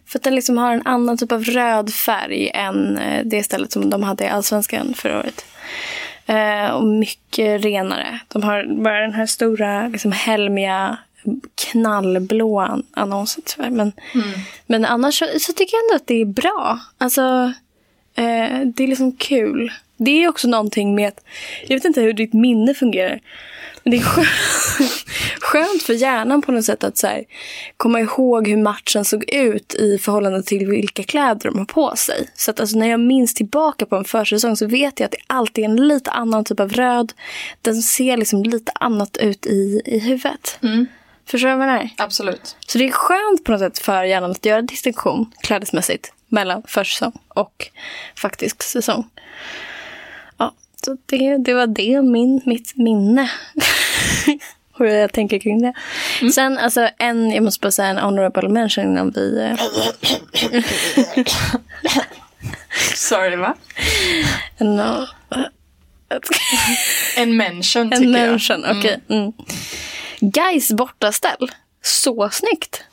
För 0.06 0.18
att 0.18 0.22
den 0.22 0.34
liksom 0.34 0.58
har 0.58 0.72
en 0.72 0.86
annan 0.86 1.18
typ 1.18 1.32
av 1.32 1.44
röd 1.44 1.94
färg 1.94 2.50
än 2.54 2.98
eh, 2.98 3.22
det 3.24 3.42
stället 3.42 3.72
som 3.72 3.90
de 3.90 4.02
hade 4.02 4.24
i 4.24 4.28
Allsvenskan 4.28 4.94
förra 4.94 5.18
året. 5.18 5.44
Eh, 6.26 6.70
och 6.70 6.84
mycket 6.84 7.64
renare. 7.64 8.20
De 8.28 8.42
har 8.42 8.82
bara 8.82 9.00
den 9.00 9.14
här 9.14 9.26
stora, 9.26 9.88
liksom 9.88 10.12
helmiga, 10.12 10.98
knallblåa 11.54 12.82
annonsen 12.94 13.42
tyvärr. 13.46 13.70
Men, 13.70 13.92
men 14.66 14.84
annars 14.84 15.18
så, 15.18 15.26
så 15.40 15.52
tycker 15.52 15.76
jag 15.76 15.84
ändå 15.84 15.96
att 15.96 16.06
det 16.06 16.20
är 16.20 16.24
bra. 16.24 16.78
Alltså, 16.98 17.52
eh, 18.18 18.60
det 18.66 18.84
är 18.84 18.86
liksom 18.86 19.12
kul. 19.12 19.72
Det 19.96 20.24
är 20.24 20.28
också 20.28 20.48
någonting 20.48 20.94
med 20.94 21.08
att, 21.08 21.24
jag 21.66 21.76
vet 21.76 21.84
inte 21.84 22.00
hur 22.00 22.12
ditt 22.12 22.32
minne 22.32 22.74
fungerar. 22.74 23.20
Men 23.82 23.90
det 23.90 23.96
är 23.96 24.02
skönt, 24.02 24.28
skönt 25.40 25.82
för 25.82 25.92
hjärnan 25.92 26.42
på 26.42 26.52
något 26.52 26.64
sätt 26.64 26.84
att 26.84 26.98
så 26.98 27.06
här, 27.06 27.24
komma 27.76 28.00
ihåg 28.00 28.48
hur 28.48 28.56
matchen 28.56 29.04
såg 29.04 29.30
ut 29.30 29.74
i 29.74 29.98
förhållande 29.98 30.42
till 30.42 30.66
vilka 30.66 31.02
kläder 31.02 31.50
de 31.50 31.58
har 31.58 31.64
på 31.64 31.96
sig. 31.96 32.28
Så 32.34 32.50
att 32.50 32.60
alltså, 32.60 32.78
när 32.78 32.88
jag 32.88 33.00
minns 33.00 33.34
tillbaka 33.34 33.86
på 33.86 33.96
en 33.96 34.04
försäsong 34.04 34.56
så 34.56 34.66
vet 34.66 35.00
jag 35.00 35.04
att 35.04 35.12
det 35.12 35.22
alltid 35.26 35.64
är 35.64 35.68
en 35.68 35.88
lite 35.88 36.10
annan 36.10 36.44
typ 36.44 36.60
av 36.60 36.72
röd. 36.72 37.12
Den 37.62 37.82
ser 37.82 38.16
liksom 38.16 38.42
lite 38.42 38.72
annat 38.74 39.16
ut 39.16 39.46
i, 39.46 39.82
i 39.84 39.98
huvudet. 39.98 40.58
Förstår 41.26 41.48
du 41.48 41.54
vad 41.56 41.62
jag 41.62 41.72
menar? 41.72 41.90
Absolut. 41.96 42.56
Så 42.66 42.78
det 42.78 42.88
är 42.88 42.90
skönt 42.90 43.44
på 43.44 43.52
något 43.52 43.60
sätt 43.60 43.78
för 43.78 44.04
hjärnan 44.04 44.30
att 44.30 44.46
göra 44.46 44.62
distinktion 44.62 45.32
klädesmässigt 45.42 46.12
mellan 46.28 46.62
försäsong 46.66 47.12
och 47.28 47.68
faktisk 48.16 48.62
säsong. 48.62 49.10
Ja, 50.36 50.54
så 50.84 50.96
det, 51.06 51.36
det 51.36 51.54
var 51.54 51.66
det, 51.66 52.02
min, 52.02 52.40
mitt 52.46 52.76
minne. 52.76 53.30
Hur 54.78 54.86
jag 54.86 55.12
tänker 55.12 55.38
kring 55.38 55.62
det. 55.62 55.72
Sen, 56.32 56.58
alltså, 56.58 56.88
en, 56.98 57.30
jag 57.30 57.44
måste 57.44 57.60
bara 57.60 57.70
säga 57.70 57.88
en 57.88 57.98
honorable 57.98 58.48
mention 58.48 58.84
innan 58.84 59.10
vi... 59.10 59.38
eh, 59.40 59.56
Sorry, 62.94 63.36
va? 63.36 63.54
no, 64.58 65.06
En 67.16 67.36
mention 67.36 67.92
en 67.92 67.98
tycker 67.98 68.12
mention, 68.12 68.62
jag. 68.62 68.76
okej. 68.78 69.00
Mm. 69.08 69.32
Guys 70.20 70.72
bortaställ. 70.72 71.50
Så 71.82 72.28
snyggt. 72.32 72.84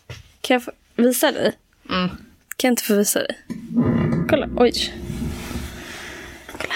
Kan 0.41 0.61
jag 0.65 0.73
visa 1.05 1.31
dig? 1.31 1.53
Mm. 1.89 2.09
Kan 2.57 2.67
jag 2.67 2.71
inte 2.71 2.83
få 2.83 2.95
visa 2.95 3.19
dig? 3.19 3.37
Kolla, 4.29 4.49
oj. 4.57 4.93
Kolla. 6.51 6.73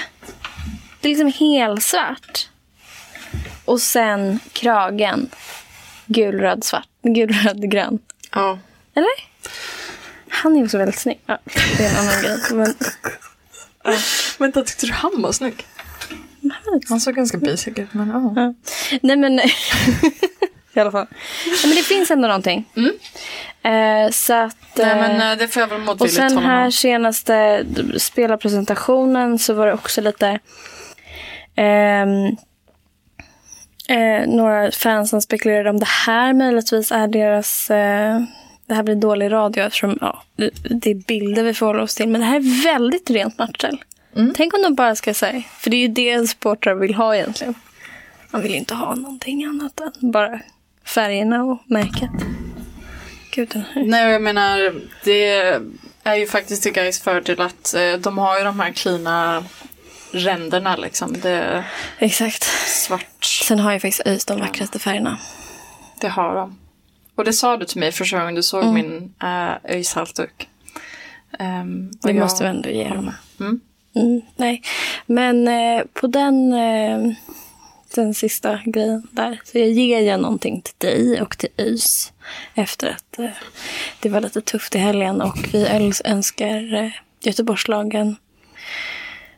Det 1.02 1.10
är 1.10 1.16
liksom 1.16 1.48
helsvart. 1.48 2.50
Och 3.66 3.82
sen 3.82 4.40
kragen. 4.54 5.30
Gul, 6.06 6.40
röd, 6.40 6.64
svart. 6.64 6.88
Gul, 7.04 7.34
röd, 7.34 7.72
grön. 7.72 8.00
Ja. 8.32 8.60
Eller? 8.94 9.30
Han 10.30 10.58
är 10.58 10.64
också 10.64 10.78
väldigt 10.78 11.00
snygg. 11.00 11.20
Ja, 11.26 11.38
det 11.78 11.86
är 11.86 11.90
en 11.90 11.98
annan 11.98 12.22
grej. 12.22 12.38
Men 12.52 12.76
Vänta, 14.40 14.64
tyckte 14.64 14.86
du 14.86 14.94
han 14.94 15.22
var 15.22 15.32
snygg? 15.32 15.66
Han 16.90 17.00
såg 17.02 17.16
ganska 17.16 17.38
basic 17.38 17.68
ut, 17.78 17.94
men 17.94 18.10
ja. 18.10 18.34
Ja. 18.36 18.54
Nej 19.02 19.18
men... 19.18 19.40
I 20.80 20.82
alla 20.82 20.92
fall. 20.92 21.08
Nej, 21.48 21.58
men 21.64 21.76
det 21.76 21.82
finns 21.84 22.12
ändå 22.12 22.28
någonting. 22.28 22.66
Eh, 23.64 24.12
så 24.12 24.34
att... 24.34 24.58
Nej, 24.78 24.90
eh, 24.92 24.98
men 24.98 25.32
eh, 25.32 25.38
det 25.38 25.48
får 25.48 25.62
jag 25.62 25.68
väl 25.68 25.80
och 25.80 25.86
motvilligt 25.86 26.16
sen 26.16 26.34
hålla 26.36 26.48
här 26.48 26.70
senaste 26.72 27.66
spelarpresentationen 27.98 29.40
så 29.40 29.54
var 29.54 29.68
det 29.68 29.74
också 29.74 30.02
lite... 30.02 30.40
ehm, 31.56 32.26
eh, 33.90 34.28
några 34.28 34.72
fans 34.72 35.10
som 35.10 35.22
spekulerade 35.22 35.70
om 35.70 35.80
det 35.80 35.88
här 36.08 36.34
möjligtvis 36.34 36.92
är 36.92 37.08
deras... 37.08 37.72
Eh, 37.72 38.22
det 38.68 38.76
här 38.76 38.84
blir 38.84 38.96
dålig 38.96 39.32
radio 39.32 39.64
eftersom 39.64 39.98
ja, 40.02 40.24
det- 40.36 40.90
är 40.90 40.96
bilder 41.08 41.44
vi 41.44 41.54
förhåller 41.54 41.80
oss 41.82 41.96
till. 41.96 42.10
Men 42.10 42.22
det 42.22 42.28
här 42.28 42.36
är 42.36 42.64
väldigt 42.64 43.10
rent 43.10 43.38
matchställ. 43.38 43.84
Mm. 44.16 44.34
Tänk 44.38 44.54
om 44.54 44.62
de 44.62 44.76
bara 44.76 44.96
ska 44.96 45.14
säga, 45.14 45.44
för 45.60 45.70
det 45.70 45.76
är 45.78 45.82
ju 45.82 45.88
det 45.88 46.28
supportrar 46.28 46.76
vill 46.76 46.96
ha 46.96 47.16
egentligen. 47.16 47.54
Man 48.32 48.42
vill 48.42 48.56
inte 48.56 48.74
ha 48.76 48.96
någonting 48.96 49.44
annat 49.46 49.80
än 49.80 50.12
bara 50.12 50.40
färgerna 50.94 51.44
och 51.44 51.58
märket. 51.66 52.10
Gud. 53.32 53.64
Nej, 53.76 54.12
jag 54.12 54.22
menar, 54.22 54.74
det 55.04 55.30
är 56.04 56.16
ju 56.16 56.28
faktiskt 56.28 56.64
till 56.64 56.72
Gais 56.74 57.00
fördel 57.02 57.42
att 57.42 57.74
eh, 57.74 57.94
de 57.94 58.18
har 58.18 58.38
ju 58.38 58.44
de 58.44 58.60
här 58.60 58.72
klina 58.72 59.44
ränderna 60.12 60.76
liksom. 60.76 61.14
Det 61.22 61.64
Exakt. 62.00 62.44
svart, 62.68 63.26
Sen 63.44 63.60
har 63.60 63.74
ju 63.74 63.80
faktiskt 63.80 64.08
ÖIS 64.08 64.26
de 64.26 64.40
vackraste 64.40 64.80
färgerna. 64.80 65.18
det 66.02 66.08
har 66.08 66.36
de. 66.36 66.58
Och 67.16 67.26
det 67.26 67.34
sa 67.34 67.58
du 67.58 67.66
till 67.66 67.80
mig 67.80 67.92
första 67.92 68.20
gången 68.20 68.36
du 68.36 68.44
såg 68.44 68.66
min 68.66 69.14
äh, 69.22 69.72
ÖIS-halsduk. 69.76 70.48
Um, 71.40 71.92
Det 72.02 72.14
måste 72.14 72.44
vi 72.44 72.50
ändå 72.50 72.70
ge 72.70 72.90
dem. 72.90 73.12
Mm. 73.40 73.60
Mm, 73.96 74.22
nej, 74.36 74.62
men 75.06 75.48
eh, 75.48 75.84
på 75.94 76.08
den, 76.08 76.54
eh, 76.54 77.14
den 77.96 78.14
sista 78.14 78.60
grejen 78.66 79.08
där 79.12 79.42
så 79.44 79.58
jag 79.58 79.70
ger 79.70 80.02
jag 80.02 80.20
någonting 80.20 80.62
till 80.62 80.74
dig 80.78 81.22
och 81.22 81.38
till 81.38 81.50
ÖIS 81.58 82.14
efter 82.56 82.88
att 82.88 83.20
eh, 83.20 83.30
det 84.00 84.10
var 84.10 84.22
lite 84.22 84.42
tufft 84.42 84.76
i 84.76 84.78
helgen 84.78 85.22
och 85.22 85.38
vi 85.54 85.68
önskar 86.06 86.74
eh, 86.74 86.92
Göteborgslagen 87.22 88.16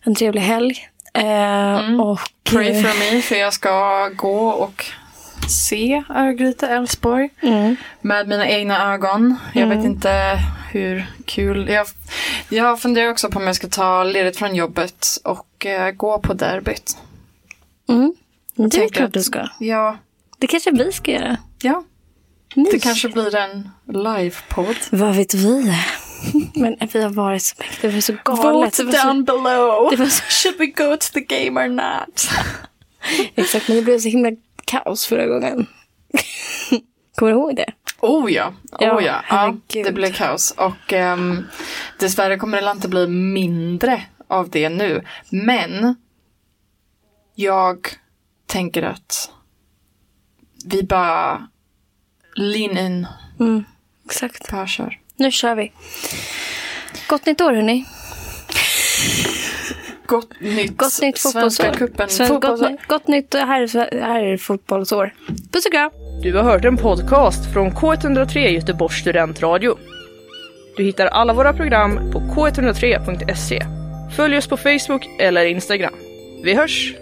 en 0.03 0.15
trevlig 0.15 0.41
helg. 0.41 0.87
Eh, 1.13 2.01
och, 2.01 2.19
Pray 2.43 2.83
for 2.83 2.99
me, 2.99 3.21
för 3.21 3.35
jag 3.35 3.53
ska 3.53 4.07
gå 4.09 4.49
och 4.49 4.85
se 5.49 6.03
Örgryte 6.09 6.67
Elfsborg 6.67 7.29
Mm. 7.41 7.75
med 8.01 8.27
mina 8.27 8.49
egna 8.49 8.93
ögon. 8.93 9.35
Jag 9.53 9.67
vet 9.67 9.85
inte 9.85 10.39
hur 10.71 11.05
kul. 11.25 11.69
Jag, 11.69 11.87
jag 12.49 12.81
funderar 12.81 13.09
också 13.11 13.29
på 13.29 13.39
om 13.39 13.47
jag 13.47 13.55
ska 13.55 13.67
ta 13.67 14.03
ledigt 14.03 14.37
från 14.37 14.55
jobbet 14.55 15.07
och 15.23 15.65
eh, 15.65 15.91
gå 15.91 16.19
på 16.19 16.33
derbyt. 16.33 16.97
Mm. 17.89 18.13
Det 18.55 18.77
är 18.77 18.89
klart 18.89 19.07
att- 19.07 19.13
du 19.13 19.23
ska. 19.23 19.47
Ja, 19.59 19.97
Det 20.37 20.47
kanske 20.47 20.71
vi 20.71 20.91
ska 20.91 21.11
göra. 21.11 21.37
ja. 21.61 21.83
Det 22.55 22.61
Mys. 22.73 22.83
kanske 22.83 23.09
blir 23.09 23.35
en 23.35 23.69
livepodd. 23.87 24.75
Vad 24.91 25.15
vet 25.15 25.33
vi? 25.33 25.73
Men 26.55 26.77
vi 26.93 27.01
har 27.03 27.09
varit 27.09 27.43
så 27.43 27.55
mycket. 27.59 27.81
Det 27.81 27.87
var 27.87 28.01
så 28.01 28.13
galet. 28.25 28.77
Det 28.77 28.83
var 28.83 28.91
så, 28.93 29.13
below. 29.23 29.89
det 29.91 29.95
var 29.97 30.05
så, 30.05 30.23
Should 30.23 30.57
we 30.59 30.65
go 30.65 30.97
to 30.97 31.07
the 31.13 31.19
game 31.21 31.61
or 31.61 31.67
not? 31.67 32.29
exakt, 33.35 33.67
men 33.67 33.77
det 33.77 33.83
blev 33.83 33.99
så 33.99 34.09
himla 34.09 34.29
kaos 34.65 35.05
förra 35.05 35.25
gången. 35.25 35.65
Kommer 37.15 37.31
du 37.31 37.37
ihåg 37.37 37.55
det? 37.55 37.73
Oh 37.99 38.31
ja, 38.33 38.53
oh 38.71 38.77
Ja, 38.79 39.23
ja. 39.29 39.55
det 39.83 39.91
blir 39.91 40.11
kaos. 40.11 40.51
Och 40.57 40.93
um, 40.93 41.47
dessvärre 41.99 42.37
kommer 42.37 42.61
det 42.61 42.71
inte 42.71 42.87
bli 42.87 43.07
mindre 43.07 44.01
av 44.27 44.49
det 44.49 44.69
nu. 44.69 45.03
Men 45.29 45.95
jag 47.35 47.87
tänker 48.51 48.83
att 48.83 49.29
vi 50.65 50.83
bara 50.83 51.47
lean 52.35 52.77
in, 52.77 53.07
Mm, 53.39 53.63
exakt. 54.05 54.51
bara 54.51 54.67
kör. 54.67 54.99
Nu 55.15 55.31
kör 55.31 55.55
vi. 55.55 55.71
Gott 57.07 57.25
nytt 57.25 57.41
år 57.41 57.53
hörni. 57.53 57.85
Gott 60.05 60.39
nytt, 60.41 60.77
Gott 60.77 61.01
nytt 61.01 61.19
fotbollsår. 61.19 61.63
Svenska 61.63 61.85
cupen. 61.85 62.09
Sven- 62.09 62.27
Fotbollsår. 62.27 62.69
gott, 62.69 62.87
gott 62.87 63.07
nytt 63.07 63.33
här, 63.33 63.61
är- 63.77 64.01
här 64.01 64.23
är 64.23 64.37
fotbollsår. 64.37 65.13
Puss 65.51 65.65
och 65.65 65.71
kram. 65.71 65.91
Du 66.23 66.33
har 66.33 66.43
hört 66.43 66.65
en 66.65 66.77
podcast 66.77 67.53
från 67.53 67.71
K103 67.71 68.47
Göteborgs 68.49 68.95
studentradio. 69.01 69.77
Du 70.77 70.83
hittar 70.83 71.05
alla 71.07 71.33
våra 71.33 71.53
program 71.53 72.11
på 72.11 72.19
k103.se. 72.19 73.65
Följ 74.15 74.37
oss 74.37 74.47
på 74.47 74.57
Facebook 74.57 75.09
eller 75.19 75.45
Instagram. 75.45 75.93
Vi 76.43 76.53
hörs! 76.55 76.93